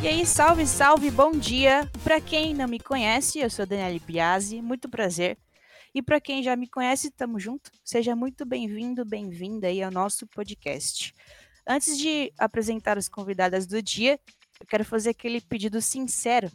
E 0.00 0.06
aí, 0.06 0.24
salve, 0.24 0.64
salve, 0.64 1.10
bom 1.10 1.32
dia! 1.32 1.90
Para 2.04 2.20
quem 2.20 2.54
não 2.54 2.68
me 2.68 2.78
conhece, 2.78 3.40
eu 3.40 3.50
sou 3.50 3.66
Daniele 3.66 3.98
Biasi, 3.98 4.62
muito 4.62 4.88
prazer. 4.88 5.36
E 5.92 6.00
para 6.00 6.20
quem 6.20 6.40
já 6.40 6.54
me 6.54 6.68
conhece, 6.68 7.10
tamo 7.10 7.40
junto. 7.40 7.72
Seja 7.84 8.14
muito 8.14 8.46
bem-vindo, 8.46 9.04
bem-vinda 9.04 9.66
aí 9.66 9.82
ao 9.82 9.90
nosso 9.90 10.24
podcast. 10.28 11.12
Antes 11.66 11.98
de 11.98 12.32
apresentar 12.38 12.96
as 12.96 13.08
convidadas 13.08 13.66
do 13.66 13.82
dia, 13.82 14.20
eu 14.60 14.66
quero 14.66 14.84
fazer 14.84 15.10
aquele 15.10 15.40
pedido 15.40 15.82
sincero. 15.82 16.48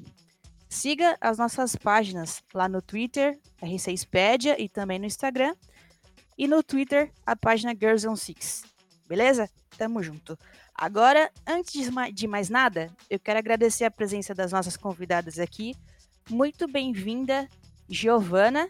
Siga 0.70 1.18
as 1.20 1.38
nossas 1.38 1.76
páginas 1.76 2.42
lá 2.54 2.70
no 2.70 2.82
Twitter, 2.82 3.38
R6pedia 3.62 4.56
e 4.58 4.70
também 4.70 5.00
no 5.00 5.06
Instagram. 5.06 5.54
E 6.38 6.48
no 6.48 6.64
Twitter, 6.64 7.12
a 7.26 7.36
página 7.36 7.74
Girls 7.74 8.08
on 8.08 8.16
Six. 8.16 8.64
Beleza? 9.06 9.50
Tamo 9.78 10.02
junto. 10.02 10.40
Agora, 10.76 11.32
antes 11.48 11.90
de 12.14 12.28
mais 12.28 12.50
nada, 12.50 12.92
eu 13.10 13.20
quero 13.20 13.40
agradecer 13.40 13.86
a 13.86 13.92
presença 13.92 14.34
das 14.34 14.52
nossas 14.52 14.76
convidadas 14.76 15.38
aqui. 15.40 15.76
Muito 16.30 16.68
bem-vinda, 16.68 17.48
Giovana. 17.88 18.68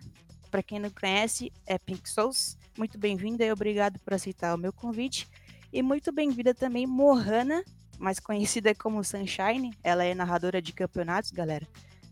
Para 0.52 0.62
quem 0.62 0.80
não 0.80 0.90
conhece, 0.90 1.52
é 1.66 1.78
Pink 1.80 2.08
Souls. 2.10 2.58
Muito 2.78 2.98
bem-vinda 2.98 3.46
e 3.46 3.52
obrigado 3.52 4.00
por 4.00 4.14
aceitar 4.14 4.54
o 4.54 4.58
meu 4.58 4.74
convite. 4.74 5.28
E 5.72 5.82
muito 5.82 6.12
bem-vinda 6.12 6.54
também, 6.54 6.86
Mohana, 6.86 7.64
mais 7.98 8.20
conhecida 8.20 8.76
como 8.76 9.04
Sunshine. 9.04 9.74
Ela 9.84 10.04
é 10.04 10.14
narradora 10.14 10.62
de 10.62 10.74
campeonatos, 10.74 11.32
galera. 11.32 11.68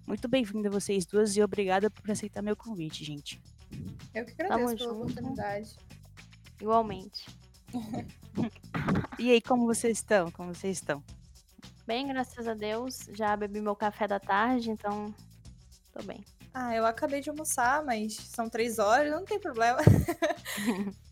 Muito 0.07 0.27
bem-vinda 0.27 0.69
vocês 0.69 1.05
duas 1.05 1.35
e 1.35 1.43
obrigada 1.43 1.89
por 1.89 2.09
aceitar 2.09 2.41
meu 2.41 2.55
convite, 2.55 3.03
gente. 3.03 3.41
Eu 4.13 4.25
que 4.25 4.31
agradeço 4.31 4.65
Tamo 4.65 4.77
pela 4.77 4.93
junto. 4.93 5.03
oportunidade. 5.03 5.75
Igualmente. 6.59 7.25
E 9.19 9.31
aí, 9.31 9.41
como 9.41 9.65
vocês 9.65 9.97
estão? 9.97 10.31
Como 10.31 10.53
vocês 10.53 10.77
estão? 10.77 11.03
Bem, 11.85 12.07
graças 12.07 12.47
a 12.47 12.53
Deus. 12.53 13.09
Já 13.13 13.35
bebi 13.35 13.61
meu 13.61 13.75
café 13.75 14.07
da 14.07 14.19
tarde, 14.19 14.71
então 14.71 15.13
tô 15.91 16.03
bem. 16.03 16.23
Ah, 16.53 16.75
eu 16.75 16.85
acabei 16.85 17.21
de 17.21 17.29
almoçar, 17.29 17.83
mas 17.83 18.15
são 18.15 18.49
três 18.49 18.77
horas, 18.77 19.11
não 19.11 19.23
tem 19.23 19.39
problema. 19.39 19.79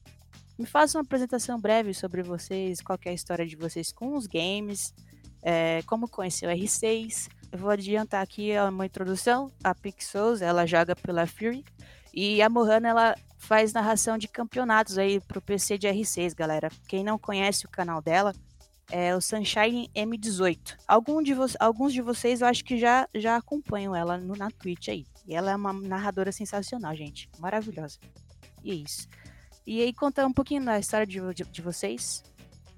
Me 0.58 0.66
faça 0.66 0.98
uma 0.98 1.04
apresentação 1.04 1.58
breve 1.58 1.94
sobre 1.94 2.22
vocês, 2.22 2.82
qual 2.82 3.00
é 3.06 3.10
a 3.12 3.14
história 3.14 3.46
de 3.48 3.56
vocês 3.56 3.94
com 3.94 4.16
os 4.16 4.28
games, 4.28 4.94
é, 5.42 5.82
como 5.84 6.10
conheceu 6.10 6.50
o 6.50 6.54
R6. 6.54 7.30
Eu 7.52 7.58
vou 7.58 7.70
adiantar 7.70 8.22
aqui 8.22 8.52
uma 8.68 8.86
introdução. 8.86 9.52
A 9.64 9.74
Pink 9.74 10.04
Souls, 10.04 10.42
ela 10.42 10.66
joga 10.66 10.96
pela 10.96 11.26
Fury. 11.26 11.64
E 12.14 12.42
a 12.42 12.50
Mohana, 12.50 12.90
ela 12.90 13.16
faz 13.38 13.74
narração 13.74 14.18
de 14.18 14.28
campeonatos 14.28 14.98
aí 14.98 15.20
pro 15.22 15.42
PC 15.42 15.78
de 15.78 15.88
R6, 15.88 16.36
galera. 16.36 16.70
Quem 16.88 17.04
não 17.04 17.18
conhece 17.18 17.66
o 17.66 17.70
canal 17.70 18.02
dela, 18.02 18.34
é 18.92 19.16
o 19.16 19.22
Sunshine 19.22 19.90
M18. 19.96 20.78
Algum 20.88 21.22
de 21.22 21.34
alguns 21.60 21.94
de 21.94 22.02
vocês 22.02 22.42
eu 22.42 22.48
acho 22.48 22.64
que 22.64 22.78
já, 22.78 23.08
já 23.16 23.36
acompanham 23.36 23.96
ela 23.96 24.18
no, 24.18 24.36
na 24.36 24.50
Twitch 24.50 24.90
aí. 24.90 25.06
E 25.28 25.36
ela 25.36 25.52
é 25.52 25.56
uma 25.56 25.72
narradora 25.72 26.32
sensacional, 26.32 26.96
gente. 26.96 27.30
Maravilhosa. 27.40 28.00
E 28.64 28.72
é 28.72 28.76
isso. 28.76 29.08
E 29.66 29.82
aí, 29.82 29.94
conta 29.94 30.26
um 30.26 30.34
pouquinho 30.34 30.66
da 30.66 30.80
história 30.80 31.06
de, 31.06 31.20
de, 31.34 31.44
de 31.44 31.62
vocês. 31.62 32.24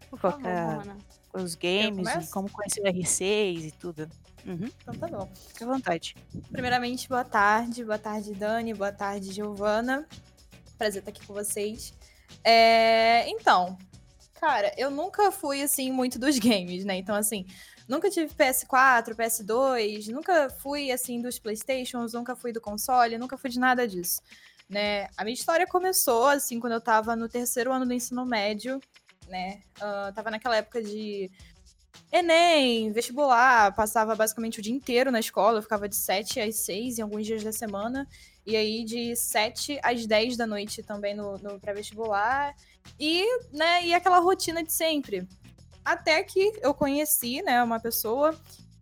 Por 0.10 0.20
favor, 0.20 0.44
Os 1.34 1.56
games, 1.56 2.30
como 2.32 2.50
conhecer 2.52 2.82
o 2.82 2.84
R6 2.84 3.68
e 3.68 3.72
tudo. 3.72 4.10
Uhum. 4.46 4.70
Então 4.82 4.94
tá 4.96 5.08
bom. 5.08 5.30
Fique 5.48 5.64
à 5.64 5.68
vontade. 5.68 6.16
Primeiramente, 6.52 7.08
boa 7.08 7.24
tarde. 7.24 7.84
Boa 7.84 8.00
tarde, 8.00 8.34
Dani. 8.34 8.74
Boa 8.74 8.92
tarde, 8.92 9.32
Giovana. 9.32 10.08
Prazer 10.78 11.00
estar 11.00 11.12
aqui 11.12 11.26
com 11.26 11.34
vocês. 11.34 11.94
É... 12.44 13.28
Então, 13.30 13.78
cara, 14.40 14.74
eu 14.78 14.90
nunca 14.90 15.32
fui, 15.32 15.62
assim, 15.62 15.92
muito 15.92 16.18
dos 16.18 16.38
games, 16.40 16.84
né? 16.84 16.98
Então, 16.98 17.16
assim, 17.16 17.46
nunca 17.88 18.10
tive 18.10 18.34
PS4, 18.34 19.14
PS2, 19.16 20.08
nunca 20.08 20.50
fui, 20.50 20.92
assim, 20.92 21.22
dos 21.22 21.38
Playstations, 21.38 22.14
nunca 22.14 22.36
fui 22.36 22.52
do 22.52 22.62
console, 22.62 23.18
nunca 23.18 23.38
fui 23.38 23.50
de 23.50 23.60
nada 23.60 23.88
disso, 23.88 24.22
né? 24.68 25.08
A 25.16 25.24
minha 25.24 25.34
história 25.34 25.68
começou, 25.68 26.28
assim, 26.28 26.60
quando 26.60 26.74
eu 26.74 26.82
tava 26.82 27.16
no 27.16 27.30
terceiro 27.30 27.72
ano 27.72 27.86
do 27.86 27.94
ensino 27.94 28.26
médio, 28.26 28.82
né? 29.28 29.62
Uh, 29.78 30.14
tava 30.14 30.32
naquela 30.32 30.58
época 30.58 30.82
de 30.82 31.30
Enem, 32.12 32.92
vestibular, 32.92 33.74
passava 33.74 34.14
basicamente 34.16 34.60
o 34.60 34.62
dia 34.62 34.74
inteiro 34.74 35.12
na 35.12 35.20
escola, 35.20 35.60
eu 35.60 35.62
ficava 35.62 35.88
de 35.88 35.96
7 35.96 36.42
às 36.42 36.58
6 36.58 37.00
em 37.00 37.02
alguns 37.02 37.26
dias 37.26 37.42
da 37.42 37.54
semana, 37.54 38.06
e 38.46 38.56
aí 38.58 38.84
de 38.84 39.16
7 39.16 39.80
às 39.82 40.06
10 40.06 40.36
da 40.36 40.46
noite 40.46 40.84
também 40.84 41.16
no, 41.16 41.38
no 41.38 41.58
pré-vestibular, 41.58 42.54
e, 43.00 43.26
né, 43.54 43.86
e 43.86 43.94
aquela 43.94 44.20
rotina 44.20 44.62
de 44.62 44.74
sempre. 44.74 45.26
Até 45.86 46.22
que 46.22 46.52
eu 46.62 46.74
conheci, 46.74 47.42
né, 47.44 47.64
uma 47.64 47.80
pessoa, 47.80 48.36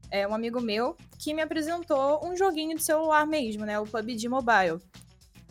é, 0.10 0.28
um 0.28 0.34
amigo 0.34 0.60
meu, 0.60 0.98
que 1.20 1.32
me 1.32 1.44
apresentou 1.44 2.26
um 2.26 2.36
joguinho 2.36 2.76
de 2.76 2.84
celular 2.84 3.28
mesmo, 3.28 3.64
né, 3.64 3.80
o 3.80 3.86
PUBG 3.86 4.28
Mobile. 4.28 4.82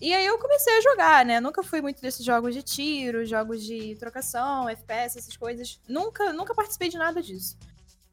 E 0.00 0.14
aí 0.14 0.24
eu 0.26 0.38
comecei 0.38 0.78
a 0.78 0.80
jogar, 0.80 1.24
né? 1.24 1.40
Nunca 1.40 1.62
fui 1.62 1.80
muito 1.80 2.00
desses 2.00 2.24
jogos 2.24 2.54
de 2.54 2.62
tiro, 2.62 3.24
jogos 3.24 3.64
de 3.64 3.96
trocação, 3.96 4.68
FPS, 4.68 5.18
essas 5.18 5.36
coisas. 5.36 5.80
Nunca, 5.88 6.32
nunca 6.32 6.54
participei 6.54 6.88
de 6.88 6.96
nada 6.96 7.20
disso. 7.20 7.58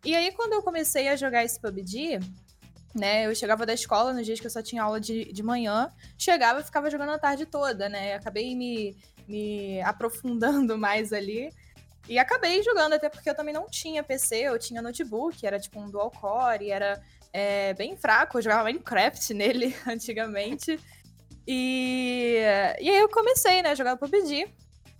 E 0.03 0.15
aí 0.15 0.31
quando 0.31 0.53
eu 0.53 0.63
comecei 0.63 1.07
a 1.07 1.15
jogar 1.15 1.43
esse 1.43 1.59
PUBG, 1.59 2.19
né? 2.95 3.27
Eu 3.27 3.35
chegava 3.35 3.65
da 3.65 3.73
escola 3.73 4.13
nos 4.13 4.25
dias 4.25 4.39
que 4.39 4.47
eu 4.47 4.51
só 4.51 4.61
tinha 4.61 4.81
aula 4.81 4.99
de, 4.99 5.25
de 5.31 5.43
manhã, 5.43 5.91
chegava 6.17 6.61
e 6.61 6.63
ficava 6.63 6.89
jogando 6.89 7.11
a 7.11 7.19
tarde 7.19 7.45
toda, 7.45 7.89
né? 7.89 8.15
Acabei 8.15 8.55
me, 8.55 8.95
me 9.27 9.81
aprofundando 9.81 10.77
mais 10.79 11.11
ali. 11.11 11.51
E 12.07 12.17
acabei 12.17 12.63
jogando, 12.63 12.93
até 12.93 13.09
porque 13.09 13.29
eu 13.29 13.35
também 13.35 13.53
não 13.53 13.67
tinha 13.67 14.03
PC, 14.03 14.37
eu 14.37 14.59
tinha 14.59 14.81
notebook, 14.81 15.45
era 15.45 15.59
tipo 15.59 15.79
um 15.79 15.89
dual 15.89 16.11
core, 16.11 16.69
era 16.69 17.01
é, 17.33 17.73
bem 17.73 17.97
fraco, 17.97 18.37
eu 18.37 18.41
jogava 18.43 18.63
Minecraft 18.63 19.33
nele 19.35 19.75
antigamente. 19.87 20.79
E, 21.47 22.39
e 22.79 22.89
aí 22.89 22.97
eu 22.97 23.09
comecei, 23.09 23.61
né, 23.61 23.69
a 23.69 23.75
jogar 23.75 23.97
PUBG. 23.97 24.47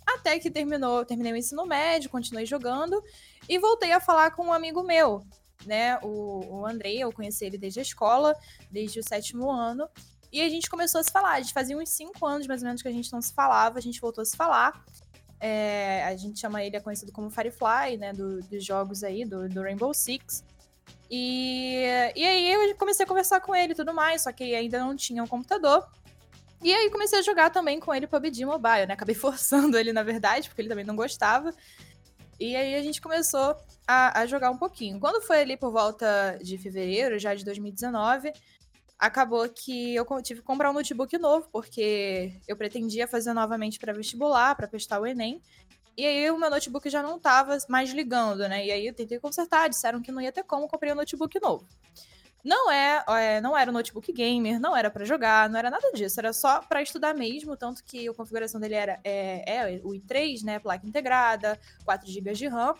Até 0.06 0.38
que 0.38 0.50
terminou, 0.50 1.04
terminei 1.04 1.32
o 1.32 1.36
ensino 1.36 1.66
médio, 1.66 2.08
continuei 2.08 2.46
jogando 2.46 3.02
e 3.48 3.58
voltei 3.58 3.90
a 3.90 3.98
falar 3.98 4.30
com 4.30 4.46
um 4.46 4.52
amigo 4.52 4.84
meu, 4.84 5.20
né, 5.64 5.98
o, 6.00 6.60
o 6.60 6.66
Andrei, 6.66 7.02
eu 7.02 7.12
conheci 7.12 7.44
ele 7.44 7.58
desde 7.58 7.80
a 7.80 7.82
escola, 7.82 8.36
desde 8.70 9.00
o 9.00 9.02
sétimo 9.02 9.50
ano. 9.50 9.88
E 10.32 10.40
a 10.42 10.48
gente 10.48 10.68
começou 10.68 11.00
a 11.00 11.04
se 11.04 11.10
falar. 11.10 11.32
A 11.32 11.40
gente 11.40 11.52
fazia 11.52 11.76
uns 11.76 11.88
cinco 11.88 12.26
anos, 12.26 12.46
mais 12.46 12.60
ou 12.60 12.66
menos, 12.66 12.82
que 12.82 12.88
a 12.88 12.92
gente 12.92 13.12
não 13.12 13.22
se 13.22 13.32
falava. 13.32 13.78
A 13.78 13.82
gente 13.82 14.00
voltou 14.00 14.22
a 14.22 14.24
se 14.24 14.36
falar. 14.36 14.84
É, 15.40 16.04
a 16.04 16.16
gente 16.16 16.38
chama 16.38 16.62
ele, 16.62 16.76
é 16.76 16.80
conhecido 16.80 17.12
como 17.12 17.30
Firefly, 17.30 17.96
né? 17.96 18.12
Do, 18.12 18.40
dos 18.42 18.64
jogos 18.64 19.02
aí, 19.02 19.24
do, 19.24 19.48
do 19.48 19.62
Rainbow 19.62 19.94
Six. 19.94 20.44
E, 21.10 21.84
e 22.14 22.24
aí 22.24 22.52
eu 22.52 22.76
comecei 22.76 23.04
a 23.04 23.08
conversar 23.08 23.40
com 23.40 23.54
ele 23.54 23.72
e 23.72 23.76
tudo 23.76 23.94
mais, 23.94 24.22
só 24.22 24.32
que 24.32 24.54
ainda 24.54 24.80
não 24.80 24.96
tinha 24.96 25.22
um 25.22 25.26
computador. 25.26 25.86
E 26.62 26.72
aí 26.72 26.90
comecei 26.90 27.18
a 27.18 27.22
jogar 27.22 27.50
também 27.50 27.78
com 27.78 27.94
ele 27.94 28.06
PUBG 28.06 28.44
Mobile, 28.44 28.86
né? 28.86 28.94
Acabei 28.94 29.14
forçando 29.16 29.78
ele, 29.78 29.92
na 29.92 30.02
verdade, 30.02 30.48
porque 30.48 30.62
ele 30.62 30.68
também 30.68 30.84
não 30.84 30.96
gostava. 30.96 31.52
E 32.38 32.54
aí 32.54 32.74
a 32.74 32.82
gente 32.82 33.00
começou 33.00 33.56
a, 33.86 34.20
a, 34.20 34.26
jogar 34.26 34.50
um 34.50 34.58
pouquinho. 34.58 35.00
Quando 35.00 35.22
foi 35.22 35.40
ali 35.40 35.56
por 35.56 35.72
volta 35.72 36.38
de 36.42 36.58
fevereiro, 36.58 37.18
já 37.18 37.34
de 37.34 37.44
2019, 37.44 38.30
acabou 38.98 39.48
que 39.48 39.94
eu 39.94 40.04
tive 40.22 40.40
que 40.40 40.46
comprar 40.46 40.70
um 40.70 40.74
notebook 40.74 41.16
novo, 41.18 41.48
porque 41.50 42.32
eu 42.46 42.56
pretendia 42.56 43.08
fazer 43.08 43.32
novamente 43.32 43.78
para 43.78 43.92
vestibular, 43.92 44.54
para 44.54 44.68
prestar 44.68 45.00
o 45.00 45.06
Enem. 45.06 45.40
E 45.96 46.04
aí 46.04 46.30
o 46.30 46.38
meu 46.38 46.50
notebook 46.50 46.90
já 46.90 47.02
não 47.02 47.16
estava 47.16 47.56
mais 47.70 47.90
ligando, 47.90 48.46
né? 48.48 48.66
E 48.66 48.70
aí 48.70 48.86
eu 48.86 48.92
tentei 48.94 49.18
consertar, 49.18 49.68
disseram 49.68 50.02
que 50.02 50.12
não 50.12 50.20
ia 50.20 50.30
ter 50.30 50.44
como, 50.44 50.68
comprei 50.68 50.92
um 50.92 50.96
notebook 50.96 51.40
novo. 51.40 51.66
Não 52.46 52.70
é, 52.70 53.04
é 53.08 53.40
não 53.40 53.58
era 53.58 53.68
um 53.68 53.74
notebook 53.74 54.12
gamer, 54.12 54.60
não 54.60 54.76
era 54.76 54.88
para 54.88 55.04
jogar, 55.04 55.50
não 55.50 55.58
era 55.58 55.68
nada 55.68 55.90
disso, 55.90 56.20
era 56.20 56.32
só 56.32 56.60
para 56.60 56.80
estudar 56.80 57.12
mesmo, 57.12 57.56
tanto 57.56 57.82
que 57.82 58.08
a 58.08 58.14
configuração 58.14 58.60
dele 58.60 58.76
era 58.76 59.00
é, 59.02 59.56
é 59.56 59.80
o 59.82 59.88
i3, 59.88 60.44
né, 60.44 60.60
placa 60.60 60.86
integrada, 60.86 61.58
4 61.84 62.08
GB 62.08 62.34
de 62.34 62.46
RAM. 62.46 62.76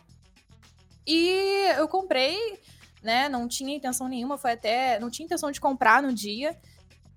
E 1.04 1.72
eu 1.76 1.88
comprei, 1.88 2.60
né, 3.02 3.28
não 3.28 3.48
tinha 3.48 3.74
intenção 3.74 4.06
nenhuma, 4.06 4.38
foi 4.38 4.52
até, 4.52 5.00
não 5.00 5.10
tinha 5.10 5.26
intenção 5.26 5.50
de 5.50 5.60
comprar 5.60 6.00
no 6.00 6.14
dia. 6.14 6.56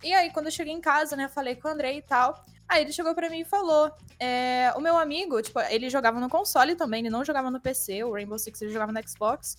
E 0.04 0.12
aí 0.12 0.32
quando 0.32 0.48
eu 0.48 0.52
cheguei 0.52 0.74
em 0.74 0.82
casa, 0.82 1.16
né, 1.16 1.28
falei 1.28 1.56
com 1.56 1.68
o 1.68 1.72
Andrei 1.72 2.00
e 2.00 2.02
tal, 2.02 2.44
Aí 2.68 2.84
ele 2.84 2.92
chegou 2.92 3.16
para 3.16 3.32
mim 3.32 3.40
e 3.40 3.46
falou: 3.46 3.92
é, 4.20 4.72
o 4.76 4.80
meu 4.80 4.96
amigo, 4.96 5.42
tipo, 5.42 5.60
ele 5.60 5.90
jogava 5.90 6.20
no 6.20 6.30
console 6.30 6.76
também, 6.76 7.00
ele 7.00 7.10
não 7.10 7.26
jogava 7.26 7.50
no 7.50 7.60
PC, 7.60 8.04
o 8.04 8.14
Rainbow 8.14 8.38
Six 8.38 8.62
ele 8.62 8.72
jogava 8.72 8.92
no 8.92 9.10
Xbox. 9.10 9.58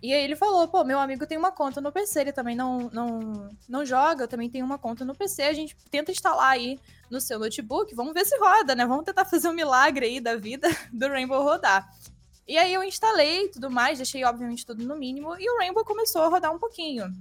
E 0.00 0.12
aí 0.14 0.22
ele 0.22 0.36
falou, 0.36 0.68
pô, 0.68 0.84
meu 0.84 0.98
amigo 1.00 1.26
tem 1.26 1.36
uma 1.36 1.50
conta 1.50 1.80
no 1.80 1.90
PC, 1.90 2.20
ele 2.20 2.32
também 2.32 2.54
não, 2.54 2.88
não, 2.92 3.50
não 3.68 3.84
joga, 3.84 4.24
eu 4.24 4.28
também 4.28 4.48
tenho 4.48 4.64
uma 4.64 4.78
conta 4.78 5.04
no 5.04 5.14
PC, 5.14 5.42
a 5.42 5.52
gente 5.52 5.76
tenta 5.90 6.12
instalar 6.12 6.52
aí 6.52 6.78
no 7.10 7.20
seu 7.20 7.38
notebook, 7.38 7.92
vamos 7.96 8.14
ver 8.14 8.24
se 8.24 8.38
roda, 8.38 8.76
né? 8.76 8.86
Vamos 8.86 9.04
tentar 9.04 9.24
fazer 9.24 9.48
um 9.48 9.52
milagre 9.52 10.06
aí 10.06 10.20
da 10.20 10.36
vida 10.36 10.68
do 10.92 11.08
Rainbow 11.08 11.42
rodar. 11.42 11.88
E 12.46 12.56
aí 12.56 12.72
eu 12.72 12.82
instalei 12.84 13.48
tudo 13.48 13.70
mais, 13.70 13.98
deixei 13.98 14.24
obviamente 14.24 14.64
tudo 14.64 14.84
no 14.86 14.96
mínimo, 14.96 15.36
e 15.38 15.50
o 15.50 15.58
Rainbow 15.58 15.84
começou 15.84 16.22
a 16.22 16.28
rodar 16.28 16.54
um 16.54 16.58
pouquinho, 16.58 17.12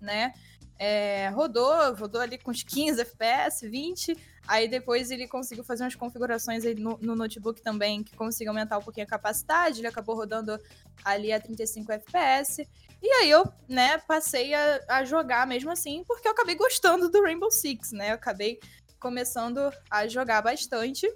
né? 0.00 0.32
É, 0.78 1.30
rodou, 1.30 1.94
rodou 1.96 2.20
ali 2.20 2.38
com 2.38 2.52
uns 2.52 2.62
15 2.62 3.00
FPS, 3.00 3.68
20. 3.68 4.16
Aí 4.48 4.66
depois 4.66 5.10
ele 5.10 5.28
conseguiu 5.28 5.62
fazer 5.62 5.84
umas 5.84 5.94
configurações 5.94 6.64
no, 6.78 6.98
no 7.02 7.14
notebook 7.14 7.60
também 7.60 8.02
que 8.02 8.16
conseguiu 8.16 8.50
aumentar 8.50 8.78
um 8.78 8.82
pouquinho 8.82 9.04
a 9.04 9.08
capacidade. 9.08 9.80
Ele 9.80 9.86
acabou 9.86 10.16
rodando 10.16 10.58
ali 11.04 11.30
a 11.30 11.38
35 11.38 11.92
FPS. 11.92 12.66
E 13.02 13.12
aí 13.12 13.30
eu, 13.30 13.44
né, 13.68 13.98
passei 13.98 14.54
a, 14.54 14.80
a 14.88 15.04
jogar 15.04 15.46
mesmo 15.46 15.70
assim, 15.70 16.02
porque 16.08 16.26
eu 16.26 16.32
acabei 16.32 16.54
gostando 16.54 17.10
do 17.10 17.22
Rainbow 17.22 17.50
Six, 17.50 17.92
né? 17.92 18.10
Eu 18.10 18.14
acabei 18.14 18.58
começando 18.98 19.70
a 19.90 20.08
jogar 20.08 20.40
bastante. 20.40 21.06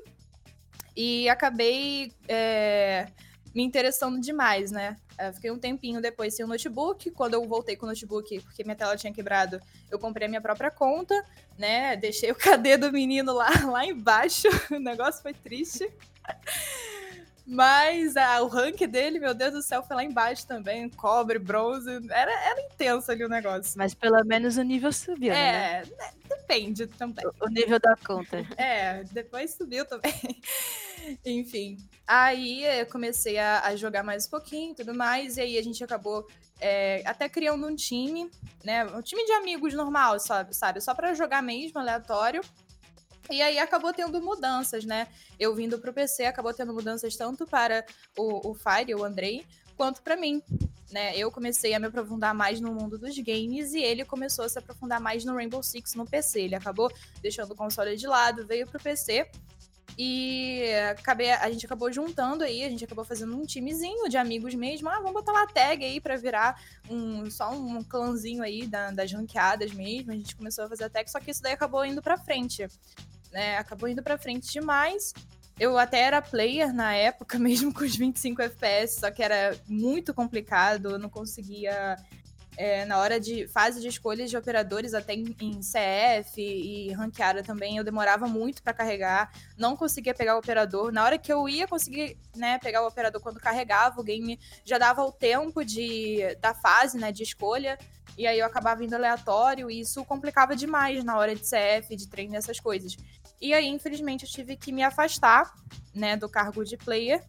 E 0.94 1.26
acabei 1.30 2.12
é, 2.28 3.06
me 3.54 3.62
interessando 3.62 4.20
demais, 4.20 4.70
né? 4.70 4.96
Eu 5.18 5.32
fiquei 5.32 5.50
um 5.50 5.58
tempinho 5.58 6.00
depois 6.00 6.34
sem 6.34 6.44
o 6.44 6.48
notebook. 6.48 7.10
Quando 7.10 7.34
eu 7.34 7.46
voltei 7.46 7.76
com 7.76 7.86
o 7.86 7.88
notebook, 7.88 8.40
porque 8.40 8.64
minha 8.64 8.76
tela 8.76 8.96
tinha 8.96 9.12
quebrado, 9.12 9.60
eu 9.90 9.98
comprei 9.98 10.26
a 10.26 10.28
minha 10.28 10.40
própria 10.40 10.70
conta, 10.70 11.24
né? 11.58 11.96
Deixei 11.96 12.30
o 12.30 12.34
KD 12.36 12.76
do 12.78 12.92
menino 12.92 13.32
lá, 13.32 13.50
lá 13.66 13.84
embaixo. 13.84 14.48
O 14.72 14.78
negócio 14.78 15.22
foi 15.22 15.34
triste. 15.34 15.90
Mas 17.46 18.16
ah, 18.16 18.40
o 18.42 18.46
rank 18.46 18.80
dele, 18.86 19.18
meu 19.18 19.34
Deus 19.34 19.52
do 19.52 19.62
céu, 19.62 19.82
foi 19.82 19.96
lá 19.96 20.04
embaixo 20.04 20.46
também. 20.46 20.88
Cobre, 20.90 21.38
bronze. 21.38 21.90
Era, 22.10 22.32
era 22.32 22.60
intenso 22.62 23.10
ali 23.10 23.24
o 23.24 23.28
negócio. 23.28 23.74
Mas 23.76 23.94
pelo 23.94 24.22
menos 24.24 24.56
o 24.56 24.62
nível 24.62 24.92
subiu, 24.92 25.32
é, 25.32 25.82
né? 25.82 26.12
Depende 26.28 26.86
também. 26.86 27.24
O 27.40 27.48
nível 27.48 27.80
da 27.80 27.96
conta. 27.96 28.38
É, 28.56 29.04
depois 29.10 29.54
subiu 29.54 29.84
também. 29.84 30.12
Enfim. 31.24 31.78
Aí 32.06 32.64
eu 32.64 32.86
comecei 32.86 33.38
a, 33.38 33.62
a, 33.64 33.76
jogar 33.76 34.02
mais 34.02 34.26
um 34.26 34.30
pouquinho 34.30 34.72
e 34.72 34.74
tudo 34.76 34.94
mais. 34.94 35.36
E 35.36 35.40
aí 35.40 35.58
a 35.58 35.62
gente 35.62 35.82
acabou 35.82 36.26
é, 36.60 37.02
até 37.04 37.28
criando 37.28 37.66
um 37.66 37.74
time, 37.74 38.30
né? 38.64 38.84
Um 38.84 39.02
time 39.02 39.24
de 39.24 39.32
amigos 39.32 39.74
normal, 39.74 40.20
sabe? 40.20 40.54
sabe? 40.54 40.80
Só 40.80 40.94
para 40.94 41.14
jogar 41.14 41.42
mesmo, 41.42 41.80
aleatório. 41.80 42.42
E 43.30 43.40
aí 43.40 43.58
acabou 43.58 43.92
tendo 43.92 44.20
mudanças, 44.20 44.84
né? 44.84 45.06
Eu 45.38 45.54
vindo 45.54 45.78
pro 45.78 45.92
PC, 45.92 46.24
acabou 46.24 46.52
tendo 46.52 46.74
mudanças 46.74 47.16
tanto 47.16 47.46
para 47.46 47.84
o, 48.16 48.50
o 48.50 48.54
Fire, 48.54 48.94
o 48.94 49.04
Andrei, 49.04 49.46
quanto 49.76 50.02
para 50.02 50.16
mim. 50.16 50.42
Né? 50.90 51.16
Eu 51.16 51.30
comecei 51.30 51.72
a 51.72 51.80
me 51.80 51.86
aprofundar 51.86 52.34
mais 52.34 52.60
no 52.60 52.72
mundo 52.74 52.98
dos 52.98 53.16
games 53.18 53.72
e 53.72 53.80
ele 53.80 54.04
começou 54.04 54.44
a 54.44 54.48
se 54.48 54.58
aprofundar 54.58 55.00
mais 55.00 55.24
no 55.24 55.34
Rainbow 55.34 55.62
Six 55.62 55.94
no 55.94 56.04
PC. 56.04 56.42
Ele 56.42 56.54
acabou 56.54 56.92
deixando 57.22 57.52
o 57.52 57.56
console 57.56 57.96
de 57.96 58.06
lado, 58.06 58.46
veio 58.46 58.66
pro 58.66 58.78
PC 58.78 59.26
e 59.98 60.72
acabei, 60.90 61.30
a 61.30 61.50
gente 61.50 61.66
acabou 61.66 61.92
juntando 61.92 62.44
aí, 62.44 62.64
a 62.64 62.70
gente 62.70 62.84
acabou 62.84 63.04
fazendo 63.04 63.36
um 63.36 63.44
timezinho 63.44 64.08
de 64.08 64.16
amigos 64.16 64.54
mesmo. 64.54 64.88
Ah, 64.88 64.96
vamos 64.96 65.12
botar 65.12 65.32
uma 65.32 65.46
tag 65.46 65.84
aí 65.84 66.00
pra 66.00 66.16
virar 66.16 66.60
um, 66.90 67.30
só 67.30 67.50
um 67.52 67.82
clãzinho 67.82 68.42
aí 68.42 68.66
da, 68.66 68.90
das 68.90 69.12
ranqueadas 69.12 69.72
mesmo. 69.72 70.12
A 70.12 70.14
gente 70.14 70.36
começou 70.36 70.64
a 70.64 70.68
fazer 70.68 70.84
a 70.84 70.90
tag, 70.90 71.10
só 71.10 71.20
que 71.20 71.30
isso 71.30 71.42
daí 71.42 71.52
acabou 71.52 71.84
indo 71.84 72.02
pra 72.02 72.18
frente 72.18 72.66
né? 73.32 73.58
Acabou 73.58 73.88
indo 73.88 74.02
para 74.02 74.18
frente 74.18 74.52
demais. 74.52 75.12
Eu 75.58 75.78
até 75.78 76.00
era 76.00 76.22
player 76.22 76.72
na 76.72 76.94
época, 76.94 77.38
mesmo 77.38 77.72
com 77.72 77.84
os 77.84 77.96
25 77.96 78.42
FPS, 78.42 79.00
só 79.00 79.10
que 79.10 79.22
era 79.22 79.56
muito 79.66 80.14
complicado, 80.14 80.90
eu 80.90 80.98
não 80.98 81.08
conseguia. 81.08 81.96
É, 82.54 82.84
na 82.84 82.98
hora 82.98 83.18
de 83.18 83.48
fase 83.48 83.80
de 83.80 83.88
escolhas 83.88 84.28
de 84.28 84.36
operadores, 84.36 84.92
até 84.92 85.14
em, 85.14 85.34
em 85.40 85.60
CF 85.60 86.38
e 86.38 86.92
ranqueada 86.92 87.42
também, 87.42 87.78
eu 87.78 87.84
demorava 87.84 88.28
muito 88.28 88.62
para 88.62 88.74
carregar, 88.74 89.32
não 89.56 89.74
conseguia 89.74 90.12
pegar 90.12 90.36
o 90.36 90.38
operador. 90.38 90.92
Na 90.92 91.02
hora 91.02 91.16
que 91.16 91.32
eu 91.32 91.48
ia 91.48 91.66
conseguir 91.66 92.18
né, 92.36 92.58
pegar 92.58 92.82
o 92.82 92.88
operador 92.88 93.22
quando 93.22 93.40
carregava, 93.40 93.98
o 93.98 94.04
game 94.04 94.38
já 94.66 94.76
dava 94.76 95.02
o 95.02 95.10
tempo 95.10 95.64
de, 95.64 96.36
da 96.42 96.52
fase 96.52 96.98
né, 96.98 97.10
de 97.10 97.22
escolha, 97.22 97.78
e 98.18 98.26
aí 98.26 98.38
eu 98.38 98.44
acabava 98.44 98.84
indo 98.84 98.94
aleatório, 98.94 99.70
e 99.70 99.80
isso 99.80 100.04
complicava 100.04 100.54
demais 100.54 101.02
na 101.02 101.16
hora 101.16 101.34
de 101.34 101.40
CF, 101.40 101.96
de 101.96 102.06
treino, 102.06 102.36
essas 102.36 102.60
coisas. 102.60 102.98
E 103.42 103.52
aí, 103.52 103.66
infelizmente, 103.66 104.24
eu 104.24 104.30
tive 104.30 104.56
que 104.56 104.70
me 104.70 104.84
afastar, 104.84 105.52
né, 105.92 106.16
do 106.16 106.28
cargo 106.28 106.64
de 106.64 106.76
player. 106.76 107.20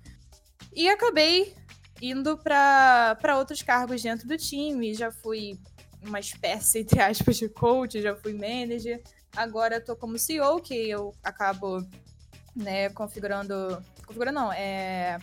E 0.72 0.88
acabei 0.88 1.56
indo 2.00 2.38
para 2.38 3.36
outros 3.36 3.64
cargos 3.64 4.04
dentro 4.04 4.28
do 4.28 4.38
time. 4.38 4.94
Já 4.94 5.12
fui 5.12 5.60
uma 6.04 6.20
espécie, 6.20 6.82
entre 6.82 7.02
aspas, 7.02 7.38
de 7.38 7.50
coach, 7.50 8.00
já 8.00 8.16
fui 8.16 8.34
manager. 8.34 9.02
Agora 9.36 9.78
estou 9.78 9.96
como 9.96 10.20
CEO, 10.20 10.62
que 10.62 10.76
eu 10.88 11.16
acabo, 11.24 11.84
né, 12.56 12.90
configurando. 12.92 13.84
Configurando 14.06 14.40
não, 14.40 14.54
é 14.54 15.18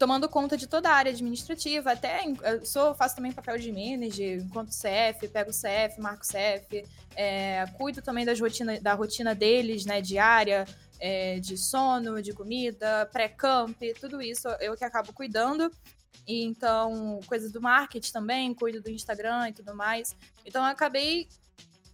tomando 0.00 0.30
conta 0.30 0.56
de 0.56 0.66
toda 0.66 0.88
a 0.88 0.94
área 0.94 1.12
administrativa, 1.12 1.92
até 1.92 2.24
eu 2.24 2.64
sou, 2.64 2.94
faço 2.94 3.16
também 3.16 3.32
papel 3.32 3.58
de 3.58 3.70
manager, 3.70 4.40
enquanto 4.40 4.70
CF, 4.70 5.28
pego 5.28 5.50
CF, 5.50 6.00
marco 6.00 6.22
CF, 6.22 6.82
é, 7.14 7.66
cuido 7.76 8.00
também 8.00 8.24
das 8.24 8.40
rotina, 8.40 8.80
da 8.80 8.94
rotina 8.94 9.34
deles, 9.34 9.84
né, 9.84 10.00
diária, 10.00 10.64
é, 10.98 11.38
de 11.38 11.58
sono, 11.58 12.22
de 12.22 12.32
comida, 12.32 13.10
pré-camp, 13.12 13.76
tudo 14.00 14.22
isso 14.22 14.48
eu 14.58 14.74
que 14.74 14.84
acabo 14.86 15.12
cuidando. 15.12 15.70
E 16.26 16.44
então, 16.44 17.20
coisas 17.26 17.52
do 17.52 17.60
marketing 17.60 18.12
também, 18.12 18.54
cuido 18.54 18.80
do 18.80 18.88
Instagram 18.88 19.50
e 19.50 19.52
tudo 19.52 19.74
mais. 19.74 20.16
Então, 20.46 20.62
eu 20.62 20.70
acabei 20.70 21.28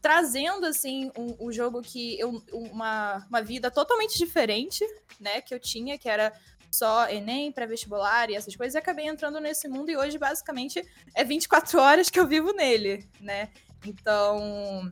trazendo, 0.00 0.64
assim, 0.64 1.10
um, 1.18 1.48
um 1.48 1.52
jogo 1.52 1.82
que 1.82 2.20
eu... 2.20 2.40
Uma, 2.52 3.26
uma 3.28 3.42
vida 3.42 3.68
totalmente 3.68 4.16
diferente, 4.16 4.86
né, 5.18 5.40
que 5.40 5.52
eu 5.52 5.58
tinha, 5.58 5.98
que 5.98 6.08
era 6.08 6.32
só 6.76 7.08
Enem, 7.08 7.52
pré-vestibular 7.52 8.30
e 8.30 8.34
essas 8.34 8.54
coisas, 8.54 8.74
e 8.74 8.78
acabei 8.78 9.06
entrando 9.06 9.40
nesse 9.40 9.68
mundo 9.68 9.90
e 9.90 9.96
hoje, 9.96 10.18
basicamente, 10.18 10.84
é 11.14 11.24
24 11.24 11.80
horas 11.80 12.10
que 12.10 12.20
eu 12.20 12.26
vivo 12.26 12.52
nele, 12.52 13.08
né? 13.20 13.50
Então, 13.84 14.90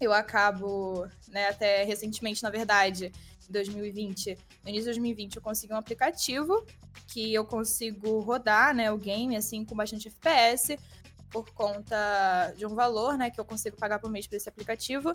eu 0.00 0.12
acabo, 0.12 1.08
né, 1.28 1.48
até 1.48 1.84
recentemente, 1.84 2.42
na 2.42 2.50
verdade, 2.50 3.12
em 3.48 3.52
2020, 3.52 4.36
no 4.62 4.68
início 4.68 4.92
de 4.92 4.98
2020, 4.98 5.36
eu 5.36 5.42
consegui 5.42 5.72
um 5.72 5.76
aplicativo 5.76 6.66
que 7.06 7.32
eu 7.32 7.44
consigo 7.44 8.20
rodar, 8.20 8.74
né, 8.74 8.90
o 8.90 8.98
game, 8.98 9.36
assim, 9.36 9.64
com 9.64 9.74
bastante 9.74 10.08
FPS, 10.08 10.78
por 11.30 11.50
conta 11.52 12.52
de 12.56 12.66
um 12.66 12.74
valor, 12.74 13.16
né, 13.16 13.30
que 13.30 13.40
eu 13.40 13.44
consigo 13.44 13.76
pagar 13.76 13.98
por 13.98 14.10
mês 14.10 14.26
para 14.26 14.36
esse 14.36 14.48
aplicativo. 14.48 15.12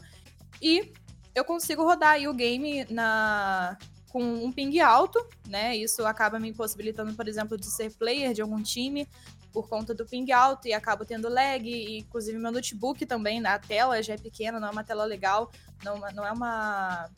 E 0.62 0.92
eu 1.34 1.46
consigo 1.46 1.84
rodar 1.84 2.12
aí 2.12 2.28
o 2.28 2.34
game 2.34 2.86
na 2.90 3.78
com 4.12 4.22
um 4.22 4.52
ping 4.52 4.80
alto, 4.80 5.26
né? 5.48 5.76
Isso 5.76 6.06
acaba 6.06 6.40
me 6.40 6.50
impossibilitando, 6.50 7.14
por 7.14 7.28
exemplo, 7.28 7.58
de 7.58 7.66
ser 7.66 7.92
player 7.92 8.34
de 8.34 8.42
algum 8.42 8.62
time 8.62 9.08
por 9.54 9.68
conta 9.68 9.94
do 9.94 10.06
ping 10.06 10.32
alto 10.32 10.68
e 10.68 10.74
acabo 10.74 11.06
tendo 11.06 11.30
lag, 11.30 11.68
e 11.68 12.00
inclusive 12.00 12.38
meu 12.38 12.52
notebook 12.52 13.06
também, 13.06 13.46
a 13.46 13.60
tela 13.60 14.02
já 14.02 14.14
é 14.14 14.18
pequena, 14.18 14.60
não 14.60 14.68
é 14.68 14.72
uma 14.72 14.84
tela 14.84 15.06
legal, 15.06 15.52
não, 15.84 16.00
não 16.14 16.26
é 16.26 16.32
uma, 16.32 17.10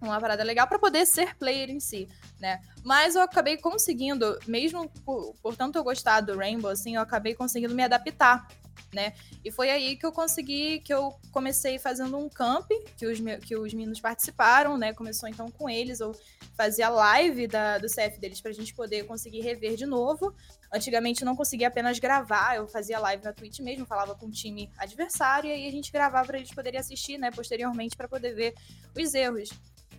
uma 0.00 0.20
parada 0.20 0.42
legal 0.42 0.66
para 0.66 0.78
poder 0.78 1.06
ser 1.06 1.34
player 1.36 1.70
em 1.70 1.80
si, 1.80 2.08
né? 2.38 2.60
Mas 2.84 3.14
eu 3.14 3.22
acabei 3.22 3.56
conseguindo, 3.56 4.38
mesmo 4.46 4.88
por, 5.04 5.34
por 5.42 5.56
tanto 5.56 5.78
eu 5.78 5.84
gostar 5.84 6.20
do 6.20 6.36
Rainbow, 6.36 6.70
assim, 6.70 6.96
eu 6.96 7.02
acabei 7.02 7.34
conseguindo 7.34 7.74
me 7.74 7.82
adaptar 7.82 8.46
né? 8.92 9.12
E 9.44 9.50
foi 9.50 9.70
aí 9.70 9.96
que 9.96 10.04
eu 10.04 10.12
consegui, 10.12 10.80
que 10.80 10.92
eu 10.92 11.14
comecei 11.32 11.78
fazendo 11.78 12.16
um 12.16 12.28
camp, 12.28 12.66
que 12.96 13.06
os, 13.06 13.18
que 13.44 13.56
os 13.56 13.72
meninos 13.74 14.00
participaram, 14.00 14.76
né? 14.76 14.92
Começou 14.92 15.28
então 15.28 15.50
com 15.50 15.68
eles, 15.68 16.00
eu 16.00 16.12
fazia 16.56 16.88
live 16.88 17.46
da, 17.46 17.78
do 17.78 17.86
CF 17.86 18.18
deles 18.18 18.40
pra 18.40 18.52
gente 18.52 18.74
poder 18.74 19.04
conseguir 19.04 19.40
rever 19.40 19.76
de 19.76 19.86
novo. 19.86 20.34
Antigamente 20.72 21.22
eu 21.22 21.26
não 21.26 21.36
conseguia 21.36 21.68
apenas 21.68 21.98
gravar, 21.98 22.56
eu 22.56 22.66
fazia 22.66 22.98
live 22.98 23.22
na 23.22 23.32
Twitch 23.32 23.60
mesmo, 23.60 23.86
falava 23.86 24.14
com 24.14 24.26
o 24.26 24.30
time 24.30 24.70
adversário 24.78 25.48
e 25.48 25.52
aí 25.52 25.68
a 25.68 25.70
gente 25.70 25.92
gravava 25.92 26.26
para 26.26 26.38
eles 26.38 26.52
poderem 26.52 26.80
assistir, 26.80 27.18
né, 27.18 27.30
posteriormente 27.30 27.96
para 27.96 28.08
poder 28.08 28.34
ver 28.34 28.54
os 28.96 29.14
erros. 29.14 29.50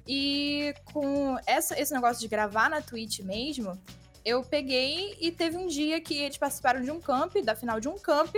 E 0.07 0.73
com 0.93 1.37
essa, 1.45 1.79
esse 1.79 1.93
negócio 1.93 2.21
de 2.21 2.27
gravar 2.27 2.69
na 2.69 2.81
Twitch 2.81 3.19
mesmo, 3.19 3.77
eu 4.23 4.43
peguei 4.43 5.17
e 5.19 5.31
teve 5.31 5.57
um 5.57 5.67
dia 5.67 6.01
que 6.01 6.17
eles 6.17 6.37
participaram 6.37 6.81
de 6.81 6.91
um 6.91 6.99
camp, 6.99 7.35
da 7.43 7.55
final 7.55 7.79
de 7.79 7.87
um 7.87 7.97
camp, 7.97 8.35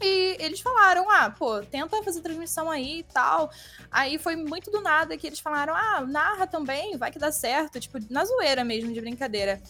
e 0.00 0.36
eles 0.40 0.60
falaram, 0.60 1.08
ah, 1.10 1.30
pô, 1.30 1.62
tenta 1.62 2.02
fazer 2.02 2.20
transmissão 2.20 2.70
aí 2.70 3.00
e 3.00 3.02
tal. 3.04 3.50
Aí 3.90 4.18
foi 4.18 4.36
muito 4.36 4.70
do 4.70 4.80
nada 4.80 5.16
que 5.16 5.26
eles 5.26 5.40
falaram, 5.40 5.74
ah, 5.74 6.02
narra 6.06 6.46
também, 6.46 6.96
vai 6.96 7.10
que 7.10 7.18
dá 7.18 7.32
certo, 7.32 7.80
tipo, 7.80 7.98
na 8.10 8.24
zoeira 8.24 8.64
mesmo, 8.64 8.92
de 8.92 9.00
brincadeira. 9.00 9.62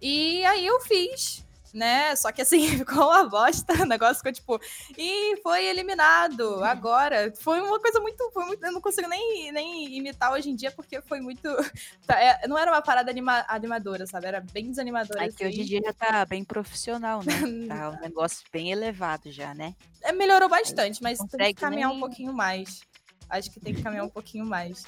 E 0.00 0.44
aí 0.44 0.66
eu 0.66 0.80
fiz 0.80 1.45
né? 1.76 2.16
Só 2.16 2.32
que 2.32 2.42
assim, 2.42 2.66
ficou 2.78 3.04
uma 3.04 3.28
bosta, 3.28 3.74
o 3.82 3.86
negócio 3.86 4.16
ficou 4.16 4.32
tipo, 4.32 4.60
e 4.96 5.36
foi 5.42 5.66
eliminado 5.66 6.64
agora. 6.64 7.32
Foi 7.36 7.60
uma 7.60 7.78
coisa 7.78 8.00
muito, 8.00 8.30
foi 8.32 8.44
muito 8.46 8.64
eu 8.64 8.72
não 8.72 8.80
consigo 8.80 9.08
nem, 9.08 9.52
nem 9.52 9.96
imitar 9.96 10.32
hoje 10.32 10.50
em 10.50 10.56
dia, 10.56 10.72
porque 10.72 11.00
foi 11.02 11.20
muito. 11.20 11.46
Tá, 12.06 12.20
é, 12.20 12.46
não 12.46 12.56
era 12.56 12.70
uma 12.70 12.80
parada 12.80 13.10
anima, 13.10 13.44
animadora, 13.48 14.06
sabe? 14.06 14.26
Era 14.26 14.40
bem 14.40 14.70
desanimadora. 14.70 15.24
É 15.24 15.28
que 15.28 15.44
assim. 15.44 15.46
hoje 15.46 15.62
em 15.62 15.64
dia 15.64 15.80
já 15.84 15.92
tá 15.92 16.24
bem 16.24 16.44
profissional, 16.44 17.20
né? 17.24 17.34
tá 17.66 17.90
um 17.90 18.00
negócio 18.00 18.46
bem 18.52 18.70
elevado 18.70 19.32
já, 19.32 19.52
né? 19.54 19.74
É, 20.02 20.12
melhorou 20.12 20.48
bastante, 20.48 21.02
mas 21.02 21.18
tem 21.18 21.52
que 21.52 21.60
caminhar 21.60 21.88
nem... 21.88 21.96
um 21.96 22.00
pouquinho 22.00 22.32
mais. 22.32 22.80
Acho 23.28 23.50
que 23.50 23.58
tem 23.58 23.74
que 23.74 23.82
caminhar 23.82 24.04
um 24.04 24.08
pouquinho 24.08 24.46
mais. 24.46 24.84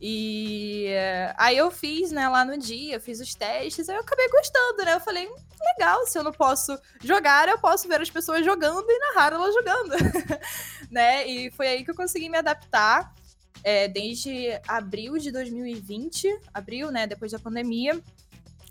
E 0.00 0.86
eh, 0.88 1.34
aí 1.36 1.56
eu 1.56 1.70
fiz, 1.70 2.12
né, 2.12 2.28
lá 2.28 2.44
no 2.44 2.56
dia, 2.56 3.00
fiz 3.00 3.20
os 3.20 3.34
testes, 3.34 3.88
aí 3.88 3.96
eu 3.96 4.00
acabei 4.00 4.28
gostando, 4.28 4.84
né? 4.84 4.94
Eu 4.94 5.00
falei, 5.00 5.26
hum, 5.26 5.34
legal, 5.74 6.06
se 6.06 6.16
eu 6.16 6.22
não 6.22 6.32
posso 6.32 6.78
jogar, 7.02 7.48
eu 7.48 7.58
posso 7.58 7.88
ver 7.88 8.00
as 8.00 8.10
pessoas 8.10 8.44
jogando 8.44 8.86
e 8.88 8.98
narrar 9.00 9.32
elas 9.32 9.52
jogando, 9.52 9.94
né? 10.90 11.26
E 11.26 11.50
foi 11.50 11.66
aí 11.66 11.84
que 11.84 11.90
eu 11.90 11.96
consegui 11.96 12.28
me 12.28 12.38
adaptar. 12.38 13.12
É, 13.64 13.88
desde 13.88 14.50
abril 14.68 15.18
de 15.18 15.32
2020, 15.32 16.32
abril, 16.54 16.92
né, 16.92 17.08
depois 17.08 17.32
da 17.32 17.40
pandemia, 17.40 18.00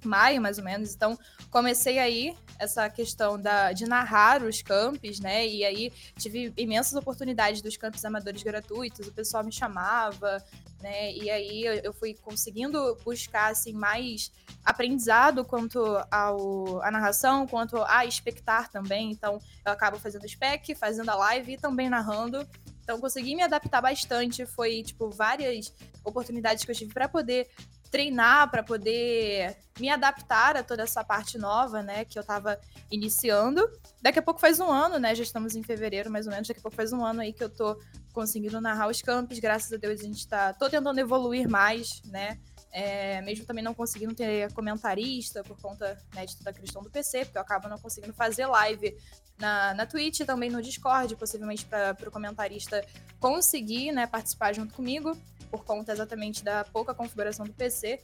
maio 0.05 0.41
mais 0.41 0.57
ou 0.57 0.63
menos. 0.63 0.93
Então, 0.93 1.17
comecei 1.49 1.99
aí 1.99 2.35
essa 2.59 2.89
questão 2.89 3.39
da, 3.39 3.71
de 3.71 3.85
narrar 3.85 4.43
os 4.43 4.61
campos, 4.61 5.19
né? 5.19 5.47
E 5.47 5.63
aí 5.63 5.93
tive 6.17 6.51
imensas 6.57 6.93
oportunidades 6.95 7.61
dos 7.61 7.77
campos 7.77 8.03
amadores 8.03 8.43
gratuitos, 8.43 9.07
o 9.07 9.13
pessoal 9.13 9.43
me 9.43 9.51
chamava, 9.51 10.43
né? 10.81 11.13
E 11.13 11.29
aí 11.29 11.63
eu 11.83 11.93
fui 11.93 12.13
conseguindo 12.15 12.97
buscar 13.03 13.51
assim 13.51 13.73
mais 13.73 14.31
aprendizado 14.63 15.45
quanto 15.45 15.79
ao 16.11 16.81
a 16.83 16.91
narração, 16.91 17.47
quanto 17.47 17.77
a 17.83 18.05
expectar 18.05 18.69
também. 18.69 19.11
Então, 19.11 19.39
eu 19.65 19.71
acabo 19.71 19.97
fazendo 19.97 20.27
spec, 20.27 20.75
fazendo 20.75 21.09
a 21.09 21.15
live 21.15 21.53
e 21.53 21.57
também 21.57 21.89
narrando. 21.89 22.47
Então, 22.87 23.01
consegui 23.01 23.35
me 23.35 23.41
adaptar 23.41 23.81
bastante. 23.81 24.45
Foi, 24.45 24.81
tipo, 24.81 25.09
várias 25.09 25.73
oportunidades 26.05 26.63
que 26.63 26.71
eu 26.71 26.75
tive 26.75 26.93
para 26.93 27.09
poder 27.09 27.49
treinar 27.97 28.51
para 28.51 28.61
poder 28.61 29.57
me 29.79 29.89
adaptar 29.89 30.55
a 30.55 30.61
toda 30.61 30.83
essa 30.83 31.03
parte 31.03 31.35
nova, 31.35 31.81
né, 31.81 32.05
que 32.05 32.19
eu 32.19 32.21
estava 32.21 32.59
iniciando. 32.91 33.67
Daqui 33.99 34.19
a 34.19 34.21
pouco 34.21 34.39
faz 34.39 34.59
um 34.59 34.71
ano, 34.71 34.99
né, 34.99 35.15
já 35.15 35.23
estamos 35.23 35.55
em 35.55 35.63
fevereiro 35.63 36.11
mais 36.11 36.27
ou 36.27 36.31
menos, 36.31 36.47
daqui 36.47 36.59
a 36.59 36.61
pouco 36.61 36.77
faz 36.77 36.93
um 36.93 37.03
ano 37.03 37.21
aí 37.21 37.33
que 37.33 37.43
eu 37.43 37.49
tô 37.49 37.75
conseguindo 38.13 38.61
narrar 38.61 38.87
os 38.87 39.01
campos, 39.01 39.39
graças 39.39 39.73
a 39.73 39.77
Deus 39.77 39.99
a 39.99 40.03
gente 40.03 40.27
tá, 40.27 40.53
tô 40.53 40.69
tentando 40.69 40.99
evoluir 40.99 41.49
mais, 41.49 42.03
né, 42.05 42.37
é, 42.71 43.19
mesmo 43.21 43.45
também 43.45 43.63
não 43.63 43.73
conseguindo 43.73 44.13
ter 44.13 44.53
comentarista 44.53 45.43
por 45.43 45.59
conta 45.59 45.97
né, 46.13 46.23
de 46.27 46.37
toda 46.37 46.51
a 46.51 46.53
questão 46.53 46.83
do 46.83 46.91
PC, 46.91 47.25
porque 47.25 47.39
eu 47.39 47.41
acabo 47.41 47.67
não 47.67 47.79
conseguindo 47.79 48.13
fazer 48.13 48.45
live 48.45 48.95
na, 49.39 49.73
na 49.73 49.87
Twitch, 49.87 50.19
também 50.19 50.51
no 50.51 50.61
Discord, 50.61 51.15
possivelmente 51.15 51.65
para 51.65 51.97
o 52.05 52.11
comentarista 52.11 52.85
conseguir 53.19 53.91
né, 53.91 54.05
participar 54.05 54.53
junto 54.53 54.75
comigo 54.75 55.17
por 55.49 55.63
conta 55.63 55.91
exatamente 55.91 56.43
da 56.43 56.63
pouca 56.63 56.93
configuração 56.93 57.45
do 57.45 57.53
PC. 57.53 57.99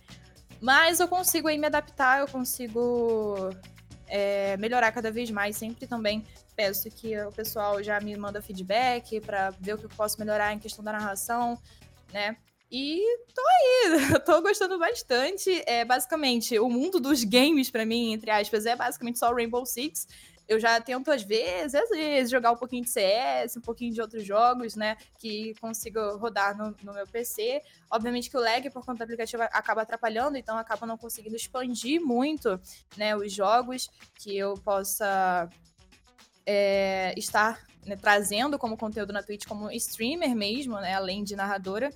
Mas 0.61 0.99
eu 0.99 1.07
consigo 1.07 1.47
aí 1.47 1.57
me 1.57 1.67
adaptar, 1.67 2.19
eu 2.19 2.27
consigo 2.27 3.49
é, 4.07 4.55
melhorar 4.57 4.91
cada 4.91 5.11
vez 5.11 5.29
mais. 5.29 5.57
Sempre 5.57 5.87
também 5.87 6.25
peço 6.55 6.89
que 6.89 7.19
o 7.19 7.31
pessoal 7.31 7.81
já 7.83 7.99
me 7.99 8.15
manda 8.15 8.41
feedback 8.41 9.19
para 9.19 9.49
ver 9.51 9.73
o 9.73 9.77
que 9.77 9.85
eu 9.85 9.89
posso 9.89 10.19
melhorar 10.19 10.53
em 10.53 10.59
questão 10.59 10.83
da 10.83 10.93
narração, 10.93 11.59
né? 12.11 12.37
E 12.71 13.01
tô 13.35 13.41
aí, 13.41 14.19
tô 14.25 14.41
gostando 14.41 14.79
bastante. 14.79 15.63
É 15.67 15.85
basicamente 15.85 16.57
o 16.57 16.69
mundo 16.69 16.99
dos 16.99 17.23
games 17.23 17.69
para 17.69 17.85
mim, 17.85 18.13
entre 18.13 18.31
aspas, 18.31 18.65
é 18.65 18.75
basicamente 18.75 19.19
só 19.19 19.33
Rainbow 19.33 19.65
Six 19.65 20.07
eu 20.47 20.59
já 20.59 20.79
tento, 20.81 21.09
às 21.09 21.23
vezes, 21.23 21.73
às 21.73 21.89
vezes, 21.89 22.29
jogar 22.29 22.51
um 22.51 22.57
pouquinho 22.57 22.83
de 22.83 22.89
CS, 22.89 23.57
um 23.57 23.61
pouquinho 23.61 23.93
de 23.93 24.01
outros 24.01 24.25
jogos, 24.25 24.75
né? 24.75 24.97
Que 25.17 25.53
consigo 25.61 26.17
rodar 26.17 26.57
no, 26.57 26.75
no 26.83 26.93
meu 26.93 27.07
PC. 27.07 27.61
Obviamente 27.89 28.29
que 28.29 28.37
o 28.37 28.41
lag, 28.41 28.69
por 28.69 28.85
conta 28.85 28.99
do 28.99 29.03
aplicativo, 29.03 29.43
acaba 29.43 29.83
atrapalhando, 29.83 30.37
então 30.37 30.57
acaba 30.57 30.85
não 30.85 30.97
conseguindo 30.97 31.35
expandir 31.35 32.01
muito, 32.01 32.59
né? 32.97 33.15
Os 33.15 33.31
jogos 33.31 33.89
que 34.15 34.37
eu 34.37 34.55
possa 34.55 35.49
é, 36.45 37.13
estar 37.17 37.65
né, 37.85 37.95
trazendo 37.95 38.59
como 38.59 38.77
conteúdo 38.77 39.13
na 39.13 39.23
Twitch, 39.23 39.45
como 39.47 39.71
streamer 39.71 40.35
mesmo, 40.35 40.75
né? 40.79 40.95
Além 40.95 41.23
de 41.23 41.35
narradora. 41.35 41.89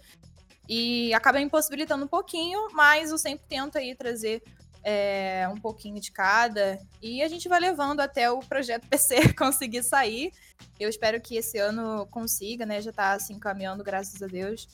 E 0.69 1.13
acaba 1.13 1.39
impossibilitando 1.39 2.05
um 2.05 2.09
pouquinho, 2.09 2.69
mas 2.73 3.11
eu 3.11 3.17
sempre 3.17 3.45
tento 3.47 3.77
aí 3.77 3.95
trazer 3.95 4.43
é, 4.83 5.47
um 5.51 5.57
pouquinho 5.57 5.99
de 5.99 6.11
cada. 6.11 6.79
E 7.01 7.21
a 7.21 7.27
gente 7.27 7.47
vai 7.49 7.59
levando 7.59 7.99
até 7.99 8.29
o 8.31 8.39
projeto 8.39 8.87
PC 8.89 9.33
conseguir 9.33 9.83
sair. 9.83 10.31
Eu 10.79 10.89
espero 10.89 11.19
que 11.21 11.35
esse 11.35 11.57
ano 11.57 12.07
consiga, 12.07 12.65
né? 12.65 12.81
Já 12.81 12.91
tá 12.91 13.13
assim 13.13 13.39
caminhando, 13.39 13.83
graças 13.83 14.21
a 14.21 14.27
Deus. 14.27 14.67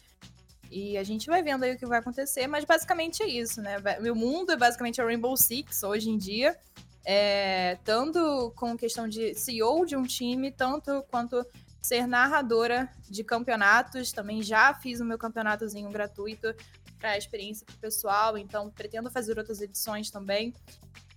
E 0.72 0.98
a 0.98 1.04
gente 1.04 1.28
vai 1.28 1.44
vendo 1.44 1.64
aí 1.64 1.74
o 1.74 1.78
que 1.78 1.86
vai 1.86 2.00
acontecer, 2.00 2.48
mas 2.48 2.66
basicamente 2.66 3.22
é 3.22 3.28
isso, 3.28 3.62
né? 3.62 3.78
Meu 4.02 4.16
mundo 4.16 4.52
é 4.52 4.58
basicamente 4.58 5.00
a 5.00 5.06
Rainbow 5.06 5.38
Six 5.38 5.84
hoje 5.84 6.10
em 6.10 6.18
dia. 6.18 6.58
É, 7.06 7.78
tanto 7.84 8.52
com 8.56 8.78
questão 8.78 9.08
de 9.08 9.36
CEO 9.36 9.86
de 9.86 9.96
um 9.96 10.04
time, 10.04 10.52
tanto 10.52 11.04
quanto 11.12 11.46
ser 11.82 12.08
narradora 12.08 12.90
de 13.10 13.24
campeonatos. 13.24 14.12
Também 14.12 14.42
já 14.42 14.74
fiz 14.74 15.00
o 15.00 15.06
meu 15.06 15.18
campeonatozinho 15.18 15.90
gratuito 15.92 16.56
para 17.04 17.12
a 17.12 17.18
experiência 17.18 17.66
para 17.66 17.76
o 17.76 17.80
pessoal, 17.80 18.38
então 18.38 18.70
pretendo 18.70 19.12
fazer 19.12 19.38
outras 19.38 19.60
edições 19.60 20.10
também. 20.10 20.54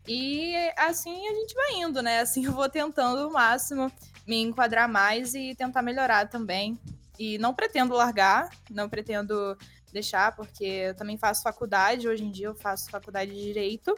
E 0.09 0.53
assim 0.77 1.29
a 1.29 1.33
gente 1.33 1.55
vai 1.55 1.75
indo, 1.75 2.03
né? 2.03 2.19
Assim 2.19 2.45
eu 2.45 2.51
vou 2.51 2.69
tentando 2.69 3.29
o 3.29 3.33
máximo 3.33 3.91
me 4.27 4.43
enquadrar 4.43 4.89
mais 4.89 5.33
e 5.33 5.55
tentar 5.55 5.83
melhorar 5.83 6.29
também. 6.29 6.77
E 7.17 7.39
não 7.39 7.55
pretendo 7.55 7.95
largar, 7.95 8.51
não 8.69 8.89
pretendo 8.89 9.57
deixar, 9.93 10.35
porque 10.35 10.65
eu 10.65 10.95
também 10.97 11.17
faço 11.17 11.45
faculdade, 11.45 12.09
hoje 12.09 12.25
em 12.25 12.33
dia 12.33 12.49
eu 12.49 12.55
faço 12.57 12.91
faculdade 12.91 13.33
de 13.33 13.41
Direito, 13.41 13.95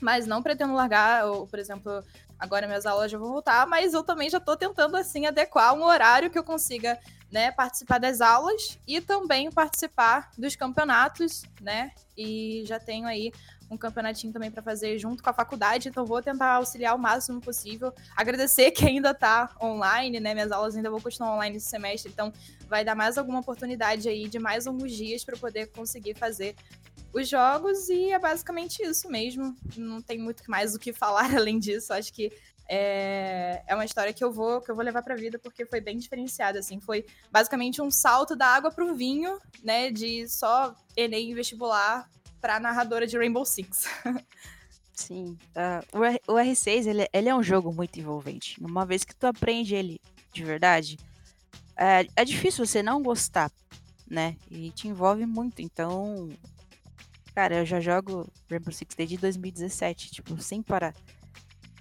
mas 0.00 0.26
não 0.26 0.42
pretendo 0.42 0.72
largar, 0.72 1.26
ou, 1.26 1.46
por 1.46 1.58
exemplo, 1.58 2.02
agora 2.38 2.66
minhas 2.66 2.86
aulas 2.86 3.12
já 3.12 3.18
vão 3.18 3.28
voltar, 3.28 3.66
mas 3.66 3.92
eu 3.92 4.02
também 4.02 4.30
já 4.30 4.38
estou 4.38 4.56
tentando, 4.56 4.96
assim, 4.96 5.26
adequar 5.26 5.74
um 5.74 5.84
horário 5.84 6.30
que 6.30 6.38
eu 6.38 6.42
consiga 6.42 6.98
né, 7.34 7.50
participar 7.50 7.98
das 7.98 8.20
aulas 8.20 8.78
e 8.86 9.00
também 9.00 9.50
participar 9.50 10.30
dos 10.38 10.54
campeonatos, 10.54 11.42
né? 11.60 11.90
E 12.16 12.62
já 12.64 12.78
tenho 12.78 13.08
aí 13.08 13.32
um 13.68 13.76
campeonatinho 13.76 14.32
também 14.32 14.52
para 14.52 14.62
fazer 14.62 14.96
junto 15.00 15.20
com 15.20 15.30
a 15.30 15.32
faculdade, 15.32 15.88
então 15.88 16.06
vou 16.06 16.22
tentar 16.22 16.52
auxiliar 16.52 16.94
o 16.94 16.98
máximo 16.98 17.40
possível. 17.40 17.92
Agradecer 18.14 18.70
que 18.70 18.86
ainda 18.86 19.10
está 19.10 19.50
online, 19.60 20.20
né? 20.20 20.32
Minhas 20.32 20.52
aulas 20.52 20.76
ainda 20.76 20.88
vou 20.88 21.00
continuar 21.00 21.34
online 21.34 21.56
esse 21.56 21.68
semestre, 21.68 22.12
então 22.12 22.32
vai 22.68 22.84
dar 22.84 22.94
mais 22.94 23.18
alguma 23.18 23.40
oportunidade 23.40 24.08
aí 24.08 24.28
de 24.28 24.38
mais 24.38 24.68
alguns 24.68 24.92
dias 24.92 25.24
para 25.24 25.36
poder 25.36 25.72
conseguir 25.72 26.14
fazer 26.14 26.54
os 27.12 27.28
jogos 27.28 27.88
e 27.88 28.12
é 28.12 28.18
basicamente 28.18 28.80
isso 28.80 29.08
mesmo. 29.08 29.56
Não 29.76 30.00
tem 30.00 30.18
muito 30.18 30.48
mais 30.48 30.72
o 30.72 30.78
que 30.78 30.92
falar 30.92 31.34
além 31.34 31.58
disso. 31.58 31.92
Acho 31.92 32.12
que 32.12 32.30
é, 32.68 33.62
é 33.66 33.74
uma 33.74 33.84
história 33.84 34.12
que 34.12 34.24
eu 34.24 34.32
vou 34.32 34.60
que 34.60 34.70
eu 34.70 34.74
vou 34.74 34.84
levar 34.84 35.02
para 35.02 35.14
vida 35.14 35.38
porque 35.38 35.66
foi 35.66 35.80
bem 35.80 35.98
diferenciada 35.98 36.58
assim. 36.58 36.80
Foi 36.80 37.04
basicamente 37.30 37.82
um 37.82 37.90
salto 37.90 38.34
da 38.34 38.46
água 38.46 38.70
para 38.70 38.84
o 38.84 38.94
vinho 38.94 39.38
né 39.62 39.90
de 39.90 40.28
só 40.28 40.74
Enem 40.96 41.34
vestibular 41.34 42.08
para 42.40 42.60
narradora 42.60 43.06
de 43.06 43.16
Rainbow 43.16 43.44
Six. 43.44 43.86
Sim. 44.92 45.36
Uh, 45.56 46.32
o, 46.32 46.34
R6 46.34 46.86
ele, 46.86 47.08
ele, 47.12 47.28
é 47.28 47.34
um 47.34 47.42
jogo 47.42 47.72
muito 47.72 47.98
envolvente. 47.98 48.62
Uma 48.62 48.86
vez 48.86 49.02
que 49.02 49.14
tu 49.14 49.26
aprende 49.26 49.74
ele 49.74 50.00
de 50.32 50.44
verdade 50.44 50.98
é, 51.76 52.06
é 52.14 52.24
difícil 52.24 52.64
você 52.64 52.82
não 52.82 53.02
gostar 53.02 53.50
né? 54.08 54.36
E 54.50 54.70
te 54.70 54.88
envolve 54.88 55.26
muito. 55.26 55.60
Então 55.60 56.28
cara 57.34 57.56
eu 57.56 57.66
já 57.66 57.80
jogo 57.80 58.30
Rainbow 58.48 58.72
Six 58.72 58.94
desde 58.94 59.16
2017 59.16 60.12
tipo 60.12 60.40
sem 60.40 60.62
parar 60.62 60.94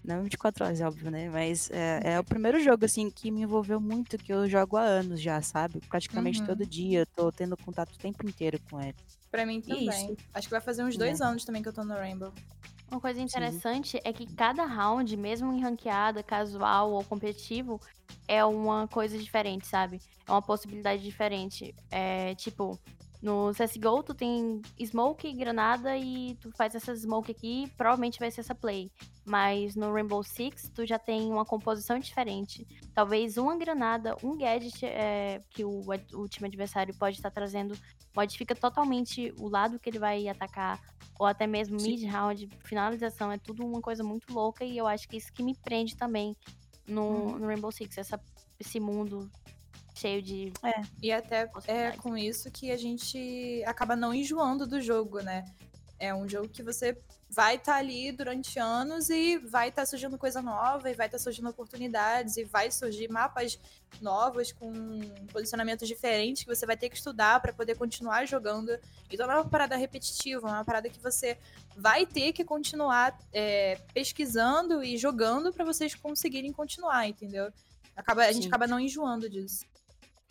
não 0.04 0.24
24 0.24 0.66
horas, 0.66 0.82
é 0.82 0.88
óbvio, 0.88 1.10
né? 1.10 1.30
Mas 1.30 1.70
é, 1.72 2.14
é, 2.14 2.20
o 2.20 2.24
primeiro 2.24 2.62
jogo, 2.62 2.86
assim, 2.86 3.10
que 3.10 3.32
me 3.32 3.42
envolveu 3.42 3.80
muito, 3.80 4.18
que 4.18 4.34
eu 4.34 4.48
jogo 4.50 4.78
há 4.78 4.82
anos 4.82 5.22
já, 5.22 5.42
sabe? 5.42 5.80
Praticamente 5.88 6.42
uhum. 6.42 6.48
todo 6.48 6.66
dia, 6.66 7.00
eu 7.00 7.06
tô 7.06 7.32
tendo 7.32 7.56
contato 7.58 7.94
o 7.94 7.98
tempo 7.98 8.28
inteiro 8.28 8.60
com 8.70 8.82
ele. 8.82 8.96
Pra 9.32 9.46
mim 9.46 9.62
também. 9.62 9.88
Isso. 9.88 10.18
Acho 10.34 10.48
que 10.48 10.52
vai 10.52 10.62
fazer 10.62 10.84
uns 10.84 10.98
dois 10.98 11.22
é. 11.22 11.24
anos 11.24 11.46
também 11.46 11.62
que 11.64 11.70
eu 11.70 11.74
tô 11.74 11.84
no 11.84 11.94
Rainbow. 11.94 12.34
Uma 12.92 13.00
coisa 13.00 13.20
interessante 13.20 13.92
Sim. 13.92 14.00
é 14.04 14.14
que 14.14 14.32
cada 14.36 14.66
round, 14.66 15.18
mesmo 15.18 15.52
em 15.52 15.62
ranqueada, 15.62 16.22
casual 16.22 16.92
ou 16.92 17.04
competitivo, 17.04 17.82
é 18.28 18.46
uma 18.46 18.88
coisa 18.88 19.18
diferente, 19.18 19.66
sabe? 19.66 20.00
É 20.28 20.32
uma 20.32 20.42
possibilidade 20.42 21.02
diferente. 21.02 21.74
É 21.90 22.36
tipo, 22.36 22.80
no 23.24 23.52
CSGO, 23.54 24.04
tu 24.04 24.14
tem 24.14 24.62
smoke, 24.86 25.32
granada 25.32 25.98
e 25.98 26.36
tu 26.42 26.52
faz 26.52 26.76
essa 26.76 26.94
smoke 26.94 27.32
aqui, 27.32 27.72
provavelmente 27.78 28.20
vai 28.20 28.30
ser 28.30 28.42
essa 28.42 28.54
play. 28.54 28.92
Mas 29.26 29.78
no 29.78 29.94
Rainbow 29.94 30.22
Six, 30.22 30.70
tu 30.76 30.86
já 30.86 31.00
tem 31.00 31.32
uma 31.32 31.46
composição 31.46 31.98
diferente. 31.98 32.68
Talvez 32.94 33.38
uma 33.38 33.56
granada, 33.56 34.18
um 34.22 34.38
gadget 34.38 34.86
é, 34.86 35.42
que 35.52 35.64
o, 35.64 35.86
o 36.16 36.28
time 36.28 36.50
adversário 36.50 36.94
pode 36.98 37.16
estar 37.16 37.32
trazendo 37.32 37.78
modifica 38.14 38.54
totalmente 38.54 39.34
o 39.40 39.48
lado 39.48 39.80
que 39.80 39.90
ele 39.90 40.00
vai 40.00 40.28
atacar, 40.28 40.82
ou 41.18 41.26
até 41.26 41.48
mesmo 41.48 41.78
mid-round, 41.78 42.50
finalização. 42.66 43.32
É 43.32 43.38
tudo 43.38 43.66
uma 43.66 43.80
coisa 43.80 44.04
muito 44.04 44.34
louca 44.34 44.66
e 44.66 44.78
eu 44.78 44.86
acho 44.86 45.08
que 45.08 45.16
isso 45.16 45.32
que 45.32 45.42
me 45.42 45.56
prende 45.56 45.96
também 45.96 46.36
no, 46.86 47.04
hum. 47.04 47.40
no 47.40 47.48
Rainbow 47.48 47.72
Six, 47.72 47.98
essa, 47.98 48.20
esse 48.60 48.82
mundo 48.82 49.32
cheio 49.94 50.22
de. 50.22 50.54
É. 50.64 50.82
E 51.02 51.12
até 51.12 51.50
é 51.68 51.92
com 51.92 52.18
isso 52.18 52.50
que 52.52 52.72
a 52.72 52.78
gente 52.78 53.64
acaba 53.66 53.96
não 53.96 54.14
enjoando 54.14 54.66
do 54.66 54.82
jogo, 54.82 55.22
né? 55.22 55.46
É 56.00 56.14
um 56.14 56.28
jogo 56.28 56.50
que 56.50 56.62
você 56.62 56.98
vai 57.30 57.56
estar 57.56 57.74
tá 57.74 57.78
ali 57.80 58.12
durante 58.12 58.60
anos 58.60 59.10
e 59.10 59.38
vai 59.38 59.70
estar 59.70 59.84
tá 59.84 59.86
surgindo 59.86 60.18
coisa 60.18 60.42
nova, 60.42 60.90
e 60.90 60.94
vai 60.94 61.08
estar 61.08 61.18
tá 61.18 61.24
surgindo 61.24 61.50
oportunidades, 61.50 62.38
e 62.38 62.44
vai 62.44 62.70
surgir 62.70 63.10
mapas 63.10 63.60
novos 64.02 64.52
com 64.52 64.74
posicionamentos 65.32 65.88
diferentes 65.88 66.44
que 66.44 66.56
você 66.56 66.66
vai 66.66 66.76
ter 66.76 66.90
que 66.90 66.98
estudar 66.98 67.40
para 67.42 67.54
poder 67.54 67.76
continuar 67.76 68.26
jogando. 68.26 68.78
Então 69.10 69.26
não 69.26 69.36
é 69.36 69.38
uma 69.38 69.50
parada 69.50 69.76
repetitiva, 69.78 70.48
é 70.48 70.52
uma 70.52 70.66
parada 70.66 70.90
que 70.90 71.00
você 71.00 71.38
vai 71.76 72.06
ter 72.06 72.34
que 72.34 72.44
continuar 72.44 73.18
é, 73.32 73.80
pesquisando 73.94 74.84
e 74.84 74.98
jogando 74.98 75.54
para 75.54 75.64
vocês 75.64 75.96
conseguirem 75.96 76.52
continuar, 76.52 77.08
entendeu? 77.08 77.52
Acaba, 77.96 78.26
a 78.26 78.32
gente 78.32 78.48
acaba 78.48 78.68
não 78.68 78.80
enjoando 78.80 79.30
disso 79.30 79.66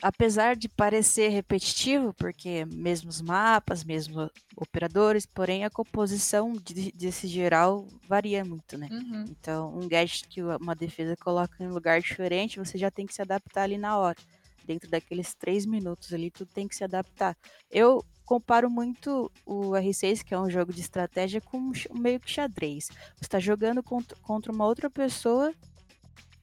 apesar 0.01 0.57
de 0.57 0.69
parecer 0.69 1.29
repetitivo, 1.29 2.13
porque 2.15 2.65
mesmos 2.65 3.21
mapas, 3.21 3.85
mesmos 3.85 4.31
operadores, 4.57 5.27
porém 5.27 5.65
a 5.65 5.71
composição 5.71 6.53
de, 6.53 6.93
desse 6.93 7.27
geral 7.27 7.87
varia 8.09 8.45
muito, 8.45 8.77
né? 8.79 8.89
Uhum. 8.91 9.25
Então, 9.31 9.77
um 9.79 9.89
gadget 9.89 10.27
que 10.29 10.43
uma 10.43 10.75
defesa 10.75 11.17
coloca 11.17 11.63
em 11.63 11.69
um 11.69 11.73
lugar 11.73 12.01
diferente, 12.01 12.59
você 12.59 12.79
já 12.79 12.91
tem 12.91 13.07
que 13.07 13.15
se 13.15 13.23
adaptar 13.23 13.63
ali 13.63 13.79
na 13.79 13.97
hora. 13.97 14.19
Dentro 14.65 14.89
daqueles 14.89 15.35
três 15.35 15.67
minutos 15.67 16.13
ali, 16.13 16.31
tu 16.31 16.47
tem 16.47 16.69
que 16.69 16.77
se 16.77 16.85
adaptar. 16.85 17.37
Eu 17.71 18.05
comparo 18.25 18.71
muito 18.71 19.31
o 19.45 19.73
R6, 19.73 20.23
que 20.23 20.35
é 20.35 20.41
um 20.41 20.49
jogo 20.49 20.73
de 20.73 20.81
estratégia, 20.81 21.41
com 21.41 21.73
meio 21.95 22.21
que 22.21 22.31
xadrez. 22.31 22.87
Você 23.17 23.25
está 23.25 23.39
jogando 23.41 23.83
contra, 23.83 24.17
contra 24.23 24.53
uma 24.53 24.65
outra 24.65 24.89
pessoa 24.89 25.53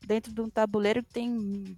dentro 0.05 0.33
de 0.33 0.41
um 0.41 0.49
tabuleiro 0.49 1.03
que 1.03 1.13
tem 1.13 1.77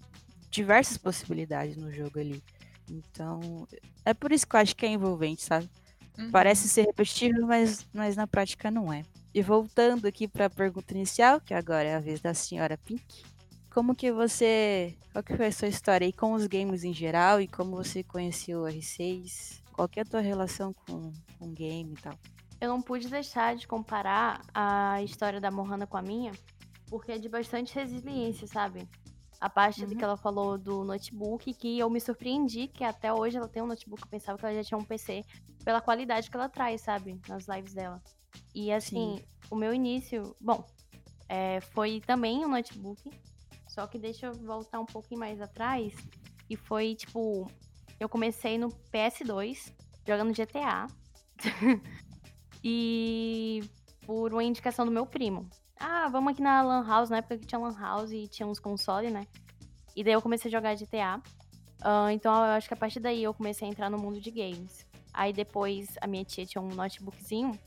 diversas 0.51 0.97
possibilidades 0.97 1.77
no 1.77 1.91
jogo 1.91 2.19
ali. 2.19 2.43
Então, 2.89 3.67
é 4.05 4.13
por 4.13 4.31
isso 4.31 4.45
que 4.45 4.55
eu 4.55 4.59
acho 4.59 4.75
que 4.75 4.85
é 4.85 4.89
envolvente, 4.89 5.41
sabe? 5.41 5.69
Uhum. 6.17 6.29
Parece 6.29 6.67
ser 6.67 6.83
repetitivo, 6.83 7.47
mas, 7.47 7.87
mas 7.93 8.15
na 8.15 8.27
prática 8.27 8.69
não 8.69 8.91
é. 8.91 9.03
E 9.33 9.41
voltando 9.41 10.05
aqui 10.05 10.27
para 10.27 10.47
a 10.47 10.49
pergunta 10.49 10.93
inicial, 10.93 11.39
que 11.39 11.53
agora 11.53 11.87
é 11.87 11.95
a 11.95 11.99
vez 11.99 12.19
da 12.19 12.33
senhora 12.33 12.77
Pink. 12.77 13.23
Como 13.69 13.95
que 13.95 14.11
você. 14.11 14.93
Qual 15.13 15.23
que 15.23 15.37
foi 15.37 15.47
a 15.47 15.51
sua 15.51 15.69
história 15.69 16.05
aí 16.05 16.11
com 16.11 16.33
os 16.33 16.45
games 16.45 16.83
em 16.83 16.93
geral 16.93 17.39
e 17.39 17.47
como 17.47 17.77
você 17.77 18.03
conheceu 18.03 18.63
o 18.63 18.65
R6? 18.65 19.61
Qual 19.71 19.87
que 19.87 19.99
é 19.99 20.03
a 20.03 20.05
tua 20.05 20.19
relação 20.19 20.73
com 20.73 21.13
o 21.39 21.47
game 21.47 21.93
e 21.93 22.01
tal? 22.01 22.13
Eu 22.59 22.67
não 22.67 22.81
pude 22.81 23.07
deixar 23.07 23.55
de 23.55 23.65
comparar 23.65 24.41
a 24.53 25.01
história 25.01 25.39
da 25.39 25.49
Mohana 25.49 25.87
com 25.87 25.95
a 25.95 26.01
minha, 26.01 26.33
porque 26.87 27.13
é 27.13 27.17
de 27.17 27.29
bastante 27.29 27.73
resiliência, 27.73 28.45
sabe? 28.45 28.87
A 29.41 29.49
parte 29.49 29.83
uhum. 29.83 29.89
que 29.89 30.03
ela 30.03 30.15
falou 30.15 30.55
do 30.55 30.83
notebook, 30.83 31.51
que 31.55 31.79
eu 31.79 31.89
me 31.89 31.99
surpreendi 31.99 32.67
que 32.67 32.83
até 32.83 33.11
hoje 33.11 33.37
ela 33.37 33.47
tem 33.47 33.63
um 33.63 33.65
notebook, 33.65 34.03
eu 34.03 34.07
pensava 34.07 34.37
que 34.37 34.45
ela 34.45 34.53
já 34.53 34.63
tinha 34.63 34.77
um 34.77 34.83
PC, 34.83 35.25
pela 35.65 35.81
qualidade 35.81 36.29
que 36.29 36.37
ela 36.37 36.47
traz, 36.47 36.81
sabe, 36.81 37.19
nas 37.27 37.47
lives 37.47 37.73
dela. 37.73 37.99
E 38.53 38.71
assim, 38.71 39.17
Sim. 39.17 39.25
o 39.49 39.55
meu 39.55 39.73
início, 39.73 40.35
bom, 40.39 40.63
é, 41.27 41.59
foi 41.59 41.99
também 42.01 42.45
um 42.45 42.49
notebook, 42.49 43.01
só 43.67 43.87
que 43.87 43.97
deixa 43.97 44.27
eu 44.27 44.33
voltar 44.33 44.79
um 44.79 44.85
pouquinho 44.85 45.19
mais 45.19 45.41
atrás, 45.41 45.95
e 46.47 46.55
foi 46.55 46.93
tipo, 46.93 47.49
eu 47.99 48.07
comecei 48.07 48.59
no 48.59 48.69
PS2, 48.69 49.73
jogando 50.07 50.35
GTA, 50.35 50.85
e 52.63 53.63
por 54.05 54.33
uma 54.33 54.43
indicação 54.43 54.85
do 54.85 54.91
meu 54.91 55.07
primo 55.07 55.49
ah, 55.81 56.07
vamos 56.09 56.33
aqui 56.33 56.41
na 56.41 56.61
Lan 56.61 56.85
House, 56.85 57.09
na 57.09 57.17
época 57.17 57.37
que 57.37 57.45
tinha 57.45 57.59
Lan 57.59 57.77
House 57.77 58.11
e 58.11 58.27
tinha 58.27 58.47
uns 58.47 58.59
consoles, 58.59 59.11
né? 59.11 59.25
E 59.95 60.03
daí 60.03 60.13
eu 60.13 60.21
comecei 60.21 60.49
a 60.49 60.51
jogar 60.51 60.75
GTA. 60.75 61.17
Uh, 61.17 61.83
ah, 61.83 62.13
então 62.13 62.33
eu 62.33 62.51
acho 62.53 62.67
que 62.67 62.73
a 62.73 62.77
partir 62.77 62.99
daí 62.99 63.23
eu 63.23 63.33
comecei 63.33 63.67
a 63.67 63.71
entrar 63.71 63.89
no 63.89 63.97
mundo 63.97 64.21
de 64.21 64.29
games. 64.31 64.85
Aí 65.13 65.33
depois 65.33 65.95
a 65.99 66.07
minha 66.07 66.23
tia 66.23 66.45
tinha 66.45 66.61
um 66.61 66.69
notebookzinho 66.69 67.59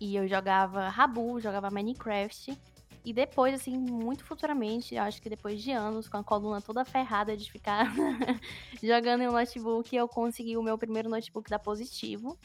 e 0.00 0.14
eu 0.14 0.28
jogava 0.28 0.88
Rabu, 0.88 1.40
jogava 1.40 1.70
Minecraft. 1.70 2.56
E 3.04 3.12
depois, 3.12 3.54
assim, 3.54 3.76
muito 3.76 4.24
futuramente, 4.24 4.96
acho 4.96 5.20
que 5.20 5.28
depois 5.28 5.62
de 5.62 5.70
anos, 5.70 6.08
com 6.08 6.16
a 6.16 6.24
coluna 6.24 6.62
toda 6.62 6.86
ferrada 6.86 7.36
de 7.36 7.50
ficar 7.50 7.92
jogando 8.82 9.22
em 9.22 9.28
um 9.28 9.32
notebook, 9.32 9.94
eu 9.94 10.08
consegui 10.08 10.56
o 10.56 10.62
meu 10.62 10.78
primeiro 10.78 11.10
notebook 11.10 11.50
da 11.50 11.58
Positivo. 11.58 12.38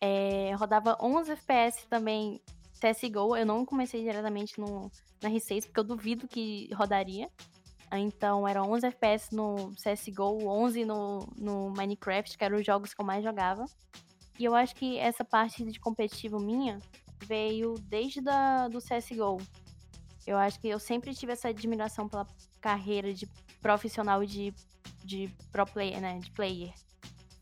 É, 0.00 0.54
rodava 0.54 0.96
11 1.02 1.32
FPS 1.32 1.86
também 1.86 2.40
CSGO, 2.80 3.36
eu 3.36 3.44
não 3.44 3.64
comecei 3.64 4.02
diretamente 4.02 4.58
no, 4.60 4.90
na 5.22 5.30
R6, 5.30 5.66
porque 5.66 5.80
eu 5.80 5.84
duvido 5.84 6.28
que 6.28 6.70
rodaria. 6.74 7.28
Então, 7.92 8.46
eram 8.46 8.70
11 8.70 8.86
FPS 8.86 9.34
no 9.34 9.72
CSGO, 9.72 10.46
11 10.46 10.84
no, 10.84 11.26
no 11.36 11.70
Minecraft, 11.70 12.36
que 12.36 12.44
eram 12.44 12.58
os 12.58 12.66
jogos 12.66 12.92
que 12.92 13.00
eu 13.00 13.04
mais 13.04 13.24
jogava. 13.24 13.64
E 14.38 14.44
eu 14.44 14.54
acho 14.54 14.74
que 14.74 14.98
essa 14.98 15.24
parte 15.24 15.64
de 15.64 15.80
competitivo 15.80 16.38
minha 16.38 16.78
veio 17.24 17.74
desde 17.80 18.20
da, 18.20 18.68
do 18.68 18.78
CSGO. 18.78 19.38
Eu 20.26 20.36
acho 20.36 20.60
que 20.60 20.68
eu 20.68 20.78
sempre 20.78 21.14
tive 21.14 21.32
essa 21.32 21.48
admiração 21.48 22.08
pela 22.08 22.26
carreira 22.60 23.12
de 23.12 23.26
profissional 23.60 24.24
de, 24.24 24.54
de 25.02 25.34
pro 25.50 25.66
player, 25.66 26.00
né? 26.00 26.18
De 26.18 26.30
player. 26.30 26.72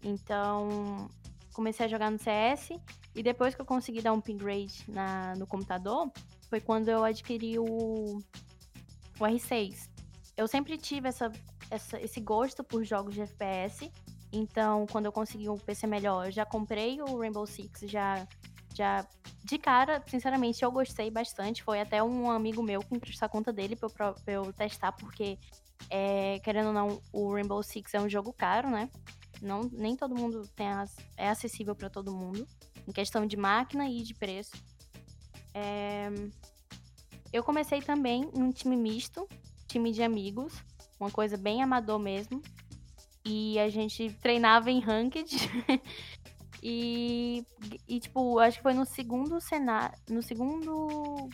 Então, 0.03 1.11
comecei 1.53 1.87
a 1.87 1.89
jogar 1.89 2.11
no 2.11 2.19
CS 2.19 2.71
e 3.17 3.23
depois 3.23 3.55
que 3.55 3.61
eu 3.63 3.65
consegui 3.65 4.03
dar 4.03 4.13
um 4.13 4.19
upgrade 4.19 4.85
na, 4.87 5.35
no 5.37 5.47
computador, 5.47 6.13
foi 6.51 6.61
quando 6.61 6.91
eu 6.91 7.03
adquiri 7.03 7.59
o, 7.59 7.65
o 7.65 9.25
R6. 9.25 9.89
Eu 10.37 10.47
sempre 10.47 10.77
tive 10.77 11.09
essa, 11.09 11.33
essa, 11.71 11.99
esse 11.99 12.21
gosto 12.21 12.63
por 12.63 12.85
jogos 12.85 13.15
de 13.15 13.23
FPS. 13.23 13.91
Então, 14.31 14.87
quando 14.93 15.07
eu 15.07 15.13
consegui 15.13 15.49
um 15.49 15.57
PC 15.57 15.87
melhor, 15.87 16.27
eu 16.27 16.31
já 16.31 16.45
comprei 16.45 17.01
o 17.01 17.19
Rainbow 17.19 17.47
Six, 17.47 17.91
já, 17.91 18.29
já 18.75 19.07
de 19.43 19.57
cara, 19.57 20.05
sinceramente, 20.07 20.63
eu 20.63 20.71
gostei 20.71 21.11
bastante. 21.11 21.63
Foi 21.63 21.81
até 21.81 22.03
um 22.03 22.31
amigo 22.31 22.63
meu 22.63 22.81
que 22.81 22.95
emprestou 22.95 23.25
a 23.25 23.31
conta 23.31 23.51
dele 23.51 23.77
pra 23.77 23.89
eu, 23.89 24.15
pra 24.15 24.33
eu 24.35 24.53
testar, 24.53 24.93
porque, 24.93 25.39
é, 25.89 26.39
querendo 26.41 26.67
ou 26.67 26.73
não, 26.75 27.01
o 27.15 27.33
Rainbow 27.33 27.63
Six 27.63 27.95
é 27.95 28.01
um 28.01 28.11
jogo 28.11 28.31
caro, 28.31 28.69
né? 28.69 28.91
Não, 29.41 29.63
nem 29.73 29.97
todo 29.97 30.15
mundo 30.15 30.47
tem 30.55 30.69
as, 30.69 30.95
é 31.17 31.31
acessível 31.31 31.75
para 31.75 31.89
todo 31.89 32.15
mundo 32.15 32.47
em 32.87 32.93
questão 32.93 33.27
de 33.27 33.37
máquina 33.37 33.89
e 33.89 34.03
de 34.03 34.15
preço. 34.15 34.53
É... 35.55 36.09
Eu 37.33 37.43
comecei 37.43 37.81
também 37.81 38.31
num 38.35 38.51
time 38.51 38.77
misto, 38.77 39.29
time 39.67 39.93
de 39.93 40.03
amigos, 40.03 40.55
uma 40.99 41.11
coisa 41.11 41.37
bem 41.37 41.63
amador 41.63 41.99
mesmo. 41.99 42.41
E 43.25 43.59
a 43.59 43.69
gente 43.69 44.11
treinava 44.23 44.71
em 44.71 44.79
ranked. 44.79 45.35
e, 46.63 47.45
e, 47.89 47.99
tipo, 47.99 48.39
acho 48.39 48.59
que 48.59 48.63
foi 48.63 48.73
no 48.73 48.87
segundo 48.87 49.41
cenário. 49.41 49.99
No 50.09 50.23
segundo 50.23 51.29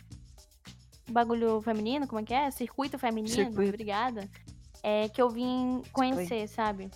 bagulho 1.09 1.61
feminino, 1.61 2.07
como 2.07 2.21
é 2.21 2.23
que 2.23 2.33
é? 2.33 2.49
Circuito 2.49 2.97
feminino, 2.97 3.35
Circuito. 3.35 3.69
obrigada. 3.69 4.27
É 4.81 5.07
que 5.07 5.21
eu 5.21 5.29
vim 5.29 5.83
conhecer, 5.91 6.47
sabe? 6.47 6.89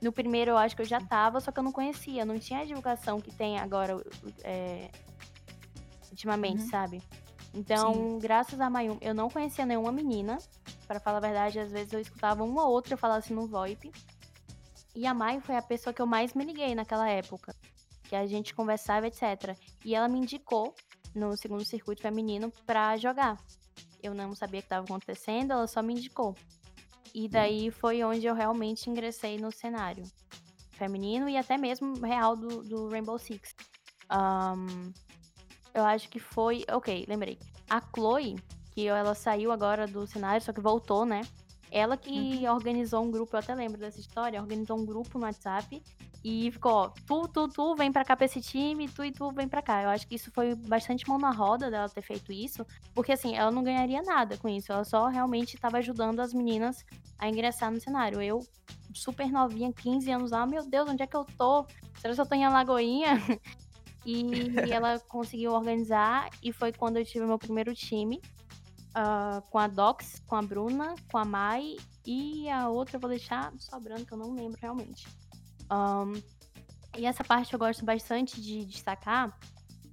No 0.00 0.12
primeiro 0.12 0.52
eu 0.52 0.58
acho 0.58 0.76
que 0.76 0.82
eu 0.82 0.86
já 0.86 1.00
tava, 1.00 1.40
só 1.40 1.50
que 1.50 1.58
eu 1.58 1.62
não 1.62 1.72
conhecia, 1.72 2.24
não 2.24 2.38
tinha 2.38 2.60
a 2.60 2.64
divulgação 2.64 3.20
que 3.20 3.34
tem 3.34 3.58
agora 3.58 4.00
é, 4.44 4.90
ultimamente, 6.10 6.62
uhum. 6.62 6.68
sabe? 6.68 7.02
Então, 7.52 7.94
Sim. 7.94 8.18
graças 8.18 8.60
a 8.60 8.70
Mayumi, 8.70 8.98
eu 9.00 9.14
não 9.14 9.28
conhecia 9.28 9.66
nenhuma 9.66 9.90
menina. 9.90 10.38
para 10.86 11.00
falar 11.00 11.18
a 11.18 11.20
verdade, 11.20 11.58
às 11.58 11.70
vezes 11.70 11.92
eu 11.92 12.00
escutava 12.00 12.44
uma 12.44 12.64
ou 12.64 12.72
outra 12.72 12.96
falar 12.96 13.16
assim 13.16 13.34
no 13.34 13.46
VoIP. 13.46 13.90
E 14.94 15.06
a 15.06 15.14
Mai 15.14 15.40
foi 15.40 15.56
a 15.56 15.62
pessoa 15.62 15.92
que 15.92 16.00
eu 16.00 16.06
mais 16.06 16.34
me 16.34 16.44
liguei 16.44 16.74
naquela 16.74 17.08
época. 17.08 17.54
Que 18.04 18.16
a 18.16 18.26
gente 18.26 18.54
conversava, 18.54 19.06
etc. 19.06 19.56
E 19.84 19.94
ela 19.94 20.08
me 20.08 20.18
indicou 20.18 20.74
no 21.14 21.36
segundo 21.36 21.64
circuito 21.64 22.02
feminino 22.02 22.52
para 22.66 22.96
jogar. 22.96 23.38
Eu 24.02 24.14
não 24.14 24.34
sabia 24.34 24.60
o 24.60 24.62
que 24.62 24.66
estava 24.66 24.84
acontecendo, 24.84 25.52
ela 25.52 25.66
só 25.66 25.82
me 25.82 25.94
indicou. 25.94 26.34
E 27.14 27.28
daí 27.28 27.70
foi 27.70 28.02
onde 28.02 28.26
eu 28.26 28.34
realmente 28.34 28.88
ingressei 28.88 29.38
no 29.38 29.50
cenário 29.50 30.04
feminino 30.72 31.28
e 31.28 31.36
até 31.36 31.58
mesmo 31.58 31.94
real 32.00 32.36
do, 32.36 32.62
do 32.62 32.88
Rainbow 32.88 33.18
Six. 33.18 33.54
Um, 34.10 34.92
eu 35.74 35.84
acho 35.84 36.08
que 36.08 36.18
foi. 36.18 36.64
Ok, 36.70 37.04
lembrei. 37.08 37.38
A 37.68 37.80
Chloe, 37.80 38.36
que 38.72 38.86
ela 38.86 39.14
saiu 39.14 39.52
agora 39.52 39.86
do 39.86 40.06
cenário, 40.06 40.40
só 40.40 40.52
que 40.52 40.60
voltou, 40.60 41.04
né? 41.04 41.22
Ela 41.70 41.96
que 41.96 42.46
uhum. 42.46 42.54
organizou 42.54 43.04
um 43.04 43.10
grupo, 43.10 43.36
eu 43.36 43.40
até 43.40 43.54
lembro 43.54 43.78
dessa 43.78 44.00
história, 44.00 44.40
organizou 44.40 44.78
um 44.78 44.86
grupo 44.86 45.18
no 45.18 45.26
WhatsApp 45.26 45.82
e 46.24 46.50
ficou, 46.50 46.72
ó, 46.72 46.88
tu, 47.06 47.28
tu, 47.28 47.48
tu 47.48 47.76
vem 47.76 47.92
pra 47.92 48.04
cá 48.04 48.16
pra 48.16 48.26
esse 48.26 48.40
time, 48.40 48.88
tu 48.88 49.04
e 49.04 49.12
tu 49.12 49.30
vem 49.30 49.48
pra 49.48 49.62
cá. 49.62 49.82
Eu 49.82 49.88
acho 49.88 50.06
que 50.06 50.16
isso 50.16 50.30
foi 50.32 50.54
bastante 50.54 51.08
mão 51.08 51.18
na 51.18 51.30
roda 51.30 51.70
dela 51.70 51.88
ter 51.88 52.02
feito 52.02 52.32
isso, 52.32 52.66
porque 52.94 53.12
assim, 53.12 53.36
ela 53.36 53.50
não 53.50 53.62
ganharia 53.62 54.02
nada 54.02 54.36
com 54.36 54.48
isso, 54.48 54.72
ela 54.72 54.84
só 54.84 55.06
realmente 55.06 55.54
estava 55.54 55.78
ajudando 55.78 56.20
as 56.20 56.34
meninas 56.34 56.84
a 57.18 57.28
ingressar 57.28 57.70
no 57.70 57.80
cenário. 57.80 58.20
Eu, 58.20 58.40
super 58.92 59.30
novinha, 59.30 59.72
15 59.72 60.10
anos 60.10 60.30
lá, 60.32 60.44
meu 60.46 60.66
Deus, 60.66 60.88
onde 60.88 61.02
é 61.02 61.06
que 61.06 61.16
eu 61.16 61.24
tô? 61.24 61.66
Será 62.00 62.14
que 62.14 62.20
eu 62.20 62.26
tô 62.26 62.34
em 62.34 62.44
Alagoinha? 62.44 63.10
e 64.04 64.24
ela 64.72 64.98
conseguiu 64.98 65.52
organizar, 65.52 66.30
e 66.42 66.52
foi 66.52 66.72
quando 66.72 66.96
eu 66.96 67.04
tive 67.04 67.26
meu 67.26 67.38
primeiro 67.38 67.72
time, 67.74 68.20
uh, 68.90 69.40
com 69.50 69.58
a 69.58 69.68
Dox, 69.68 70.20
com 70.26 70.34
a 70.34 70.42
Bruna, 70.42 70.96
com 71.10 71.18
a 71.18 71.24
Mai, 71.24 71.76
e 72.04 72.48
a 72.50 72.68
outra 72.68 72.96
eu 72.96 73.00
vou 73.00 73.10
deixar 73.10 73.52
sobrando, 73.58 74.04
que 74.04 74.12
eu 74.12 74.18
não 74.18 74.34
lembro 74.34 74.58
realmente. 74.60 75.06
Um, 75.70 76.20
E 76.96 77.06
essa 77.06 77.22
parte 77.22 77.52
eu 77.52 77.58
gosto 77.58 77.84
bastante 77.84 78.40
de 78.40 78.64
destacar, 78.64 79.38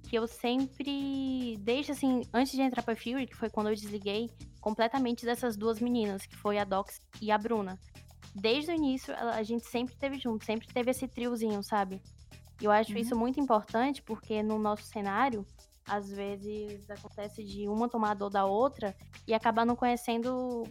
que 0.08 0.16
eu 0.16 0.26
sempre, 0.26 1.56
desde 1.58 1.92
assim, 1.92 2.22
antes 2.32 2.52
de 2.52 2.62
entrar 2.62 2.82
pra 2.82 2.96
Fury, 2.96 3.26
que 3.26 3.36
foi 3.36 3.48
quando 3.50 3.68
eu 3.68 3.74
desliguei 3.74 4.30
completamente 4.60 5.24
dessas 5.24 5.56
duas 5.56 5.78
meninas, 5.78 6.26
que 6.26 6.36
foi 6.36 6.58
a 6.58 6.64
Dox 6.64 7.00
e 7.20 7.30
a 7.30 7.38
Bruna. 7.38 7.78
Desde 8.34 8.72
o 8.72 8.74
início, 8.74 9.14
a 9.14 9.42
gente 9.42 9.66
sempre 9.66 9.94
teve 9.94 10.18
junto, 10.18 10.44
sempre 10.44 10.66
teve 10.66 10.90
esse 10.90 11.06
triozinho, 11.06 11.62
sabe? 11.62 12.02
E 12.60 12.64
eu 12.64 12.70
acho 12.70 12.92
uhum. 12.92 12.98
isso 12.98 13.16
muito 13.16 13.38
importante, 13.38 14.02
porque 14.02 14.42
no 14.42 14.58
nosso 14.58 14.84
cenário, 14.84 15.46
às 15.86 16.10
vezes 16.10 16.90
acontece 16.90 17.44
de 17.44 17.68
uma 17.68 17.88
tomar 17.88 18.10
a 18.10 18.14
dor 18.14 18.30
da 18.30 18.44
outra 18.44 18.96
e 19.26 19.32
acabar 19.32 19.64
não 19.64 19.76
conhecendo 19.76 20.64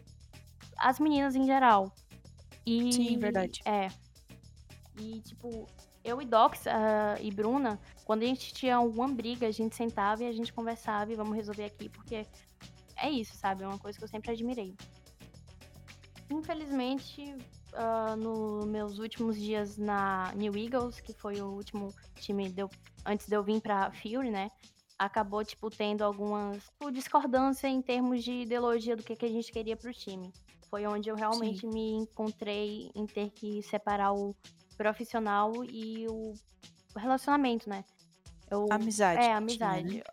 as 0.77 0.99
meninas 0.99 1.35
em 1.35 1.45
geral. 1.45 1.93
E, 2.65 2.91
Sim, 2.91 3.17
verdade. 3.19 3.61
É. 3.63 3.87
E, 4.97 5.19
tipo, 5.21 5.67
eu 6.03 6.21
e 6.21 6.25
Dox 6.25 6.65
uh, 6.65 7.21
e 7.21 7.31
Bruna, 7.31 7.79
quando 8.05 8.23
a 8.23 8.25
gente 8.25 8.53
tinha 8.53 8.75
alguma 8.77 9.07
briga, 9.07 9.47
a 9.47 9.51
gente 9.51 9.75
sentava 9.75 10.23
e 10.23 10.27
a 10.27 10.31
gente 10.31 10.53
conversava 10.53 11.11
e 11.11 11.15
vamos 11.15 11.35
resolver 11.35 11.65
aqui, 11.65 11.89
porque 11.89 12.25
é 12.95 13.09
isso, 13.09 13.35
sabe? 13.35 13.63
É 13.63 13.67
uma 13.67 13.79
coisa 13.79 13.97
que 13.97 14.03
eu 14.03 14.07
sempre 14.07 14.31
admirei. 14.31 14.75
Infelizmente, 16.29 17.35
uh, 17.73 18.15
nos 18.15 18.65
meus 18.65 18.99
últimos 18.99 19.39
dias 19.39 19.77
na 19.77 20.31
New 20.35 20.55
Eagles, 20.55 20.99
que 20.99 21.13
foi 21.13 21.41
o 21.41 21.47
último 21.47 21.93
time 22.15 22.53
antes 23.05 23.27
de 23.27 23.35
eu 23.35 23.43
vir 23.43 23.61
pra 23.61 23.91
Fury, 23.91 24.31
né? 24.31 24.49
Acabou, 24.97 25.43
tipo, 25.43 25.69
tendo 25.69 26.03
algumas 26.03 26.63
tipo, 26.63 26.89
discordância 26.91 27.67
em 27.67 27.81
termos 27.81 28.23
de 28.23 28.31
ideologia 28.31 28.95
do 28.95 29.03
que, 29.03 29.15
que 29.15 29.25
a 29.25 29.29
gente 29.29 29.51
queria 29.51 29.75
pro 29.75 29.93
time. 29.93 30.31
Foi 30.75 30.85
onde 30.87 31.07
eu 31.09 31.15
realmente 31.15 31.61
Sim. 31.61 31.69
me 31.69 31.93
encontrei 31.93 32.91
em 32.93 33.05
ter 33.05 33.29
que 33.29 33.63
separar 33.63 34.11
o 34.11 34.35
profissional 34.75 35.63
e 35.63 36.05
o 36.09 36.33
relacionamento, 36.97 37.69
né? 37.69 37.85
Eu, 38.51 38.67
amizade. 38.69 39.21
É, 39.21 39.31
amizade. 39.31 39.95
Né? 39.99 40.03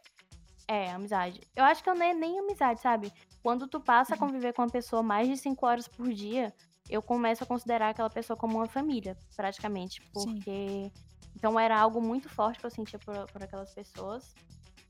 É, 0.69 0.93
amizade. 0.93 1.41
Eu 1.57 1.65
acho 1.65 1.83
que 1.83 1.91
eu 1.91 1.97
nem, 1.97 2.15
nem 2.15 2.39
amizade, 2.39 2.81
sabe? 2.81 3.13
Quando 3.43 3.67
tu 3.67 3.81
passa 3.81 4.15
a 4.15 4.17
uhum. 4.17 4.29
conviver 4.29 4.53
com 4.53 4.63
uma 4.63 4.71
pessoa 4.71 5.03
mais 5.03 5.27
de 5.27 5.37
cinco 5.37 5.67
horas 5.67 5.89
por 5.89 6.13
dia, 6.13 6.55
eu 6.89 7.03
começo 7.03 7.43
a 7.43 7.47
considerar 7.47 7.89
aquela 7.89 8.09
pessoa 8.09 8.37
como 8.37 8.59
uma 8.59 8.69
família, 8.69 9.19
praticamente. 9.35 10.01
Porque. 10.13 10.45
Sim. 10.45 10.93
Então 11.35 11.59
era 11.59 11.77
algo 11.77 12.01
muito 12.01 12.29
forte 12.29 12.61
que 12.61 12.67
eu 12.67 12.71
sentia 12.71 13.01
por, 13.01 13.27
por 13.33 13.43
aquelas 13.43 13.75
pessoas. 13.75 14.33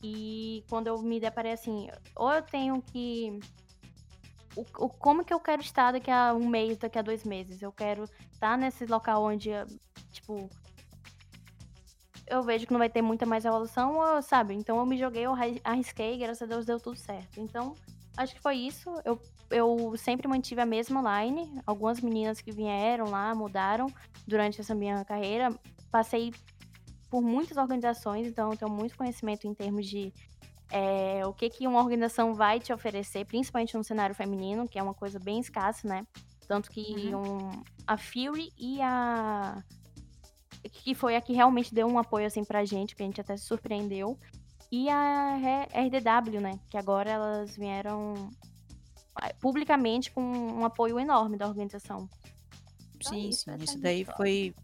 E 0.03 0.67
quando 0.69 0.89
eu 0.89 1.01
me 1.01 1.19
deparei 1.19 1.53
assim, 1.53 1.89
ou 2.15 2.31
eu 2.31 2.43
tenho 2.43 2.83
que 2.83 3.41
o, 4.57 4.63
o, 4.85 4.89
como 4.89 5.25
que 5.25 5.33
eu 5.33 5.41
quero 5.41 5.63
estar 5.63 5.93
daqui 5.93 6.11
a 6.11 6.35
um 6.35 6.49
mês, 6.49 6.79
daqui 6.79 6.99
a 6.99 7.03
dois 7.03 7.25
meses. 7.25 7.63
Eu 7.63 7.73
quero 7.73 8.05
estar 8.33 8.57
nesse 8.59 8.87
local 8.87 9.23
onde, 9.23 9.51
tipo, 10.11 10.49
eu 12.27 12.43
vejo 12.43 12.67
que 12.67 12.73
não 12.73 12.79
vai 12.79 12.89
ter 12.89 13.03
muita 13.03 13.27
mais 13.27 13.45
evolução, 13.45 14.21
sabe? 14.23 14.55
Então 14.55 14.79
eu 14.79 14.87
me 14.87 14.99
joguei, 14.99 15.27
eu 15.27 15.35
arrisquei, 15.65 16.19
graças 16.19 16.43
a 16.43 16.47
Deus 16.47 16.67
deu 16.67 16.81
tudo 16.81 16.97
certo. 16.97 17.41
Então, 17.41 17.75
acho 18.17 18.35
que 18.35 18.41
foi 18.41 18.57
isso. 18.57 18.91
Eu, 19.05 19.21
eu 19.51 19.95
sempre 19.97 20.29
mantive 20.29 20.61
a 20.61 20.67
mesma 20.67 21.23
line. 21.23 21.61
Algumas 21.67 22.01
meninas 22.01 22.41
que 22.41 22.53
vieram 22.53 23.07
lá 23.07 23.35
mudaram 23.35 23.87
durante 24.27 24.61
essa 24.61 24.75
minha 24.75 25.05
carreira. 25.05 25.55
Passei 25.91 26.33
por 27.11 27.21
muitas 27.21 27.59
organizações, 27.59 28.27
então 28.27 28.51
eu 28.51 28.57
tenho 28.57 28.71
muito 28.71 28.97
conhecimento 28.97 29.47
em 29.47 29.53
termos 29.53 29.87
de 29.87 30.11
é, 30.73 31.27
o 31.27 31.35
que, 31.35 31.51
que 31.51 31.67
uma 31.67 31.81
organização 31.81 32.35
vai 32.35 32.59
te 32.59 32.73
oferecer, 32.73 33.27
principalmente 33.27 33.77
no 33.77 33.85
cenário 33.85 34.15
feminino, 34.15 34.67
que 34.67 34.79
é 34.79 34.83
uma 34.83 34.95
coisa 34.95 35.19
bem 35.19 35.39
escassa, 35.39 35.87
né? 35.87 36.07
Tanto 36.49 36.71
que 36.71 37.13
uhum. 37.13 37.51
um, 37.51 37.63
a 37.87 37.99
Fury 37.99 38.51
e 38.59 38.81
a. 38.81 39.63
que 40.73 40.95
foi 40.95 41.15
a 41.15 41.21
que 41.21 41.35
realmente 41.35 41.75
deu 41.75 41.87
um 41.87 41.99
apoio 41.99 42.27
assim 42.27 42.43
pra 42.43 42.65
gente, 42.65 42.97
que 42.97 43.03
a 43.03 43.07
gente 43.07 43.21
até 43.21 43.37
se 43.37 43.45
surpreendeu. 43.45 44.19
E 44.71 44.89
a 44.89 45.37
RDW, 45.75 46.41
né? 46.41 46.59
Que 46.71 46.79
agora 46.79 47.11
elas 47.11 47.55
vieram 47.55 48.31
publicamente 49.41 50.11
com 50.11 50.23
um 50.23 50.65
apoio 50.65 50.99
enorme 50.99 51.37
da 51.37 51.47
organização. 51.47 52.09
Então, 52.97 53.13
sim, 53.13 53.29
isso, 53.29 53.45
sim. 53.45 53.57
Isso 53.61 53.79
daí 53.79 54.07
foi. 54.07 54.55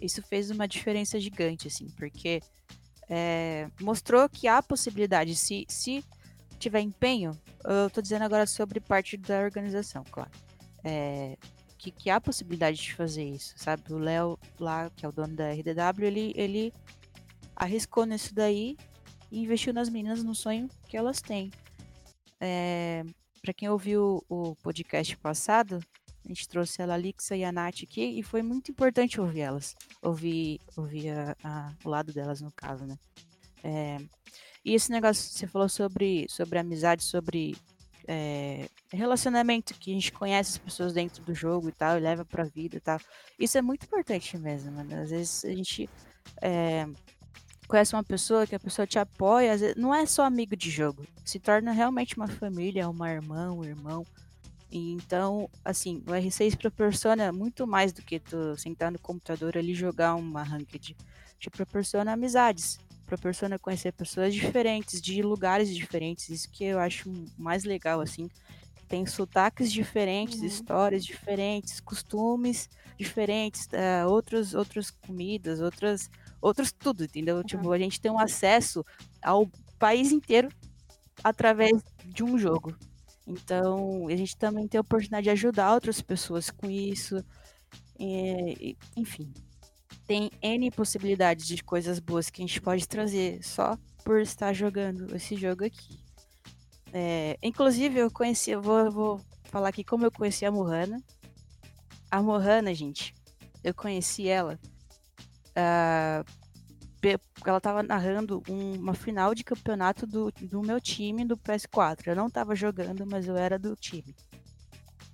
Isso 0.00 0.22
fez 0.22 0.50
uma 0.50 0.66
diferença 0.66 1.20
gigante, 1.20 1.68
assim, 1.68 1.86
porque 1.98 2.40
é, 3.08 3.68
mostrou 3.80 4.28
que 4.28 4.48
há 4.48 4.62
possibilidade, 4.62 5.34
se, 5.34 5.64
se 5.68 6.04
tiver 6.58 6.80
empenho, 6.80 7.32
eu 7.64 7.86
estou 7.86 8.02
dizendo 8.02 8.22
agora 8.22 8.46
sobre 8.46 8.80
parte 8.80 9.16
da 9.16 9.40
organização, 9.40 10.04
claro, 10.10 10.30
é, 10.82 11.36
que, 11.78 11.90
que 11.90 12.10
há 12.10 12.20
possibilidade 12.20 12.78
de 12.78 12.94
fazer 12.94 13.24
isso, 13.24 13.54
sabe? 13.56 13.92
O 13.92 13.98
Léo 13.98 14.38
lá, 14.58 14.90
que 14.90 15.04
é 15.04 15.08
o 15.08 15.12
dono 15.12 15.34
da 15.34 15.50
RDW, 15.50 16.04
ele, 16.04 16.32
ele 16.34 16.72
arriscou 17.54 18.06
nisso 18.06 18.34
daí 18.34 18.76
e 19.30 19.42
investiu 19.42 19.72
nas 19.74 19.88
meninas 19.88 20.22
no 20.22 20.34
sonho 20.34 20.68
que 20.88 20.96
elas 20.96 21.20
têm. 21.20 21.50
É, 22.40 23.04
para 23.42 23.52
quem 23.52 23.68
ouviu 23.68 24.24
o 24.28 24.56
podcast 24.56 25.16
passado, 25.18 25.78
a 26.24 26.28
gente 26.28 26.48
trouxe 26.48 26.80
a 26.80 26.86
Lalixa 26.86 27.36
e 27.36 27.44
a 27.44 27.52
Nath 27.52 27.82
aqui 27.82 28.18
e 28.18 28.22
foi 28.22 28.42
muito 28.42 28.70
importante 28.70 29.20
ouvir 29.20 29.40
elas, 29.40 29.74
ouvir, 30.02 30.60
ouvir 30.76 31.10
a, 31.10 31.36
a, 31.44 31.72
o 31.84 31.88
lado 31.88 32.12
delas 32.12 32.40
no 32.40 32.50
caso, 32.50 32.86
né? 32.86 32.98
É, 33.62 33.98
e 34.64 34.74
esse 34.74 34.90
negócio 34.90 35.30
você 35.30 35.46
falou 35.46 35.68
sobre, 35.68 36.26
sobre 36.28 36.58
amizade, 36.58 37.02
sobre 37.02 37.54
é, 38.08 38.68
relacionamento, 38.90 39.74
que 39.74 39.90
a 39.90 39.94
gente 39.94 40.12
conhece 40.12 40.52
as 40.52 40.58
pessoas 40.58 40.92
dentro 40.92 41.22
do 41.22 41.34
jogo 41.34 41.68
e 41.68 41.72
tal, 41.72 41.98
e 41.98 42.00
leva 42.00 42.24
pra 42.24 42.44
vida 42.44 42.76
e 42.76 42.80
tal. 42.80 42.98
Isso 43.38 43.58
é 43.58 43.62
muito 43.62 43.84
importante 43.84 44.36
mesmo, 44.38 44.72
mano. 44.72 44.94
Às 45.02 45.10
vezes 45.10 45.44
a 45.44 45.50
gente 45.50 45.88
é, 46.40 46.86
conhece 47.66 47.94
uma 47.94 48.04
pessoa 48.04 48.46
que 48.46 48.54
a 48.54 48.60
pessoa 48.60 48.86
te 48.86 48.98
apoia, 48.98 49.56
vezes, 49.56 49.76
não 49.76 49.94
é 49.94 50.06
só 50.06 50.24
amigo 50.24 50.56
de 50.56 50.70
jogo, 50.70 51.06
se 51.24 51.38
torna 51.38 51.72
realmente 51.72 52.16
uma 52.16 52.28
família, 52.28 52.88
uma 52.88 53.10
irmã, 53.10 53.52
um 53.52 53.64
irmão. 53.64 54.06
Então, 54.76 55.48
assim, 55.64 56.02
o 56.06 56.10
R6 56.10 56.56
proporciona 56.56 57.32
muito 57.32 57.64
mais 57.64 57.92
do 57.92 58.02
que 58.02 58.18
tu 58.18 58.56
sentar 58.56 58.90
no 58.90 58.98
computador 58.98 59.56
ali 59.56 59.72
jogar 59.72 60.16
uma 60.16 60.42
ranked. 60.42 60.96
Te 61.38 61.48
proporciona 61.48 62.12
amizades, 62.12 62.78
proporciona 63.06 63.56
conhecer 63.56 63.92
pessoas 63.92 64.34
diferentes, 64.34 65.00
de 65.00 65.22
lugares 65.22 65.72
diferentes. 65.72 66.28
Isso 66.28 66.50
que 66.50 66.64
eu 66.64 66.80
acho 66.80 67.08
mais 67.38 67.62
legal, 67.62 68.00
assim. 68.00 68.28
Tem 68.88 69.06
sotaques 69.06 69.72
diferentes, 69.72 70.40
uhum. 70.40 70.46
histórias 70.46 71.04
diferentes, 71.04 71.78
costumes 71.78 72.68
diferentes, 72.98 73.66
uh, 73.66 74.08
outros, 74.08 74.54
outras 74.54 74.90
comidas, 74.90 75.60
outras, 75.60 76.10
outros 76.40 76.72
tudo, 76.72 77.04
entendeu? 77.04 77.36
Uhum. 77.36 77.42
Tipo, 77.44 77.70
a 77.70 77.78
gente 77.78 78.00
tem 78.00 78.10
um 78.10 78.18
acesso 78.18 78.84
ao 79.22 79.48
país 79.78 80.10
inteiro 80.10 80.48
através 81.22 81.80
de 82.04 82.24
um 82.24 82.36
jogo. 82.36 82.76
Então, 83.26 84.06
a 84.08 84.16
gente 84.16 84.36
também 84.36 84.68
tem 84.68 84.78
a 84.78 84.82
oportunidade 84.82 85.24
de 85.24 85.30
ajudar 85.30 85.72
outras 85.74 86.00
pessoas 86.00 86.50
com 86.50 86.70
isso. 86.70 87.24
E, 87.98 88.76
enfim, 88.96 89.32
tem 90.06 90.30
N 90.42 90.70
possibilidades 90.70 91.46
de 91.46 91.62
coisas 91.62 91.98
boas 91.98 92.28
que 92.28 92.42
a 92.42 92.46
gente 92.46 92.60
pode 92.60 92.86
trazer 92.86 93.42
só 93.42 93.78
por 94.04 94.20
estar 94.20 94.52
jogando 94.52 95.14
esse 95.16 95.36
jogo 95.36 95.64
aqui. 95.64 95.98
É, 96.92 97.38
inclusive, 97.42 97.98
eu 97.98 98.10
conheci, 98.10 98.50
eu 98.50 98.62
vou, 98.62 98.90
vou 98.90 99.20
falar 99.44 99.70
aqui 99.70 99.82
como 99.82 100.04
eu 100.04 100.12
conheci 100.12 100.44
a 100.44 100.52
Mohana. 100.52 101.02
A 102.10 102.22
Mohana, 102.22 102.74
gente, 102.74 103.14
eu 103.64 103.74
conheci 103.74 104.28
ela 104.28 104.58
uh, 105.56 106.43
ela 107.44 107.58
estava 107.58 107.82
narrando 107.82 108.42
um, 108.48 108.74
uma 108.74 108.94
final 108.94 109.34
de 109.34 109.44
campeonato 109.44 110.06
do, 110.06 110.32
do 110.40 110.62
meu 110.62 110.80
time 110.80 111.24
do 111.24 111.36
PS4. 111.36 112.06
Eu 112.06 112.16
não 112.16 112.26
estava 112.26 112.54
jogando, 112.54 113.06
mas 113.06 113.26
eu 113.26 113.36
era 113.36 113.58
do 113.58 113.74
time. 113.76 114.14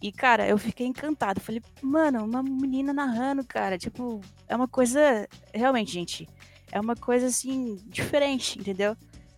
E, 0.03 0.11
cara, 0.11 0.48
eu 0.48 0.57
fiquei 0.57 0.87
encantado. 0.87 1.40
Falei, 1.40 1.62
mano, 1.83 2.24
uma 2.24 2.42
menina 2.42 2.92
narrando, 2.92 3.44
cara. 3.44 3.76
Tipo, 3.76 4.20
é 4.48 4.57
uma 4.57 4.66
coisa. 4.66 5.29
Realmente, 5.53 5.92
gente. 5.92 6.29
É 6.72 6.81
uma 6.81 6.96
coisa 6.96 7.26
assim, 7.26 7.76
diferente, 7.87 8.59
entendeu? 8.59 8.96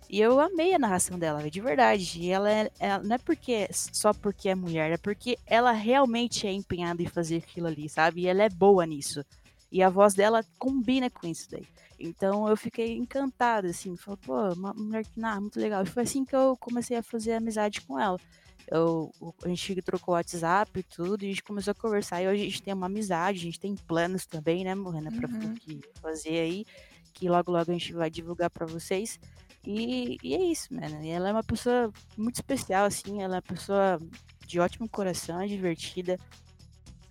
E 0.09 0.21
eu 0.21 0.39
amei 0.39 0.75
a 0.75 0.79
narração 0.79 1.19
dela, 1.19 1.51
de 1.51 1.61
verdade. 1.61 2.21
E 2.21 2.31
ela, 2.31 2.51
é, 2.51 2.71
ela 2.79 3.03
não 3.03 3.17
é 3.17 3.19
porque 3.19 3.67
só 3.73 4.13
porque 4.13 4.51
é 4.51 4.55
mulher, 4.55 4.93
é 4.93 4.99
porque 4.99 5.39
ela 5.47 5.73
realmente 5.73 6.47
é 6.47 6.53
empenhada 6.53 7.03
em 7.03 7.07
fazer 7.07 7.39
aquilo 7.39 7.67
ali, 7.67 7.89
sabe? 7.89 8.21
E 8.21 8.27
ela 8.29 8.43
é 8.43 8.51
boa 8.51 8.85
nisso. 8.85 9.25
E 9.73 9.83
a 9.83 9.89
voz 9.89 10.13
dela 10.13 10.45
combina 10.59 11.09
com 11.09 11.27
isso 11.27 11.51
daí. 11.51 11.67
Então 11.99 12.47
eu 12.47 12.57
fiquei 12.57 12.97
encantada, 12.99 13.69
assim, 13.69 13.97
falei, 13.97 14.19
pô, 14.23 14.53
uma 14.53 14.75
mulher 14.75 15.03
que 15.05 15.19
narra, 15.19 15.41
muito 15.41 15.59
legal. 15.59 15.83
E 15.83 15.87
foi 15.87 16.03
assim 16.03 16.27
que 16.27 16.37
eu 16.37 16.57
comecei 16.59 16.97
a 16.97 17.03
fazer 17.03 17.33
amizade 17.33 17.81
com 17.81 17.99
ela. 17.99 18.19
Eu, 18.69 19.11
a 19.43 19.49
gente 19.49 19.81
trocou 19.81 20.15
WhatsApp 20.15 20.79
e 20.79 20.83
tudo, 20.83 21.23
e 21.23 21.27
a 21.27 21.29
gente 21.31 21.43
começou 21.43 21.71
a 21.71 21.75
conversar. 21.75 22.23
E 22.23 22.29
hoje 22.29 22.43
a 22.43 22.45
gente 22.45 22.63
tem 22.63 22.75
uma 22.75 22.87
amizade, 22.87 23.39
a 23.39 23.43
gente 23.43 23.59
tem 23.59 23.75
planos 23.75 24.27
também, 24.27 24.63
né, 24.63 24.75
Morena, 24.75 25.11
pra 25.11 25.29
uhum. 25.29 25.55
fazer 26.01 26.39
aí, 26.39 26.67
que 27.15 27.29
logo 27.29 27.51
logo 27.51 27.71
a 27.71 27.75
gente 27.75 27.93
vai 27.95 28.11
divulgar 28.11 28.51
para 28.51 28.67
vocês. 28.67 29.19
E, 29.67 30.19
e, 30.23 30.35
é 30.35 30.43
isso, 30.43 30.75
mano. 30.75 31.03
E 31.03 31.09
ela 31.09 31.29
é 31.29 31.33
uma 31.33 31.43
pessoa 31.43 31.91
muito 32.17 32.37
especial, 32.37 32.85
assim, 32.85 33.23
ela 33.23 33.37
é 33.37 33.37
uma 33.37 33.43
pessoa 33.43 34.01
de 34.47 34.61
ótimo 34.61 34.89
coração, 34.89 35.41
é 35.41 35.47
divertida. 35.47 36.19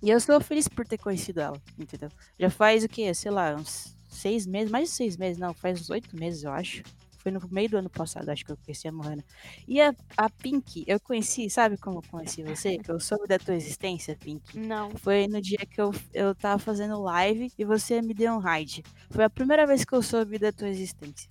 E 0.01 0.09
eu 0.09 0.19
sou 0.19 0.41
feliz 0.41 0.67
por 0.67 0.85
ter 0.87 0.97
conhecido 0.97 1.39
ela, 1.41 1.61
entendeu? 1.77 2.09
Já 2.39 2.49
faz 2.49 2.83
o 2.83 2.89
quê? 2.89 3.13
Sei 3.13 3.29
lá, 3.31 3.55
uns 3.55 3.95
seis 4.09 4.45
meses, 4.47 4.71
mais 4.71 4.89
de 4.89 4.95
seis 4.95 5.15
meses, 5.17 5.37
não, 5.37 5.53
faz 5.53 5.79
uns 5.79 5.89
oito 5.89 6.15
meses, 6.15 6.43
eu 6.43 6.51
acho. 6.51 6.83
Foi 7.19 7.31
no 7.31 7.39
meio 7.51 7.69
do 7.69 7.77
ano 7.77 7.89
passado, 7.89 8.27
acho 8.29 8.43
que 8.43 8.51
eu 8.51 8.57
conheci 8.57 8.87
a 8.87 8.91
Mohana. 8.91 9.23
E 9.67 9.79
a, 9.79 9.93
a 10.17 10.27
Pink, 10.27 10.83
eu 10.87 10.99
conheci, 10.99 11.51
sabe 11.51 11.77
como 11.77 11.99
eu 11.99 12.03
conheci 12.09 12.41
você? 12.41 12.79
Que 12.79 12.89
eu 12.89 12.99
soube 12.99 13.27
da 13.27 13.37
tua 13.37 13.53
existência, 13.53 14.17
Pink? 14.19 14.57
Não. 14.57 14.89
Foi 14.97 15.27
no 15.27 15.39
dia 15.39 15.59
que 15.59 15.79
eu, 15.79 15.91
eu 16.15 16.33
tava 16.33 16.57
fazendo 16.57 16.99
live 16.99 17.51
e 17.59 17.63
você 17.63 18.01
me 18.01 18.15
deu 18.15 18.33
um 18.33 18.39
raid. 18.39 18.83
Foi 19.11 19.23
a 19.23 19.29
primeira 19.29 19.67
vez 19.67 19.85
que 19.85 19.93
eu 19.93 20.01
soube 20.01 20.39
da 20.39 20.51
tua 20.51 20.67
existência. 20.67 21.29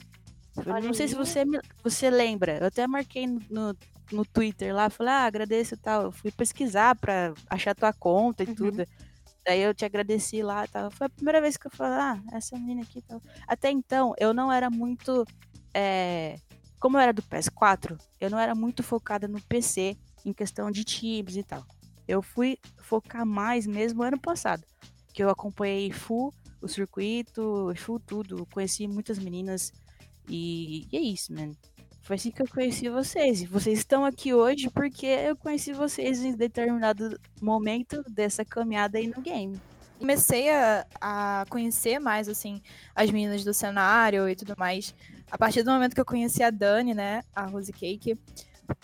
Olha 0.59 0.81
não 0.87 0.95
sei 0.95 1.09
se 1.09 1.17
você, 1.17 1.45
me- 1.45 1.61
você 1.83 2.09
lembra. 2.09 2.59
Eu 2.59 2.67
até 2.67 2.87
marquei 2.87 3.27
no, 3.27 3.41
no, 3.51 3.77
no 4.13 4.25
Twitter 4.25 4.75
lá, 4.75 4.91
falei, 4.91 5.13
ah, 5.13 5.25
agradeço 5.25 5.75
e 5.75 5.77
tal. 5.77 6.03
Eu 6.05 6.13
fui 6.13 6.31
pesquisar 6.31 6.95
pra 6.97 7.33
achar 7.49 7.75
tua 7.75 7.93
conta 7.93 8.43
e 8.43 8.47
Uhum. 8.49 8.55
tudo. 8.55 8.87
Daí 9.45 9.61
eu 9.63 9.73
te 9.75 9.85
agradeci 9.85 10.43
lá 10.43 10.65
e 10.65 10.69
tal. 10.69 10.91
Foi 10.91 11.07
a 11.07 11.11
primeira 11.11 11.41
vez 11.41 11.57
que 11.57 11.67
eu 11.67 11.71
falei, 11.71 11.99
ah, 11.99 12.21
essa 12.33 12.57
menina 12.59 12.83
aqui 12.83 12.99
e 12.99 13.03
tal. 13.03 13.23
Até 13.47 13.71
então, 13.71 14.15
eu 14.19 14.35
não 14.35 14.53
era 14.53 14.69
muito. 14.71 15.25
é, 15.75 16.39
Como 16.79 16.97
eu 16.97 17.01
era 17.01 17.13
do 17.13 17.23
PS4, 17.23 17.99
eu 18.21 18.31
não 18.31 18.39
era 18.39 18.55
muito 18.55 18.83
focada 18.83 19.29
no 19.29 19.41
PC 19.43 19.97
em 20.25 20.33
questão 20.33 20.71
de 20.71 20.83
times 20.85 21.37
e 21.37 21.43
tal. 21.43 21.65
Eu 22.09 22.23
fui 22.23 22.59
focar 22.83 23.25
mais 23.25 23.67
mesmo 23.67 24.03
ano 24.03 24.19
passado. 24.19 24.65
Que 25.13 25.23
eu 25.23 25.31
acompanhei 25.31 25.91
full 25.93 26.33
o 26.61 26.69
circuito, 26.69 27.73
full 27.77 28.01
tudo. 28.01 28.47
Conheci 28.53 28.87
muitas 28.89 29.19
meninas. 29.19 29.73
E, 30.29 30.87
e 30.93 30.97
é 30.97 31.01
isso, 31.01 31.33
mano. 31.33 31.57
Foi 32.03 32.17
assim 32.17 32.31
que 32.31 32.43
eu 32.43 32.49
conheci 32.49 32.89
vocês. 32.89 33.43
E 33.43 33.47
vocês 33.47 33.79
estão 33.79 34.05
aqui 34.05 34.35
hoje 34.35 34.69
porque 34.71 35.07
eu 35.07 35.37
conheci 35.37 35.73
vocês 35.73 36.23
em 36.25 36.35
determinado 36.35 37.19
momento 37.41 38.03
dessa 38.09 38.45
caminhada 38.45 38.99
aí 38.99 39.07
no 39.07 39.21
game. 39.21 39.61
comecei 39.99 40.49
a, 40.51 40.87
a 40.99 41.45
conhecer 41.51 41.99
mais, 41.99 42.27
assim, 42.27 42.63
as 42.95 43.11
meninas 43.11 43.45
do 43.45 43.53
cenário 43.53 44.29
e 44.29 44.35
tudo 44.35 44.55
mais, 44.57 44.95
a 45.31 45.37
partir 45.37 45.63
do 45.63 45.71
momento 45.71 45.95
que 45.95 46.01
eu 46.01 46.07
conheci 46.07 46.43
a 46.43 46.51
Dani, 46.51 46.95
né, 46.95 47.23
a 47.37 47.45
Rose 47.45 47.71
Cake, 47.71 48.19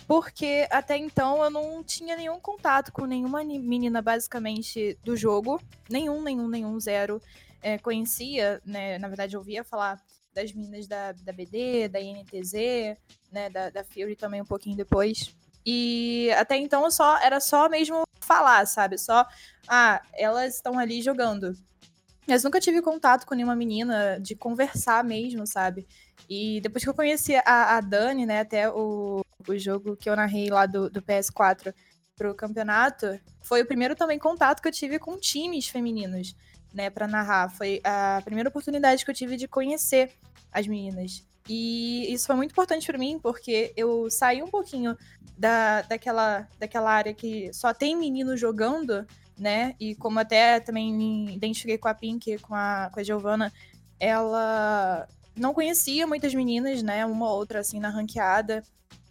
porque 0.07 0.69
até 0.71 0.97
então 0.99 1.43
eu 1.43 1.51
não 1.51 1.83
tinha 1.83 2.17
nenhum 2.17 2.39
contato 2.39 2.93
com 2.93 3.07
nenhuma 3.07 3.43
ni- 3.43 3.59
menina, 3.59 4.03
basicamente, 4.03 4.99
do 5.03 5.17
jogo, 5.17 5.59
nenhum, 5.89 6.23
nenhum, 6.23 6.49
nenhum, 6.49 6.79
zero. 6.79 7.21
É, 7.63 7.79
conhecia, 7.79 8.61
né, 8.65 8.99
na 8.99 9.09
verdade, 9.09 9.37
ouvia 9.37 9.65
falar 9.65 9.99
das 10.37 10.53
meninas 10.53 10.87
da, 10.87 11.13
da 11.13 11.33
BD, 11.33 11.89
da 11.89 11.99
INTZ, 11.99 12.53
né, 13.33 13.49
da, 13.49 13.71
da 13.71 13.83
Fury 13.83 14.15
também 14.15 14.43
um 14.43 14.47
pouquinho 14.47 14.77
depois. 14.77 15.35
E 15.65 16.31
até 16.37 16.59
então 16.59 16.89
só 16.91 17.19
era 17.19 17.41
só 17.41 17.71
mesmo 17.71 18.03
falar, 18.21 18.67
sabe? 18.67 18.99
Só 18.99 19.27
ah, 19.67 20.03
elas 20.13 20.57
estão 20.57 20.79
ali 20.79 21.01
jogando. 21.01 21.57
Mas 22.29 22.45
nunca 22.45 22.61
tive 22.61 22.83
contato 22.83 23.25
com 23.25 23.35
nenhuma 23.35 23.57
menina 23.57 24.19
de 24.21 24.37
conversar 24.37 25.03
mesmo, 25.03 25.47
sabe? 25.47 25.87
E 26.29 26.61
depois 26.61 26.85
que 26.85 26.91
eu 26.91 26.95
conheci 26.95 27.35
a, 27.37 27.77
a 27.77 27.81
Dani, 27.81 28.27
né, 28.27 28.41
até 28.41 28.69
o, 28.71 29.23
o 29.49 29.59
jogo 29.59 29.97
que 29.97 30.11
eu 30.11 30.17
narrei 30.17 30.51
lá 30.51 30.67
do, 30.67 30.91
do 30.91 31.01
PS4 31.01 31.73
pro 32.15 32.35
campeonato, 32.35 33.19
foi 33.43 33.63
o 33.63 33.67
primeiro 33.67 33.95
também 33.95 34.19
contato 34.19 34.61
que 34.61 34.69
eu 34.69 34.73
tive 34.73 34.99
com 34.99 35.17
times 35.17 35.69
femininos, 35.69 36.35
né, 36.77 36.91
pra 36.91 37.09
narrar. 37.09 37.49
Foi 37.49 37.81
a 37.83 38.21
primeira 38.23 38.51
oportunidade 38.51 39.03
que 39.03 39.11
eu 39.11 39.15
tive 39.15 39.37
de 39.37 39.49
conhecer 39.49 40.13
as 40.53 40.67
meninas. 40.67 41.25
E 41.49 42.13
isso 42.13 42.27
foi 42.27 42.37
muito 42.37 42.51
importante 42.51 42.87
pra 42.87 42.99
mim, 42.99 43.19
porque 43.19 43.73
eu 43.77 44.11
saí 44.11 44.43
um 44.43 44.49
pouquinho 44.49 44.97
da, 45.39 45.83
daquela, 45.83 46.47
daquela 46.59 46.91
área 46.91 47.15
que 47.15 47.51
só 47.55 47.73
tem 47.73 47.97
menino 47.97 48.37
jogando, 48.37 49.07
né? 49.39 49.75
E 49.81 49.95
como 49.95 50.19
até 50.19 50.61
também 50.61 50.93
me 50.93 51.35
identifiquei 51.35 51.79
com 51.79 51.89
a 51.89 51.95
Pink, 51.95 52.39
com 52.41 52.55
a, 52.55 52.91
com 52.93 53.01
a 53.01 53.03
Giovanna, 53.03 53.51
ela 53.99 55.09
não 55.35 55.55
conhecia 55.55 56.07
muitas 56.07 56.35
meninas, 56.35 56.83
né? 56.83 57.07
Uma 57.07 57.31
ou 57.31 57.39
outra, 57.39 57.61
assim, 57.61 57.81
na 57.81 57.89
ranqueada. 57.89 58.63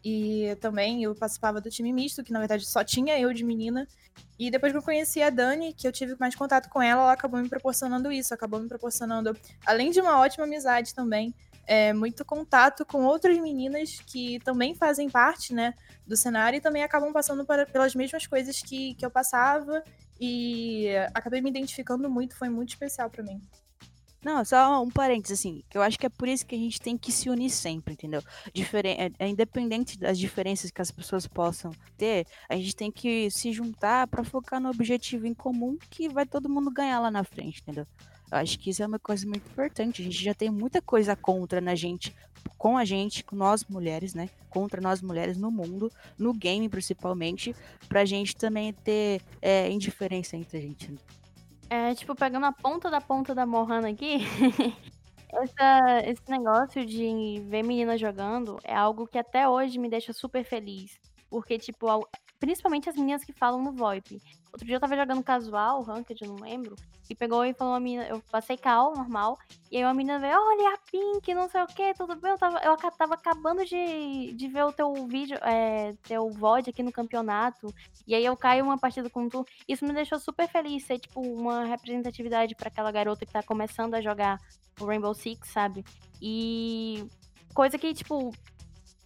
E 0.03 0.55
também 0.61 1.03
eu 1.03 1.15
participava 1.15 1.59
do 1.59 1.71
time 1.71 1.91
misto, 1.91 2.23
que 2.23 2.31
na 2.31 2.37
verdade 2.37 2.63
só 2.65 2.83
tinha 2.83 3.19
eu 3.19 3.33
de 3.33 3.43
menina. 3.43 3.87
E 4.37 4.51
depois 4.51 4.71
que 4.71 4.77
eu 4.77 4.83
conheci 4.83 5.21
a 5.21 5.29
Dani, 5.29 5.73
que 5.73 5.87
eu 5.87 5.91
tive 5.91 6.15
mais 6.19 6.35
contato 6.35 6.69
com 6.69 6.81
ela, 6.81 7.03
ela 7.03 7.11
acabou 7.13 7.39
me 7.39 7.47
proporcionando 7.47 8.11
isso, 8.11 8.33
acabou 8.33 8.59
me 8.59 8.67
proporcionando, 8.67 9.35
além 9.65 9.91
de 9.91 10.01
uma 10.01 10.19
ótima 10.19 10.43
amizade 10.45 10.93
também, 10.93 11.33
é, 11.65 11.93
muito 11.93 12.23
contato 12.25 12.85
com 12.85 13.03
outras 13.05 13.37
meninas 13.39 13.99
que 14.05 14.39
também 14.41 14.75
fazem 14.75 15.09
parte, 15.09 15.53
né, 15.53 15.73
do 16.05 16.15
cenário 16.15 16.57
e 16.57 16.61
também 16.61 16.83
acabam 16.83 17.11
passando 17.11 17.43
para- 17.45 17.65
pelas 17.65 17.95
mesmas 17.95 18.27
coisas 18.27 18.61
que, 18.61 18.93
que 18.95 19.05
eu 19.05 19.09
passava 19.09 19.83
e 20.19 20.89
acabei 21.13 21.41
me 21.41 21.49
identificando 21.49 22.09
muito, 22.09 22.35
foi 22.35 22.49
muito 22.49 22.69
especial 22.69 23.09
pra 23.09 23.23
mim. 23.23 23.41
Não, 24.25 24.43
só 24.43 24.81
um 24.81 24.89
parênteses, 24.89 25.37
assim, 25.37 25.61
que 25.69 25.77
eu 25.77 25.83
acho 25.83 25.99
que 25.99 26.05
é 26.07 26.09
por 26.09 26.27
isso 26.27 26.47
que 26.47 26.55
a 26.55 26.57
gente 26.57 26.81
tem 26.81 26.97
que 26.97 27.11
se 27.11 27.29
unir 27.29 27.51
sempre, 27.51 27.93
entendeu? 27.93 28.23
Diferen 28.51 28.95
é, 28.97 29.11
é 29.19 29.27
independente 29.29 29.99
das 29.99 30.17
diferenças 30.17 30.71
que 30.71 30.81
as 30.81 30.89
pessoas 30.89 31.27
possam 31.27 31.71
ter, 31.95 32.25
a 32.49 32.55
gente 32.55 32.75
tem 32.75 32.91
que 32.91 33.29
se 33.29 33.51
juntar 33.51 34.07
pra 34.07 34.23
focar 34.23 34.59
no 34.59 34.71
objetivo 34.71 35.27
em 35.27 35.33
comum 35.35 35.77
que 35.91 36.09
vai 36.09 36.25
todo 36.25 36.49
mundo 36.49 36.71
ganhar 36.71 36.99
lá 37.01 37.11
na 37.11 37.23
frente, 37.23 37.61
entendeu? 37.61 37.85
Eu 38.31 38.39
acho 38.39 38.57
que 38.57 38.71
isso 38.71 38.81
é 38.81 38.87
uma 38.87 38.97
coisa 38.97 39.27
muito 39.27 39.47
importante. 39.47 40.01
A 40.01 40.05
gente 40.05 40.23
já 40.23 40.33
tem 40.33 40.49
muita 40.49 40.81
coisa 40.81 41.15
contra 41.15 41.61
na 41.61 41.75
gente, 41.75 42.11
com 42.57 42.79
a 42.79 42.83
gente, 42.83 43.23
com 43.23 43.35
nós 43.35 43.63
mulheres, 43.65 44.15
né? 44.15 44.27
Contra 44.49 44.81
nós 44.81 45.03
mulheres 45.03 45.37
no 45.37 45.51
mundo, 45.51 45.91
no 46.17 46.33
game 46.33 46.67
principalmente, 46.67 47.55
pra 47.87 48.03
gente 48.05 48.35
também 48.35 48.73
ter 48.73 49.21
é, 49.39 49.69
indiferença 49.69 50.35
entre 50.35 50.57
a 50.57 50.61
gente. 50.61 50.95
É, 51.69 51.93
tipo, 51.95 52.15
pegando 52.15 52.45
a 52.45 52.51
ponta 52.53 52.89
da 52.91 53.01
ponta 53.01 53.33
da 53.33 53.45
Mohana 53.45 53.89
aqui, 53.89 54.17
essa- 55.31 56.01
esse 56.05 56.21
negócio 56.29 56.85
de 56.85 57.41
ver 57.49 57.63
menina 57.63 57.97
jogando 57.97 58.59
é 58.63 58.75
algo 58.75 59.07
que 59.07 59.17
até 59.17 59.47
hoje 59.49 59.79
me 59.79 59.89
deixa 59.89 60.13
super 60.13 60.43
feliz. 60.45 60.99
Porque, 61.29 61.57
tipo, 61.59 61.87
principalmente 62.45 62.87
as 62.87 62.95
meninas 62.95 63.23
que 63.23 63.33
falam 63.33 63.63
no 63.63 63.71
VoIP. 63.71 64.21
Outro 64.53 64.67
dia 64.67 64.75
eu 64.75 64.79
tava 64.79 64.95
jogando 64.95 65.23
casual, 65.23 65.81
ranked, 65.81 66.23
não 66.27 66.35
lembro, 66.35 66.75
e 67.09 67.15
pegou 67.15 67.43
e 67.43 67.55
falou 67.55 67.73
uma 67.73 67.79
menina, 67.79 68.07
eu 68.07 68.21
passei 68.31 68.55
cal, 68.55 68.93
normal, 68.93 69.39
e 69.71 69.77
aí 69.77 69.83
uma 69.83 69.95
menina 69.95 70.19
veio, 70.19 70.37
olha 70.37 70.75
a 70.75 70.77
Pink, 70.89 71.33
não 71.33 71.49
sei 71.49 71.63
o 71.63 71.67
que, 71.67 71.93
tudo 71.95 72.15
bem? 72.15 72.31
Eu 72.31 72.37
tava, 72.37 72.59
eu 72.59 72.77
tava 72.77 73.15
acabando 73.15 73.65
de, 73.65 74.31
de 74.33 74.47
ver 74.47 74.63
o 74.63 74.71
teu 74.71 74.93
vídeo, 75.07 75.37
é, 75.41 75.93
teu 76.03 76.29
VOD 76.29 76.69
aqui 76.69 76.83
no 76.83 76.91
campeonato, 76.91 77.73
e 78.05 78.13
aí 78.13 78.23
eu 78.23 78.37
caio 78.37 78.63
uma 78.63 78.77
partida 78.77 79.09
com 79.09 79.27
tu, 79.27 79.43
isso 79.67 79.83
me 79.83 79.91
deixou 79.91 80.19
super 80.19 80.47
feliz 80.47 80.85
ser, 80.85 80.99
tipo, 80.99 81.19
uma 81.19 81.65
representatividade 81.65 82.53
pra 82.53 82.67
aquela 82.67 82.91
garota 82.91 83.25
que 83.25 83.33
tá 83.33 83.41
começando 83.41 83.95
a 83.95 84.01
jogar 84.01 84.39
o 84.79 84.85
Rainbow 84.85 85.15
Six, 85.15 85.49
sabe? 85.49 85.83
E 86.21 87.07
coisa 87.55 87.77
que, 87.79 87.91
tipo, 87.93 88.31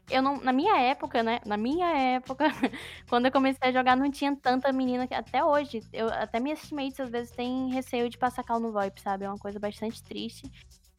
eu 0.10 0.22
não. 0.22 0.38
Na 0.42 0.52
minha 0.54 0.78
época, 0.80 1.22
né? 1.24 1.40
Na 1.46 1.58
minha 1.58 1.88
época, 2.16 2.46
quando 3.10 3.26
eu 3.28 3.32
comecei 3.32 3.70
a 3.70 3.72
jogar, 3.72 3.96
não 3.96 4.10
tinha 4.12 4.36
tanta 4.36 4.72
menina 4.72 5.08
que 5.08 5.14
até 5.14 5.44
hoje. 5.44 5.82
Eu, 5.94 6.08
até 6.10 6.40
minhas 6.40 6.62
teammates 6.62 7.00
às 7.00 7.10
vezes 7.10 7.32
têm 7.32 7.70
receio 7.72 8.10
de 8.10 8.18
passar 8.18 8.44
cal 8.44 8.60
no 8.60 8.72
VoIP, 8.72 9.02
sabe? 9.02 9.26
É 9.26 9.30
uma 9.30 9.38
coisa 9.38 9.60
bastante 9.60 10.02
triste. 10.04 10.50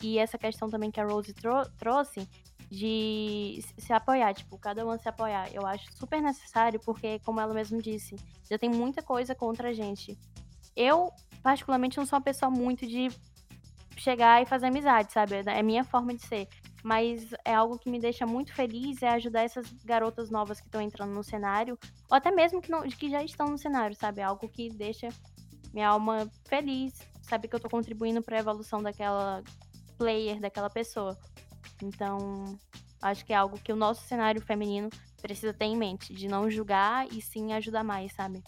E 0.03 0.19
essa 0.19 0.39
questão 0.39 0.71
também 0.71 0.91
que 0.91 1.01
a 1.01 1.05
Rose 1.05 1.33
tro- 1.35 1.69
trouxe 1.79 2.27
de 2.71 3.61
se- 3.77 3.93
apoiar, 3.93 4.33
tipo, 4.33 4.57
cada 4.59 4.85
uma 4.85 4.97
se 4.99 5.09
apoiar. 5.09 5.53
Eu 5.53 5.67
acho 5.67 5.93
super 5.93 6.23
necessário, 6.23 6.81
porque, 6.81 7.19
como 7.21 7.41
ela 7.41 7.53
mesma 7.53 7.83
disse, 7.83 8.17
já 8.49 8.57
tem 8.59 8.71
muita 8.71 9.03
coisa 9.03 9.35
contra 9.35 9.69
a 9.69 9.73
gente. 9.73 10.17
Eu, 10.75 11.13
particularmente, 11.43 11.99
não 11.99 12.07
sou 12.07 12.17
uma 12.19 12.23
pessoa 12.25 12.51
muito 12.51 12.87
de 12.87 13.09
chegar 13.97 14.41
e 14.41 14.47
fazer 14.47 14.67
amizade, 14.67 15.13
sabe? 15.13 15.35
É 15.47 15.63
minha 15.63 15.85
forma 15.85 16.15
de 16.15 16.25
ser. 16.25 16.49
Mas 16.83 17.33
é 17.45 17.55
algo 17.55 17.79
que 17.79 17.91
me 17.91 18.01
deixa 18.01 18.27
muito 18.27 18.55
feliz, 18.55 19.03
é 19.03 19.09
ajudar 19.11 19.43
essas 19.43 19.71
garotas 19.85 20.31
novas 20.31 20.61
que 20.61 20.67
estão 20.67 20.81
entrando 20.81 21.13
no 21.13 21.23
cenário, 21.23 21.79
ou 22.11 22.17
até 22.17 22.31
mesmo 22.31 22.61
que, 22.61 22.71
não, 22.71 22.83
que 22.83 23.11
já 23.11 23.23
estão 23.23 23.49
no 23.49 23.59
cenário, 23.59 23.97
sabe? 23.97 24.21
É 24.21 24.25
algo 24.25 24.49
que 24.49 24.71
deixa 24.71 25.09
minha 25.73 25.89
alma 25.89 26.31
feliz, 26.49 26.95
sabe? 27.23 27.49
Que 27.49 27.55
eu 27.55 27.61
tô 27.61 27.69
contribuindo 27.69 28.23
para 28.23 28.37
a 28.37 28.41
evolução 28.41 28.83
daquela 28.83 29.43
player, 29.99 30.41
daquela 30.41 30.71
pessoa. 30.71 31.19
Então, 31.83 32.59
acho 33.03 33.25
que 33.25 33.33
é 33.33 33.37
algo 33.37 33.59
que 33.61 33.73
o 33.73 33.77
nosso 33.77 34.07
cenário 34.07 34.41
feminino 34.41 34.89
precisa 35.21 35.53
ter 35.53 35.67
em 35.67 35.77
mente, 35.77 36.15
de 36.15 36.27
não 36.29 36.51
julgar 36.51 37.07
e 37.13 37.21
sim 37.21 37.53
ajudar 37.53 37.85
mais, 37.85 38.13
sabe? 38.15 38.43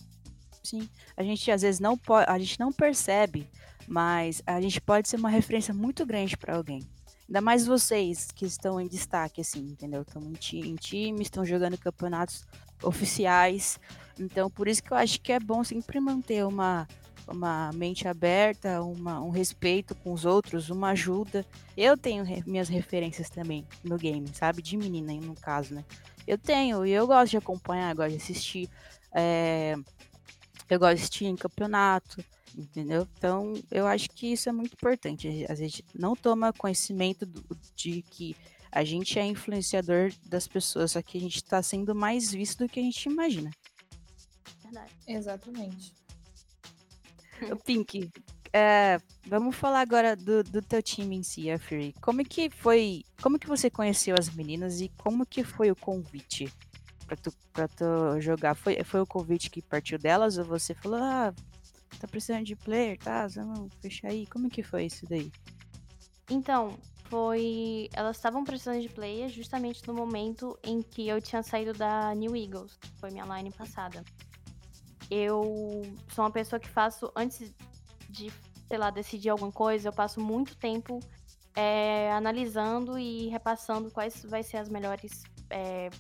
Sim, 0.62 0.88
a 1.16 1.23
gente 1.23 1.51
às 1.51 1.62
vezes 1.62 1.81
não 1.81 1.99
pode, 1.99 2.31
a 2.31 2.38
gente 2.38 2.59
não 2.59 2.73
percebe, 2.73 3.49
mas 3.87 4.42
a 4.47 4.61
gente 4.61 4.81
pode 4.81 5.09
ser 5.09 5.16
uma 5.16 5.29
referência 5.29 5.75
muito 5.75 6.07
grande 6.07 6.37
para 6.37 6.57
alguém. 6.57 6.81
Ainda 7.29 7.41
mais 7.41 7.67
vocês 7.67 8.31
que 8.35 8.45
estão 8.45 8.81
em 8.81 8.87
destaque, 8.87 9.41
assim, 9.41 9.61
entendeu? 9.61 10.03
Estão 10.03 10.23
em, 10.23 10.33
ti, 10.33 10.59
em 10.59 10.75
time, 10.75 11.23
estão 11.23 11.45
jogando 11.45 11.79
campeonatos 11.79 12.45
oficiais. 12.83 13.79
Então, 14.19 14.51
por 14.51 14.69
isso 14.69 14.83
que 14.83 14.93
eu 14.93 14.97
acho 14.97 15.21
que 15.21 15.33
é 15.33 15.41
bom 15.41 15.65
sempre 15.65 15.99
manter 16.01 16.45
uma, 16.45 16.87
uma 17.27 17.71
mente 17.75 18.07
aberta, 18.07 18.83
uma, 18.83 19.21
um 19.23 19.31
respeito 19.31 19.95
com 19.95 20.13
os 20.13 20.25
outros, 20.25 20.69
uma 20.69 20.91
ajuda. 20.91 21.47
Eu 21.77 21.97
tenho 21.97 22.25
re- 22.25 22.43
minhas 22.47 22.69
referências 22.69 23.31
também 23.31 23.67
no 23.83 23.97
game, 23.97 24.29
sabe? 24.35 24.61
De 24.61 24.77
menina, 24.77 25.15
no 25.15 25.35
caso, 25.35 25.75
né? 25.75 25.85
Eu 26.27 26.37
tenho, 26.37 26.85
e 26.85 26.91
eu 26.91 27.07
gosto 27.07 27.31
de 27.31 27.37
acompanhar, 27.39 27.95
gosto 27.95 28.11
de 28.11 28.17
assistir. 28.17 28.69
É, 29.13 29.75
eu 30.69 30.79
gosto 30.79 30.97
de 30.97 31.03
assistir 31.03 31.25
em 31.27 31.37
campeonato. 31.37 32.23
Entendeu? 32.57 33.09
Então, 33.17 33.55
eu 33.71 33.87
acho 33.87 34.11
que 34.11 34.33
isso 34.33 34.49
é 34.49 34.53
muito 34.53 34.75
importante. 34.75 35.47
A 35.49 35.55
gente 35.55 35.85
não 35.95 36.15
toma 36.15 36.53
conhecimento 36.53 37.25
do, 37.25 37.43
de 37.75 38.03
que 38.03 38.37
a 38.71 38.85
gente 38.85 39.19
é 39.19 39.25
influenciador 39.25 40.12
das 40.27 40.47
pessoas, 40.47 40.93
só 40.93 41.03
que 41.03 41.19
a 41.19 41.21
gente 41.21 41.37
está 41.37 41.62
sendo 41.62 41.95
mais 41.95 42.31
visto 42.33 42.65
do 42.65 42.69
que 42.69 42.81
a 42.81 42.83
gente 42.83 43.09
imagina. 43.09 43.51
Verdade. 44.62 44.93
Exatamente. 45.07 45.93
O 47.51 47.57
Pink, 47.57 48.11
é, 48.53 49.01
vamos 49.27 49.57
falar 49.57 49.81
agora 49.81 50.15
do, 50.15 50.45
do 50.45 50.61
teu 50.61 50.83
time 50.83 51.17
em 51.17 51.23
si, 51.23 51.51
a 51.51 51.59
Fury. 51.59 51.95
Como 52.01 52.23
que 52.25 52.51
foi, 52.51 53.03
como 53.23 53.38
que 53.38 53.47
você 53.47 53.71
conheceu 53.71 54.15
as 54.19 54.29
meninas 54.29 54.81
e 54.81 54.91
como 54.91 55.25
que 55.25 55.43
foi 55.43 55.71
o 55.71 55.77
convite 55.77 56.53
para 57.07 57.17
tu, 57.17 57.33
pra 57.53 57.67
tu 57.67 58.21
jogar? 58.21 58.55
Foi, 58.55 58.83
foi 58.85 59.01
o 59.01 59.07
convite 59.07 59.51
que 59.51 59.62
partiu 59.62 59.99
delas 59.99 60.37
ou 60.37 60.45
você 60.45 60.75
falou, 60.75 61.01
ah, 61.03 61.35
tá 62.03 62.09
precisando 62.09 62.45
de 62.45 62.57
player, 62.57 62.99
tá? 62.99 63.27
Vamos 63.29 63.73
fechar 63.81 64.09
aí. 64.09 64.27
Como 64.27 64.51
que 64.51 64.62
foi 64.62 64.87
isso 64.87 65.07
daí? 65.09 65.31
Então, 66.29 66.77
foi. 67.09 67.88
Elas 67.93 68.17
estavam 68.17 68.43
precisando 68.43 68.81
de 68.81 68.88
player 68.88 69.29
justamente 69.29 69.87
no 69.87 69.95
momento 69.95 70.59
em 70.65 70.83
que 70.83 71.07
eu 71.07 71.21
tinha 71.21 71.43
saído 71.43 71.73
da 71.73 72.15
New 72.15 72.35
Eagles. 72.35 72.79
Foi 72.99 73.11
minha 73.11 73.25
line 73.25 73.51
passada. 73.53 74.05
Eu 75.11 75.83
sou 76.09 76.25
uma 76.25 76.31
pessoa 76.31 76.59
que 76.59 76.69
faço, 76.69 77.12
antes 77.15 77.55
de, 78.09 78.33
sei 78.67 78.79
lá, 78.79 78.91
decidir 78.91 79.29
alguma 79.29 79.53
coisa, 79.53 79.88
eu 79.88 79.93
passo 79.93 80.21
muito 80.21 80.57
tempo 80.57 80.99
é, 81.55 82.11
analisando 82.12 82.99
e 82.99 83.29
repassando 83.29 83.91
quais 83.91 84.25
vai 84.25 84.43
ser 84.43 84.57
as 84.57 84.69
melhores. 84.69 85.23
É, 85.51 85.91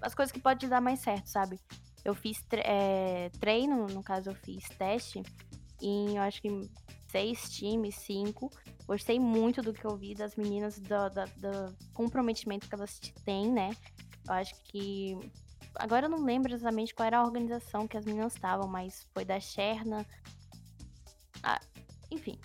as 0.00 0.14
coisas 0.14 0.32
que 0.32 0.40
pode 0.40 0.66
dar 0.66 0.80
mais 0.80 1.00
certo, 1.00 1.26
sabe? 1.26 1.60
Eu 2.04 2.14
fiz 2.14 2.42
tre 2.42 2.62
é, 2.64 3.30
treino, 3.40 3.86
no 3.86 4.02
caso 4.02 4.30
eu 4.30 4.34
fiz 4.34 4.68
teste, 4.70 5.22
em 5.80 6.16
eu 6.16 6.22
acho 6.22 6.40
que 6.40 6.48
seis 7.10 7.50
times, 7.50 7.94
cinco. 7.96 8.50
Gostei 8.86 9.20
muito 9.20 9.62
do 9.62 9.72
que 9.72 9.84
eu 9.84 9.96
vi 9.96 10.14
das 10.14 10.34
meninas, 10.34 10.78
do, 10.78 11.08
do, 11.10 11.24
do 11.36 11.76
comprometimento 11.92 12.68
que 12.68 12.74
elas 12.74 12.98
têm, 13.24 13.52
né? 13.52 13.70
Eu 14.26 14.34
acho 14.34 14.54
que. 14.64 15.18
Agora 15.76 16.06
eu 16.06 16.10
não 16.10 16.24
lembro 16.24 16.52
exatamente 16.52 16.94
qual 16.94 17.06
era 17.06 17.18
a 17.18 17.24
organização 17.24 17.86
que 17.86 17.96
as 17.96 18.04
meninas 18.04 18.34
estavam, 18.34 18.68
mas 18.68 19.08
foi 19.14 19.24
da 19.24 19.38
Cherna. 19.38 20.06
Ah, 21.42 21.60
enfim. 22.10 22.38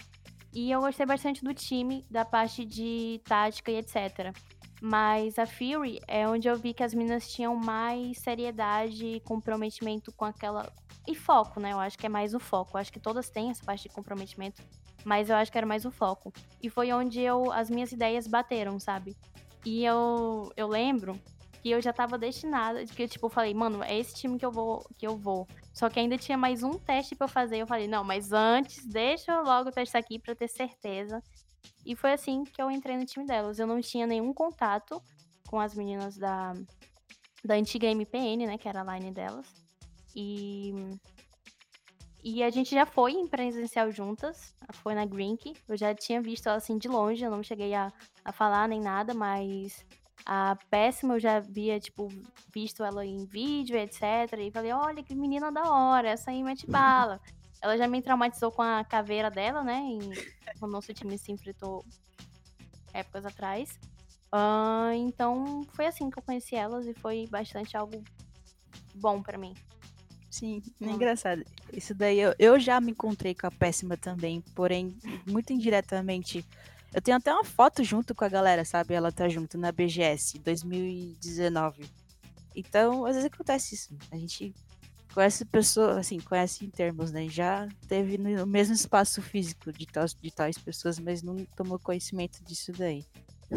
E 0.53 0.71
eu 0.71 0.81
gostei 0.81 1.05
bastante 1.05 1.43
do 1.43 1.53
time, 1.53 2.05
da 2.09 2.23
parte 2.23 2.65
de 2.65 3.21
tática 3.25 3.71
e 3.71 3.77
etc. 3.77 4.33
Mas 4.81 5.39
a 5.39 5.45
Fury 5.45 5.99
é 6.07 6.27
onde 6.27 6.47
eu 6.47 6.55
vi 6.55 6.73
que 6.73 6.83
as 6.83 6.93
meninas 6.93 7.31
tinham 7.31 7.55
mais 7.55 8.19
seriedade 8.19 9.21
comprometimento 9.25 10.11
com 10.11 10.25
aquela. 10.25 10.71
E 11.07 11.15
foco, 11.15 11.59
né? 11.59 11.71
Eu 11.71 11.79
acho 11.79 11.97
que 11.97 12.05
é 12.05 12.09
mais 12.09 12.33
o 12.33 12.39
foco. 12.39 12.77
Eu 12.77 12.81
acho 12.81 12.91
que 12.91 12.99
todas 12.99 13.29
têm 13.29 13.49
essa 13.49 13.63
parte 13.63 13.83
de 13.83 13.89
comprometimento. 13.89 14.61
Mas 15.03 15.29
eu 15.29 15.35
acho 15.35 15.51
que 15.51 15.57
era 15.57 15.65
mais 15.65 15.85
o 15.85 15.91
foco. 15.91 16.33
E 16.61 16.69
foi 16.69 16.91
onde 16.91 17.21
eu 17.21 17.51
as 17.51 17.69
minhas 17.69 17.91
ideias 17.91 18.27
bateram, 18.27 18.79
sabe? 18.79 19.15
E 19.65 19.83
eu, 19.83 20.51
eu 20.55 20.67
lembro 20.67 21.19
que 21.61 21.71
eu 21.71 21.81
já 21.81 21.91
tava 21.91 22.17
destinada, 22.17 22.85
que 22.85 23.03
eu, 23.03 23.07
tipo, 23.07 23.29
falei, 23.29 23.53
mano, 23.53 23.83
é 23.83 23.97
esse 23.97 24.15
time 24.15 24.37
que 24.37 24.45
eu 24.45 24.51
vou, 24.51 24.85
que 24.97 25.07
eu 25.07 25.17
vou. 25.17 25.47
Só 25.73 25.89
que 25.89 25.99
ainda 25.99 26.17
tinha 26.17 26.37
mais 26.37 26.63
um 26.63 26.71
teste 26.71 27.15
para 27.15 27.25
eu 27.25 27.29
fazer. 27.29 27.57
Eu 27.57 27.67
falei, 27.67 27.87
não, 27.87 28.03
mas 28.03 28.31
antes, 28.31 28.85
deixa 28.85 29.31
eu 29.31 29.43
logo 29.43 29.71
testar 29.71 29.99
aqui 29.99 30.19
para 30.19 30.35
ter 30.35 30.47
certeza. 30.47 31.21
E 31.87 31.95
foi 31.95 32.11
assim 32.11 32.43
que 32.43 32.61
eu 32.61 32.69
entrei 32.69 32.97
no 32.97 33.05
time 33.05 33.25
delas. 33.25 33.59
Eu 33.59 33.65
não 33.65 33.79
tinha 33.79 34.05
nenhum 34.05 34.33
contato 34.33 35.01
com 35.47 35.57
as 35.57 35.73
meninas 35.73 36.17
da, 36.17 36.53
da 37.45 37.55
antiga 37.55 37.87
MPN, 37.87 38.45
né? 38.45 38.57
Que 38.57 38.67
era 38.67 38.81
a 38.81 38.99
line 38.99 39.09
delas. 39.09 39.47
E. 40.13 40.73
E 42.21 42.43
a 42.43 42.49
gente 42.49 42.71
já 42.71 42.85
foi 42.85 43.13
em 43.13 43.25
presencial 43.25 43.89
juntas. 43.89 44.53
Foi 44.73 44.93
na 44.93 45.05
Grink. 45.05 45.55
Eu 45.65 45.77
já 45.77 45.95
tinha 45.95 46.21
visto 46.21 46.47
ela 46.47 46.57
assim 46.57 46.77
de 46.77 46.89
longe. 46.89 47.23
Eu 47.23 47.31
não 47.31 47.41
cheguei 47.41 47.73
a, 47.73 47.89
a 48.25 48.33
falar 48.33 48.67
nem 48.67 48.81
nada, 48.81 49.13
mas 49.13 49.85
a 50.25 50.57
Péssima 50.69 51.13
eu 51.13 51.19
já 51.21 51.37
havia, 51.37 51.79
tipo, 51.79 52.09
visto 52.53 52.83
ela 52.83 53.05
em 53.05 53.23
vídeo, 53.23 53.77
etc. 53.77 54.01
E 54.39 54.51
falei, 54.51 54.73
olha 54.73 55.01
que 55.01 55.15
menina 55.15 55.49
da 55.49 55.71
hora, 55.71 56.09
essa 56.09 56.31
aí 56.31 56.43
mete 56.43 56.67
bala. 56.67 57.21
ela 57.61 57.77
já 57.77 57.87
me 57.87 58.01
traumatizou 58.01 58.51
com 58.51 58.61
a 58.61 58.83
caveira 58.83 59.29
dela, 59.29 59.63
né? 59.63 59.77
Em, 59.77 59.99
o 60.61 60.67
nosso 60.67 60.93
time 60.93 61.17
se 61.17 61.31
enfrentou 61.31 61.85
épocas 62.93 63.25
atrás. 63.25 63.79
Uh, 64.33 64.91
então 64.93 65.65
foi 65.73 65.87
assim 65.87 66.09
que 66.09 66.19
eu 66.19 66.23
conheci 66.23 66.55
elas 66.55 66.85
e 66.85 66.93
foi 66.93 67.27
bastante 67.27 67.77
algo 67.77 68.03
bom 68.95 69.21
para 69.21 69.37
mim. 69.37 69.53
Sim, 70.29 70.61
é 70.81 70.85
engraçado. 70.85 71.43
Isso 71.71 71.95
daí 71.95 72.19
eu, 72.19 72.35
eu 72.37 72.59
já 72.59 72.79
me 72.81 72.91
encontrei 72.91 73.33
com 73.33 73.47
a 73.47 73.51
péssima 73.51 73.95
também, 73.95 74.41
porém, 74.53 74.95
muito 75.25 75.53
indiretamente. 75.53 76.45
Eu 76.93 77.01
tenho 77.01 77.17
até 77.17 77.33
uma 77.33 77.43
foto 77.43 77.83
junto 77.83 78.13
com 78.13 78.25
a 78.25 78.29
galera, 78.29 78.63
sabe? 78.65 78.93
Ela 78.93 79.11
tá 79.11 79.27
junto 79.29 79.57
na 79.57 79.71
BGS 79.71 80.39
2019. 80.39 81.89
Então, 82.55 83.05
às 83.05 83.15
vezes 83.15 83.31
acontece 83.31 83.75
isso. 83.75 83.95
A 84.11 84.17
gente 84.17 84.53
conhece 85.17 85.43
pessoas, 85.45 85.97
assim, 85.97 86.19
conhece 86.19 86.63
em 86.63 86.69
termos, 86.69 87.11
né? 87.11 87.27
Já 87.27 87.67
teve 87.87 88.19
no 88.19 88.45
mesmo 88.45 88.75
espaço 88.75 89.19
físico 89.19 89.71
de 89.71 89.87
tais, 89.87 90.13
de 90.13 90.29
tais 90.29 90.59
pessoas, 90.59 90.99
mas 90.99 91.23
não 91.23 91.43
tomou 91.55 91.79
conhecimento 91.79 92.43
disso 92.43 92.71
daí. 92.71 93.03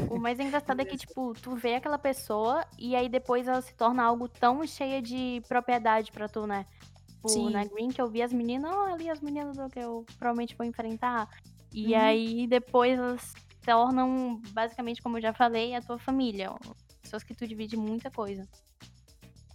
O 0.08 0.18
mais 0.18 0.40
engraçado 0.40 0.80
é 0.80 0.86
que, 0.86 0.96
tipo, 0.96 1.34
tu 1.34 1.54
vê 1.54 1.74
aquela 1.74 1.98
pessoa 1.98 2.64
e 2.78 2.96
aí 2.96 3.10
depois 3.10 3.46
ela 3.46 3.60
se 3.60 3.74
torna 3.74 4.02
algo 4.02 4.26
tão 4.26 4.66
cheia 4.66 5.02
de 5.02 5.42
propriedade 5.48 6.10
pra 6.10 6.30
tu, 6.30 6.46
né? 6.46 6.64
Tipo, 7.08 7.28
Sim. 7.28 7.50
na 7.50 7.62
Green 7.66 7.90
que 7.90 8.00
eu 8.00 8.08
vi 8.08 8.22
as 8.22 8.32
meninas, 8.32 8.72
oh, 8.74 8.94
ali 8.94 9.10
as 9.10 9.20
meninas 9.20 9.54
do 9.58 9.68
que 9.68 9.80
eu 9.80 10.06
provavelmente 10.18 10.56
vou 10.56 10.66
enfrentar. 10.66 11.28
E 11.74 11.92
uhum. 11.92 12.00
aí 12.00 12.46
depois 12.46 12.98
elas 12.98 13.20
se 13.20 13.56
tornam, 13.66 14.40
basicamente, 14.52 15.02
como 15.02 15.18
eu 15.18 15.22
já 15.22 15.34
falei, 15.34 15.74
a 15.74 15.82
tua 15.82 15.98
família. 15.98 16.50
Pessoas 17.02 17.22
que 17.22 17.34
tu 17.34 17.46
divide 17.46 17.76
muita 17.76 18.10
coisa. 18.10 18.48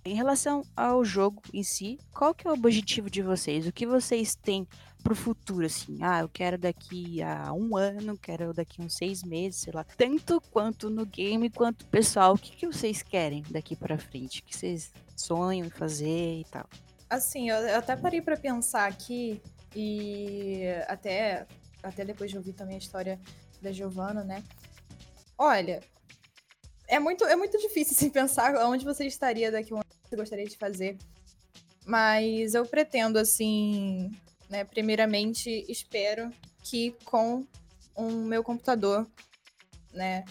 Em 0.08 0.14
relação 0.14 0.62
ao 0.78 1.04
jogo 1.04 1.42
em 1.52 1.64
si, 1.64 1.98
qual 2.14 2.32
que 2.32 2.48
é 2.48 2.52
o 2.52 2.54
objetivo 2.54 3.10
de 3.10 3.24
vocês? 3.24 3.66
O 3.66 3.72
que 3.72 3.88
vocês 3.88 4.36
têm 4.36 4.68
pro 5.04 5.16
futuro, 5.16 5.66
assim? 5.66 5.98
Ah, 6.00 6.20
eu 6.20 6.30
quero 6.30 6.60
daqui 6.60 7.24
a 7.24 7.52
um 7.52 7.76
ano, 7.76 8.16
quero 8.16 8.54
daqui 8.54 8.80
a 8.80 8.86
uns 8.86 8.94
seis 8.94 9.24
meses, 9.24 9.62
sei 9.62 9.74
lá. 9.74 9.84
Tanto 9.84 10.40
quanto 10.52 10.92
no 10.92 11.08
game, 11.08 11.50
quanto 11.50 11.88
pessoal. 11.88 12.36
O 12.36 12.38
que, 12.38 12.56
que 12.56 12.68
vocês 12.68 13.02
querem 13.02 13.44
daqui 13.50 13.76
para 13.76 13.98
frente? 13.98 14.42
O 14.42 14.44
que 14.44 14.56
vocês 14.56 14.94
sonham 15.16 15.66
em 15.66 15.72
fazer 15.72 16.42
e 16.42 16.46
tal? 16.52 16.70
Assim, 17.10 17.50
eu, 17.50 17.58
eu 17.58 17.80
até 17.80 17.96
parei 17.96 18.22
para 18.22 18.38
pensar 18.38 18.88
aqui 18.88 19.42
e 19.76 20.66
até, 20.88 21.48
até 21.82 22.06
depois 22.06 22.30
de 22.30 22.38
ouvir 22.38 22.54
também 22.54 22.76
a 22.76 22.80
história 22.80 23.20
da 23.60 23.72
Giovana, 23.72 24.24
né? 24.24 24.44
Olha, 25.36 25.82
é 26.88 27.00
muito, 27.00 27.24
é 27.26 27.36
muito 27.36 27.58
difícil 27.58 27.94
assim, 27.96 28.10
pensar 28.12 28.56
onde 28.66 28.86
você 28.86 29.06
estaria 29.06 29.52
daqui 29.52 29.74
a 29.74 29.76
um 29.76 29.80
ano 29.80 29.86
você 30.04 30.16
gostaria 30.16 30.46
de 30.46 30.58
fazer. 30.58 30.98
Mas 31.86 32.56
eu 32.56 32.66
pretendo, 32.66 33.20
assim, 33.20 34.12
né, 34.50 34.64
primeiramente, 34.64 35.66
espero 35.70 36.32
que 36.64 36.96
com 37.06 37.46
o 37.96 38.10
meu 38.10 38.44
computador, 38.44 39.08
né, 39.94 40.26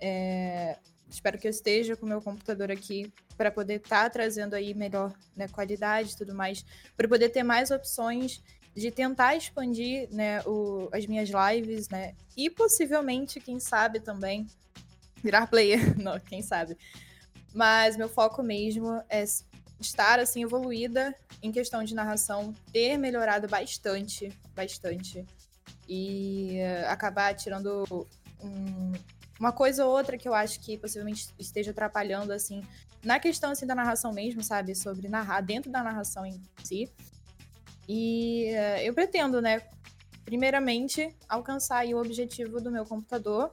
é, 0.00 0.78
espero 1.08 1.38
que 1.38 1.46
eu 1.46 1.50
esteja 1.50 1.96
com 1.96 2.06
o 2.06 2.08
meu 2.08 2.20
computador 2.20 2.70
aqui 2.70 3.12
para 3.36 3.50
poder 3.50 3.76
estar 3.76 4.04
tá 4.04 4.10
trazendo 4.10 4.54
aí 4.54 4.74
melhor 4.74 5.12
né, 5.36 5.46
qualidade 5.48 6.12
e 6.12 6.16
tudo 6.16 6.34
mais, 6.34 6.64
para 6.96 7.08
poder 7.08 7.28
ter 7.28 7.42
mais 7.42 7.70
opções 7.70 8.42
de 8.74 8.90
tentar 8.90 9.36
expandir 9.36 10.08
né, 10.12 10.42
o, 10.42 10.88
as 10.92 11.06
minhas 11.06 11.30
lives, 11.30 11.88
né, 11.88 12.14
e 12.36 12.50
possivelmente, 12.50 13.40
quem 13.40 13.60
sabe 13.60 14.00
também, 14.00 14.46
virar 15.26 15.48
player, 15.48 15.80
não, 16.00 16.20
quem 16.20 16.40
sabe, 16.40 16.78
mas 17.52 17.96
meu 17.96 18.08
foco 18.08 18.42
mesmo 18.42 19.02
é 19.10 19.24
estar 19.80 20.20
assim 20.20 20.44
evoluída 20.44 21.14
em 21.42 21.50
questão 21.50 21.82
de 21.82 21.94
narração, 21.94 22.54
ter 22.72 22.96
melhorado 22.96 23.48
bastante, 23.48 24.32
bastante. 24.54 25.24
E 25.88 26.60
acabar 26.88 27.34
tirando 27.34 28.06
um, 28.42 28.92
uma 29.38 29.52
coisa 29.52 29.84
ou 29.84 29.92
outra 29.92 30.16
que 30.16 30.28
eu 30.28 30.34
acho 30.34 30.60
que 30.60 30.78
possivelmente 30.78 31.28
esteja 31.38 31.70
atrapalhando 31.70 32.32
assim 32.32 32.62
na 33.04 33.20
questão 33.20 33.50
assim 33.50 33.66
da 33.66 33.74
narração 33.74 34.12
mesmo, 34.12 34.42
sabe, 34.42 34.74
sobre 34.74 35.08
narrar 35.08 35.40
dentro 35.40 35.70
da 35.70 35.82
narração 35.82 36.24
em 36.24 36.40
si. 36.64 36.90
E 37.88 38.50
uh, 38.52 38.80
eu 38.82 38.94
pretendo, 38.94 39.40
né, 39.40 39.62
primeiramente 40.24 41.14
alcançar 41.28 41.86
o 41.86 41.98
objetivo 41.98 42.60
do 42.60 42.70
meu 42.70 42.84
computador, 42.84 43.52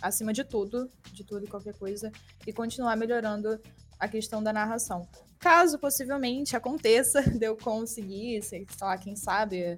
acima 0.00 0.32
de 0.32 0.44
tudo, 0.44 0.90
de 1.12 1.24
tudo 1.24 1.44
e 1.44 1.48
qualquer 1.48 1.74
coisa, 1.74 2.10
e 2.46 2.52
continuar 2.52 2.96
melhorando 2.96 3.60
a 3.98 4.08
questão 4.08 4.42
da 4.42 4.52
narração. 4.52 5.06
Caso 5.38 5.78
possivelmente 5.78 6.56
aconteça 6.56 7.22
de 7.38 7.46
eu 7.46 7.56
conseguir, 7.56 8.42
sei 8.42 8.66
lá, 8.80 8.96
quem 8.96 9.16
sabe, 9.16 9.76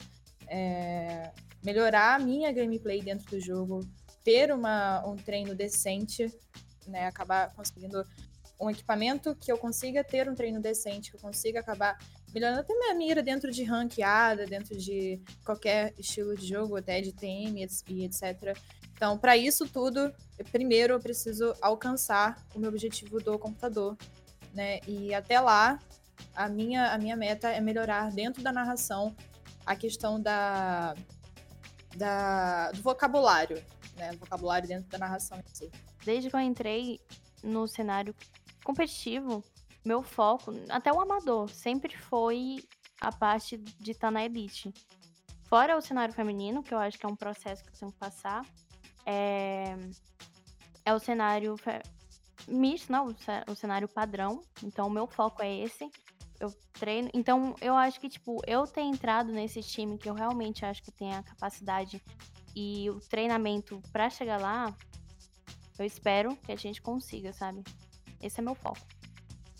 é, 0.48 1.32
melhorar 1.62 2.16
a 2.16 2.18
minha 2.18 2.52
gameplay 2.52 3.00
dentro 3.02 3.30
do 3.30 3.40
jogo, 3.40 3.80
ter 4.24 4.52
uma, 4.52 5.04
um 5.06 5.16
treino 5.16 5.54
decente, 5.54 6.32
né, 6.86 7.06
acabar 7.06 7.52
conseguindo 7.54 8.04
um 8.60 8.70
equipamento 8.70 9.34
que 9.34 9.50
eu 9.50 9.58
consiga 9.58 10.04
ter 10.04 10.28
um 10.28 10.34
treino 10.34 10.60
decente, 10.60 11.10
que 11.10 11.16
eu 11.16 11.20
consiga 11.20 11.60
acabar 11.60 11.98
melhorando 12.32 12.60
até 12.60 12.72
minha 12.74 12.94
mira 12.94 13.22
dentro 13.22 13.50
de 13.50 13.64
ranqueada, 13.64 14.46
dentro 14.46 14.76
de 14.76 15.20
qualquer 15.44 15.92
estilo 15.98 16.36
de 16.36 16.46
jogo, 16.46 16.76
até 16.76 17.00
de 17.00 17.12
TM 17.12 17.66
e 17.88 18.04
etc. 18.04 18.56
Então, 19.02 19.18
para 19.18 19.36
isso 19.36 19.66
tudo, 19.66 20.14
primeiro 20.52 20.94
eu 20.94 21.00
preciso 21.00 21.56
alcançar 21.60 22.40
o 22.54 22.60
meu 22.60 22.68
objetivo 22.68 23.18
do 23.18 23.36
computador, 23.36 23.98
né? 24.54 24.78
E 24.86 25.12
até 25.12 25.40
lá, 25.40 25.80
a 26.32 26.48
minha, 26.48 26.92
a 26.92 26.98
minha 26.98 27.16
meta 27.16 27.48
é 27.48 27.60
melhorar 27.60 28.12
dentro 28.12 28.44
da 28.44 28.52
narração 28.52 29.12
a 29.66 29.74
questão 29.74 30.22
da, 30.22 30.94
da 31.96 32.70
do 32.70 32.80
vocabulário, 32.80 33.60
né? 33.96 34.12
vocabulário 34.20 34.68
dentro 34.68 34.88
da 34.88 34.98
narração 34.98 35.36
em 35.36 35.52
si. 35.52 35.68
Desde 36.04 36.30
que 36.30 36.36
eu 36.36 36.40
entrei 36.40 37.00
no 37.42 37.66
cenário 37.66 38.14
competitivo, 38.62 39.42
meu 39.84 40.04
foco, 40.04 40.54
até 40.68 40.92
o 40.92 41.00
amador, 41.00 41.48
sempre 41.48 41.96
foi 41.96 42.62
a 43.00 43.10
parte 43.10 43.56
de 43.58 43.90
estar 43.90 44.06
tá 44.06 44.10
na 44.12 44.24
elite. 44.24 44.72
Fora 45.48 45.76
o 45.76 45.82
cenário 45.82 46.14
feminino, 46.14 46.62
que 46.62 46.72
eu 46.72 46.78
acho 46.78 46.96
que 46.96 47.04
é 47.04 47.08
um 47.08 47.16
processo 47.16 47.64
que 47.64 47.70
eu 47.70 47.74
tenho 47.74 47.90
que 47.90 47.98
passar, 47.98 48.46
é, 49.06 49.76
é 50.84 50.94
o 50.94 50.98
cenário 50.98 51.56
misto, 52.48 52.90
não, 52.90 53.14
o 53.48 53.54
cenário 53.54 53.88
padrão. 53.88 54.42
Então, 54.62 54.86
o 54.86 54.90
meu 54.90 55.06
foco 55.06 55.42
é 55.42 55.58
esse. 55.58 55.90
Eu 56.40 56.52
treino. 56.72 57.08
Então, 57.14 57.54
eu 57.60 57.74
acho 57.74 58.00
que, 58.00 58.08
tipo, 58.08 58.40
eu 58.46 58.66
ter 58.66 58.82
entrado 58.82 59.32
nesse 59.32 59.62
time 59.62 59.98
que 59.98 60.08
eu 60.08 60.14
realmente 60.14 60.64
acho 60.64 60.82
que 60.82 60.90
tem 60.90 61.14
a 61.14 61.22
capacidade 61.22 62.02
e 62.54 62.90
o 62.90 63.00
treinamento 63.00 63.80
para 63.92 64.10
chegar 64.10 64.40
lá, 64.40 64.74
eu 65.78 65.84
espero 65.84 66.36
que 66.36 66.52
a 66.52 66.56
gente 66.56 66.82
consiga, 66.82 67.32
sabe? 67.32 67.62
Esse 68.20 68.40
é 68.40 68.42
meu 68.42 68.54
foco 68.54 68.80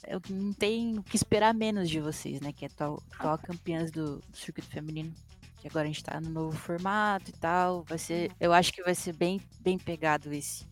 eu 0.07 0.20
não 0.30 0.53
tenho 0.53 1.03
que 1.03 1.16
esperar 1.16 1.55
menos 1.55 1.88
de 1.88 2.01
vocês, 2.01 2.40
né? 2.40 2.53
Que 2.53 2.64
é 2.64 2.68
atual, 2.68 3.03
atual 3.12 3.38
campeãs 3.38 3.90
do 3.90 4.22
circuito 4.32 4.68
feminino. 4.68 5.14
Que 5.62 5.68
agora 5.68 5.84
a 5.84 5.86
gente 5.86 6.02
tá 6.02 6.20
no 6.20 6.28
novo 6.28 6.58
formato 6.58 7.30
e 7.30 7.32
tal. 7.34 7.84
Vai 7.84 7.96
ser. 7.96 8.30
Uhum. 8.30 8.36
Eu 8.40 8.52
acho 8.52 8.72
que 8.72 8.82
vai 8.82 8.96
ser 8.96 9.12
bem, 9.12 9.40
bem 9.60 9.78
pegado 9.78 10.32
esse. 10.32 10.66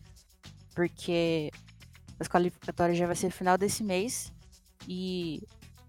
Porque 0.75 1.49
as 2.19 2.27
qualificatórias 2.27 2.97
já 2.97 3.07
vai 3.07 3.15
ser 3.15 3.31
final 3.31 3.57
desse 3.57 3.85
mês. 3.85 4.33
E, 4.85 5.41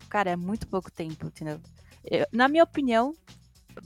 cara, 0.09 0.30
é 0.30 0.36
muito 0.36 0.68
pouco 0.68 0.88
tempo, 0.88 1.26
entendeu? 1.26 1.61
Eu, 2.05 2.24
na 2.32 2.46
minha 2.46 2.62
opinião, 2.62 3.12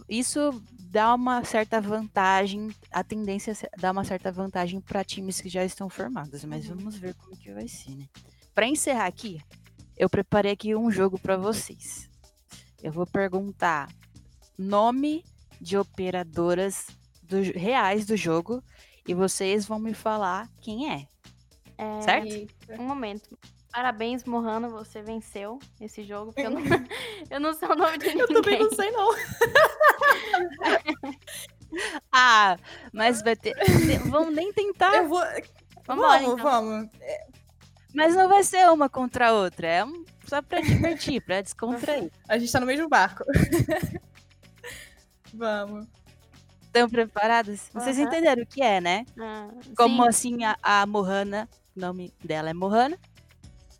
isso 0.07 0.63
dá 0.91 1.15
uma 1.15 1.43
certa 1.45 1.81
vantagem, 1.81 2.71
a 2.91 3.03
tendência 3.03 3.53
é 3.53 3.81
dar 3.81 3.93
uma 3.93 4.05
certa 4.05 4.31
vantagem 4.31 4.81
para 4.81 5.03
times 5.03 5.41
que 5.41 5.49
já 5.49 5.65
estão 5.65 5.89
formados, 5.89 6.45
mas 6.45 6.69
uhum. 6.69 6.77
vamos 6.77 6.97
ver 6.97 7.15
como 7.15 7.37
que 7.37 7.53
vai 7.53 7.69
ser, 7.69 7.95
né? 7.95 8.07
Para 8.55 8.67
encerrar 8.67 9.07
aqui, 9.07 9.41
eu 9.97 10.11
preparei 10.11 10.53
aqui 10.53 10.75
um 10.75 10.91
jogo 10.91 11.19
para 11.19 11.37
vocês. 11.39 12.11
Eu 12.83 12.93
vou 12.93 13.07
perguntar 13.07 13.89
nome 14.59 15.25
de 15.61 15.77
operadoras 15.77 16.87
do, 17.23 17.41
reais 17.41 18.07
do 18.07 18.17
jogo 18.17 18.63
e 19.07 19.15
vocês 19.15 19.67
vão 19.67 19.79
me 19.79 19.95
falar 19.95 20.49
quem 20.61 20.93
é. 20.93 21.07
é 21.79 22.03
certo? 22.03 22.49
Um 22.79 22.85
momento. 22.85 23.39
Parabéns, 23.73 24.25
Mohana, 24.25 24.69
você 24.69 25.03
venceu 25.03 25.59
esse 25.81 26.03
jogo, 26.03 26.33
porque 26.33 26.47
eu 26.47 26.51
não, 26.51 26.63
eu 27.31 27.41
não 27.41 27.53
sei 27.53 27.69
o 27.69 27.75
nome 27.75 27.99
de 27.99 28.07
ninguém. 28.07 28.23
Eu 28.23 28.29
também 28.29 28.59
não 28.59 28.71
sei, 28.71 28.91
não. 28.91 29.11
ah, 32.11 32.57
mas 32.93 33.23
vai 33.23 33.37
ter. 33.37 33.55
Vamos 34.09 34.35
nem 34.35 34.53
tentar. 34.53 34.97
Eu 34.97 35.09
vou. 35.09 35.23
Vamos, 35.87 36.07
vamos. 36.07 36.23
Então. 36.23 36.37
vamos. 36.37 36.89
Mas 37.95 38.15
não 38.15 38.29
vai 38.29 38.43
ser 38.43 38.69
uma 38.71 38.89
contra 38.89 39.29
a 39.29 39.33
outra, 39.33 39.67
é 39.67 39.85
um, 39.85 40.05
só 40.27 40.43
pra 40.43 40.61
divertir, 40.61 41.23
pra 41.23 41.41
descontrair. 41.41 42.11
A 42.29 42.39
gente 42.39 42.53
tá 42.53 42.61
no 42.61 42.67
mesmo 42.67 42.89
barco. 42.89 43.25
Vamos. 45.37 45.87
Estão 46.63 46.89
preparados? 46.89 47.71
Uhum. 47.75 47.81
Vocês 47.81 47.99
entenderam 47.99 48.43
o 48.43 48.47
que 48.47 48.63
é, 48.63 48.81
né? 48.81 49.05
Ah, 49.19 49.49
Como 49.77 50.03
sim. 50.03 50.09
assim 50.09 50.45
a, 50.45 50.57
a 50.63 50.87
Mohana, 50.87 51.49
o 51.75 51.81
nome 51.81 52.13
dela 52.23 52.51
é 52.51 52.55
Mohana, 52.55 52.99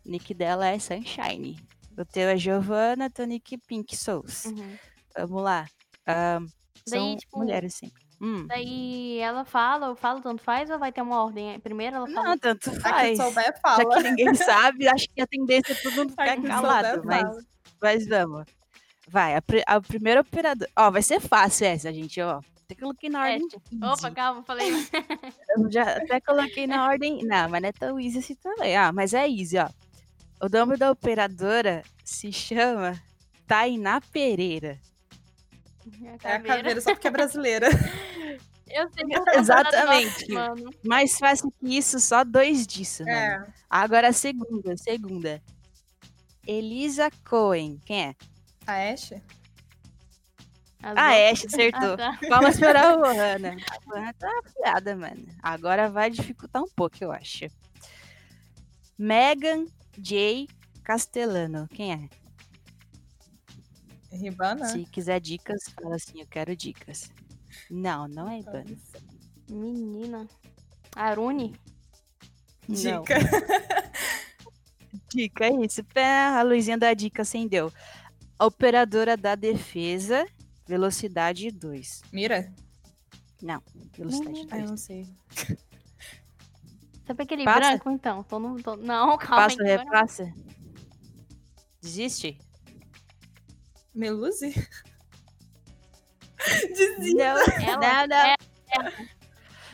o 0.05 0.09
nick 0.09 0.33
dela 0.33 0.67
é 0.67 0.79
Sunshine. 0.79 1.57
O 1.97 2.05
teu 2.05 2.29
é 2.29 2.37
Giovanna, 2.37 3.09
teu 3.09 3.25
nick 3.25 3.57
Pink 3.57 3.95
Souls. 3.95 4.45
Uhum. 4.45 4.77
Vamos 5.15 5.43
lá. 5.43 5.67
Um, 6.07 6.47
são 6.87 6.99
Daí, 6.99 7.17
tipo, 7.17 7.37
mulheres 7.37 7.75
sempre. 7.75 8.07
Hum. 8.19 8.47
Daí 8.47 9.19
ela 9.19 9.45
fala, 9.45 9.87
eu 9.87 9.95
falo, 9.95 10.21
tanto 10.21 10.41
faz, 10.41 10.69
ou 10.69 10.79
vai 10.79 10.91
ter 10.91 11.01
uma 11.01 11.23
ordem? 11.23 11.59
Primeiro 11.59 11.97
ela 11.97 12.07
fala. 12.07 12.29
Não, 12.29 12.37
tanto 12.37 12.71
faz. 12.79 13.17
Souber, 13.17 13.59
fala. 13.61 13.83
Já 13.83 13.89
que 13.89 14.09
ninguém 14.09 14.33
sabe, 14.33 14.87
acho 14.87 15.07
que 15.13 15.21
a 15.21 15.27
tendência 15.27 15.73
é 15.73 15.75
todo 15.75 15.95
mundo 15.95 16.09
ficar 16.11 16.41
calado. 16.41 17.03
Mas, 17.05 17.45
mas 17.81 18.07
vamos. 18.07 18.45
Vai, 19.07 19.35
a, 19.35 19.41
a 19.65 19.81
primeira 19.81 20.21
operadora. 20.21 20.69
Ó, 20.75 20.91
vai 20.91 21.01
ser 21.01 21.19
fácil 21.19 21.67
essa, 21.67 21.91
gente, 21.93 22.21
ó. 22.21 22.41
Até 22.65 22.75
coloquei 22.75 23.09
na 23.09 23.23
ordem. 23.23 23.47
É, 23.81 23.85
Opa, 23.85 24.11
calma, 24.11 24.43
falei. 24.43 24.69
eu 25.57 25.71
já 25.71 25.83
até 25.83 26.19
coloquei 26.19 26.67
na 26.67 26.85
ordem. 26.85 27.23
Não, 27.23 27.49
mas 27.49 27.61
não 27.61 27.69
é 27.69 27.71
tão 27.71 27.99
easy 27.99 28.19
assim 28.19 28.35
também. 28.35 28.75
Ah, 28.75 28.91
mas 28.91 29.13
é 29.13 29.25
easy, 29.27 29.57
ó. 29.57 29.69
O 30.41 30.49
nome 30.49 30.75
da 30.75 30.91
operadora 30.91 31.81
se 32.03 32.31
chama 32.31 33.01
Tainá 33.47 34.01
Pereira. 34.01 34.77
É 36.03 36.35
a 36.35 36.39
caveira 36.39 36.81
só 36.81 36.93
porque 36.93 37.07
é 37.07 37.11
brasileira. 37.11 37.69
Eu 38.69 38.89
sei 38.89 39.05
Exatamente. 39.39 40.29
Mano. 40.29 40.69
Mais 40.85 41.17
fácil 41.17 41.49
que 41.57 41.77
isso, 41.77 42.01
só 42.01 42.25
dois 42.25 42.67
disso, 42.67 43.07
é. 43.07 43.47
Agora 43.69 44.09
a 44.09 44.13
segunda, 44.13 44.75
segunda. 44.75 45.41
Elisa 46.45 47.09
Cohen. 47.23 47.79
Quem 47.85 48.07
é? 48.07 48.15
A 48.67 48.91
Ashe? 48.91 49.23
A 50.83 51.29
Ashe, 51.29 51.47
acertou. 51.47 51.93
Ah, 51.93 51.97
tá. 51.97 52.19
Vamos 52.29 52.59
para 52.59 52.81
a 52.81 52.95
Johanna. 52.95 53.55
A 53.71 53.79
Johanna 53.85 54.13
tá 54.13 54.29
afiada, 54.45 54.95
mano. 54.95 55.25
Agora 55.41 55.89
vai 55.89 56.09
dificultar 56.09 56.61
um 56.61 56.69
pouco, 56.75 56.97
eu 56.99 57.11
acho. 57.11 57.45
Megan 58.97 59.65
J. 59.97 60.47
Castellano. 60.83 61.67
Quem 61.69 61.93
é? 61.93 62.09
Ribana? 64.11 64.65
Se 64.65 64.85
quiser 64.85 65.19
dicas, 65.19 65.63
fala 65.69 65.95
assim, 65.95 66.21
eu 66.21 66.27
quero 66.27 66.55
dicas. 66.55 67.09
Não, 67.69 68.07
não 68.07 68.29
é 68.29 68.37
Ribana. 68.37 68.77
Menina. 69.49 70.27
Arune? 70.95 71.55
Dica. 72.67 73.15
dica, 75.09 75.45
é 75.45 75.65
isso. 75.65 75.81
A 76.35 76.41
luzinha 76.41 76.77
da 76.77 76.93
dica 76.93 77.21
acendeu. 77.21 77.71
Operadora 78.39 79.17
da 79.17 79.35
defesa, 79.35 80.27
velocidade 80.67 81.49
2. 81.51 82.03
Mira? 82.11 82.53
Não, 83.41 83.61
velocidade 83.97 84.45
2. 84.45 84.47
Ah, 84.51 84.59
eu 84.59 84.67
não 84.67 84.77
sei. 84.77 85.07
Sabe 87.07 87.23
aquele 87.23 87.45
passa? 87.45 87.59
branco, 87.59 87.89
então? 87.89 88.21
Tô 88.23 88.37
no, 88.37 88.61
tô... 88.61 88.75
Não, 88.75 89.17
calma. 89.17 89.43
Passa, 89.47 89.63
repassa. 89.63 90.33
Desiste? 91.81 92.37
Meluzi? 93.95 94.53
Dizia. 96.75 97.33
Não, 97.33 97.79
não, 97.79 98.07
não. 98.07 98.17
É, 98.17 98.35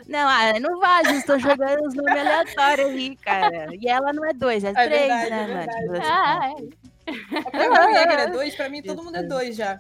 Não, 0.07 0.29
ah, 0.29 0.59
não 0.59 0.79
vale, 0.79 1.17
estou 1.17 1.39
jogando 1.39 1.87
os 1.87 1.93
nomes 1.95 2.15
aleatórios 2.15 2.89
ali, 2.89 3.15
cara. 3.17 3.67
E 3.75 3.87
ela 3.87 4.13
não 4.13 4.23
é 4.25 4.33
dois, 4.33 4.63
é, 4.63 4.69
é 4.69 4.73
três, 4.73 4.89
verdade, 4.89 5.29
né, 5.29 5.65
é 5.65 5.85
mano? 5.87 6.03
Ah, 6.03 6.51
é. 6.51 6.82
Até 7.45 7.69
o 7.69 7.93
Jäger 7.93 8.19
é 8.19 8.27
dois, 8.27 8.55
pra 8.55 8.69
mim 8.69 8.81
todo 8.81 9.03
mundo 9.03 9.17
é 9.17 9.23
dois 9.23 9.55
já. 9.55 9.79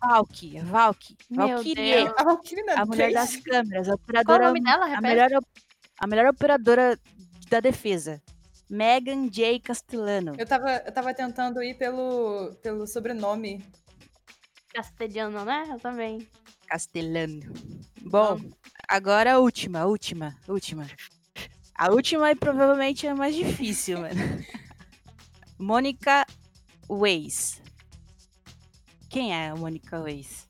Valky, 0.00 0.60
Valky. 0.60 1.16
Valkyrie. 1.30 2.08
A 2.16 2.24
Valkyrie 2.24 2.64
não 2.64 2.72
é 2.72 2.76
A 2.78 2.86
mulher 2.86 3.12
das 3.12 3.36
câmeras, 3.36 3.88
a 3.88 3.94
operadora. 3.94 4.38
Qual 4.38 4.50
o 4.50 4.54
nome 4.54 4.62
dela, 4.62 4.86
a 4.86 5.00
melhor, 5.00 5.30
a 5.98 6.06
melhor 6.06 6.26
operadora 6.26 6.98
da 7.48 7.60
defesa. 7.60 8.20
Megan 8.68 9.28
J. 9.28 9.60
Castellano. 9.60 10.34
Eu 10.38 10.46
tava, 10.46 10.82
eu 10.86 10.92
tava 10.92 11.12
tentando 11.12 11.62
ir 11.62 11.74
pelo, 11.74 12.54
pelo 12.62 12.86
sobrenome. 12.86 13.62
Castelhano, 14.72 15.44
né? 15.44 15.68
Eu 15.70 15.78
também. 15.78 16.26
Castellano. 16.66 17.52
Bom, 18.00 18.40
agora 18.88 19.34
a 19.34 19.38
última, 19.38 19.80
a 19.80 19.86
última, 19.86 20.34
última. 20.48 20.86
A 21.74 21.90
última 21.90 22.30
e 22.30 22.34
provavelmente 22.34 23.06
é 23.06 23.10
a 23.10 23.14
mais 23.14 23.34
difícil, 23.34 24.00
mano. 24.00 24.14
Mônica 25.62 26.26
Weiss. 26.90 27.62
Quem 29.08 29.32
é 29.32 29.50
a 29.50 29.54
Mônica 29.54 30.00
Weiss? 30.00 30.48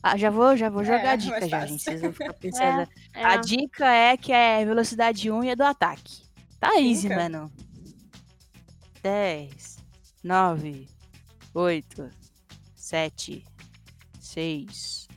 Ah, 0.00 0.16
já 0.16 0.30
vou, 0.30 0.56
já 0.56 0.70
vou 0.70 0.84
jogar 0.84 1.04
é, 1.04 1.10
a 1.10 1.16
dica 1.16 1.48
já, 1.48 1.66
gente. 1.66 1.82
Vocês 1.82 2.00
vão 2.00 2.12
ficar 2.12 2.32
pensando. 2.38 2.88
É, 3.14 3.20
é. 3.20 3.24
A 3.24 3.36
dica 3.36 3.86
é 3.92 4.16
que 4.16 4.32
é 4.32 4.64
velocidade 4.64 5.28
1 5.28 5.42
e 5.42 5.48
é 5.48 5.56
do 5.56 5.64
ataque. 5.64 6.22
Tá 6.60 6.80
easy, 6.80 7.08
mano. 7.08 7.52
10, 9.02 9.78
9, 10.22 10.88
8, 11.52 12.10
7, 12.76 13.44
6, 14.20 15.08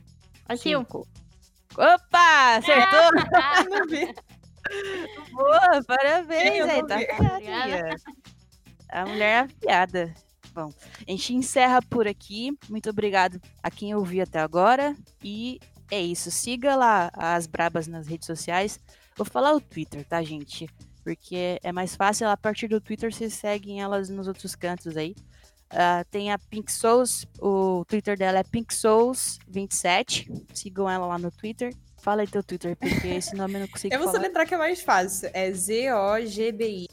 Aqui, 0.48 0.62
5. 0.62 1.08
Opa! 1.74 2.56
Acertou! 2.56 3.10
Ah. 3.34 3.64
Boa, 5.32 5.82
parabéns 5.84 6.68
aí, 6.68 6.86
tá 6.86 6.96
A 8.92 9.06
mulher 9.06 9.30
é 9.30 9.38
afiada. 9.38 10.14
Bom, 10.54 10.70
a 11.08 11.10
gente 11.10 11.34
encerra 11.34 11.80
por 11.80 12.06
aqui. 12.06 12.56
Muito 12.68 12.90
obrigado 12.90 13.40
a 13.62 13.70
quem 13.70 13.94
ouviu 13.94 14.22
até 14.22 14.38
agora. 14.38 14.94
E 15.24 15.58
é 15.90 16.00
isso. 16.00 16.30
Siga 16.30 16.76
lá 16.76 17.10
as 17.14 17.46
Brabas 17.46 17.86
nas 17.86 18.06
redes 18.06 18.26
sociais. 18.26 18.78
Vou 19.16 19.24
falar 19.24 19.54
o 19.54 19.60
Twitter, 19.60 20.04
tá, 20.04 20.22
gente? 20.22 20.68
Porque 21.02 21.58
é 21.62 21.72
mais 21.72 21.96
fácil. 21.96 22.28
A 22.28 22.36
partir 22.36 22.68
do 22.68 22.80
Twitter, 22.80 23.12
vocês 23.12 23.32
seguem 23.32 23.80
elas 23.80 24.08
nos 24.10 24.28
outros 24.28 24.54
cantos 24.54 24.96
aí. 24.96 25.14
Uh, 25.72 26.04
tem 26.10 26.30
a 26.30 26.38
Pink 26.38 26.70
Souls, 26.70 27.26
o 27.40 27.82
Twitter 27.86 28.14
dela 28.16 28.38
é 28.40 28.42
Pink 28.44 28.74
Souls27. 28.74 30.28
Sigam 30.52 30.88
ela 30.88 31.06
lá 31.06 31.18
no 31.18 31.30
Twitter. 31.30 31.74
Fala 32.02 32.20
aí 32.22 32.26
teu 32.28 32.42
Twitter, 32.42 32.76
porque 32.76 33.06
esse 33.06 33.34
nome 33.34 33.54
eu 33.54 33.60
não 33.60 33.68
consigo 33.68 33.92
Eu 33.94 34.00
vou 34.00 34.08
falar. 34.08 34.18
soletrar 34.18 34.46
que 34.46 34.54
é 34.54 34.58
mais 34.58 34.82
fácil. 34.82 35.30
É 35.32 35.50
Z-O-G-B-I. 35.50 36.88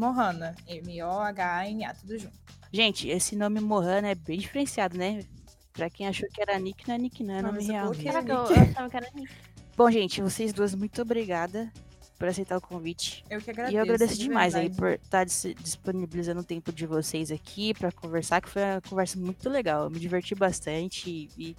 Mohana. 0.00 0.54
M-O-H-N-A, 0.66 1.94
tudo 1.94 2.18
junto. 2.18 2.38
Gente, 2.72 3.08
esse 3.08 3.36
nome 3.36 3.60
Mohana 3.60 4.08
é 4.08 4.14
bem 4.14 4.38
diferenciado, 4.38 4.96
né? 4.96 5.24
Pra 5.72 5.88
quem 5.90 6.06
achou 6.08 6.28
que 6.28 6.40
era 6.40 6.58
Nick, 6.58 6.86
não 6.88 6.94
é 6.94 6.98
Nick, 6.98 7.22
não 7.22 7.34
é 7.34 7.42
nome 7.42 7.64
real. 7.64 7.92
Caraca, 7.94 8.32
eu, 8.32 8.42
achava 8.62 8.90
que 8.90 8.96
era 8.96 9.08
Nick. 9.14 9.30
Bom, 9.76 9.90
gente, 9.90 10.20
vocês 10.20 10.52
duas, 10.52 10.74
muito 10.74 11.00
obrigada 11.02 11.72
por 12.18 12.28
aceitar 12.28 12.58
o 12.58 12.60
convite. 12.60 13.24
Eu 13.30 13.40
que 13.40 13.50
agradeço. 13.50 13.72
e 13.74 13.76
eu 13.76 13.82
agradeço 13.82 14.14
de 14.18 14.24
demais 14.24 14.54
aí 14.54 14.68
verdade. 14.68 14.78
por 14.98 15.04
estar 15.04 15.24
dis- 15.24 15.54
disponibilizando 15.62 16.40
o 16.40 16.44
tempo 16.44 16.70
de 16.72 16.84
vocês 16.86 17.30
aqui 17.30 17.72
pra 17.72 17.90
conversar, 17.90 18.40
que 18.42 18.48
foi 18.50 18.62
uma 18.62 18.80
conversa 18.82 19.18
muito 19.18 19.48
legal. 19.48 19.84
Eu 19.84 19.90
me 19.90 19.98
diverti 19.98 20.34
bastante. 20.34 21.08
E, 21.08 21.30
e- 21.38 21.56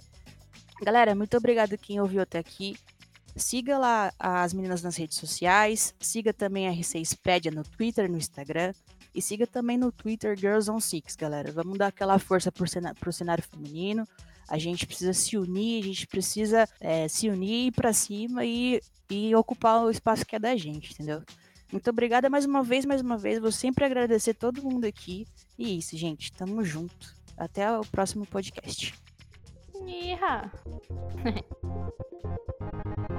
Galera, 0.84 1.14
muito 1.14 1.36
obrigado 1.36 1.76
quem 1.78 2.00
ouviu 2.00 2.22
até 2.22 2.38
aqui. 2.38 2.76
Siga 3.34 3.78
lá 3.78 4.12
as 4.18 4.52
meninas 4.52 4.82
nas 4.82 4.96
redes 4.96 5.16
sociais. 5.16 5.94
Siga 6.00 6.32
também 6.32 6.68
a 6.68 6.72
R6pédia 6.72 7.50
no 7.50 7.62
Twitter, 7.62 8.10
no 8.10 8.18
Instagram. 8.18 8.72
E 9.14 9.20
siga 9.20 9.46
também 9.46 9.76
no 9.76 9.92
Twitter 9.92 10.38
Girls 10.38 10.70
on 10.70 10.80
Six, 10.80 11.16
galera. 11.16 11.52
Vamos 11.52 11.78
dar 11.78 11.88
aquela 11.88 12.18
força 12.18 12.50
pro, 12.50 12.66
cena, 12.66 12.94
pro 12.94 13.12
cenário 13.12 13.44
feminino. 13.44 14.06
A 14.48 14.58
gente 14.58 14.86
precisa 14.86 15.12
se 15.12 15.36
unir, 15.36 15.82
a 15.82 15.86
gente 15.86 16.06
precisa 16.06 16.68
é, 16.80 17.08
se 17.08 17.28
unir, 17.28 17.68
ir 17.68 17.72
pra 17.72 17.92
cima 17.92 18.44
e, 18.44 18.80
e 19.10 19.34
ocupar 19.34 19.82
o 19.84 19.90
espaço 19.90 20.26
que 20.26 20.36
é 20.36 20.38
da 20.38 20.56
gente, 20.56 20.92
entendeu? 20.92 21.22
Muito 21.70 21.88
obrigada 21.88 22.28
mais 22.28 22.44
uma 22.44 22.62
vez, 22.62 22.84
mais 22.84 23.00
uma 23.00 23.16
vez. 23.16 23.38
Vou 23.38 23.52
sempre 23.52 23.84
agradecer 23.84 24.34
todo 24.34 24.62
mundo 24.62 24.84
aqui. 24.84 25.26
E 25.58 25.78
isso, 25.78 25.96
gente. 25.96 26.30
Tamo 26.32 26.62
junto. 26.62 27.14
Até 27.36 27.70
o 27.78 27.82
próximo 27.82 28.26
podcast. 28.26 28.94
Iha. 29.86 30.52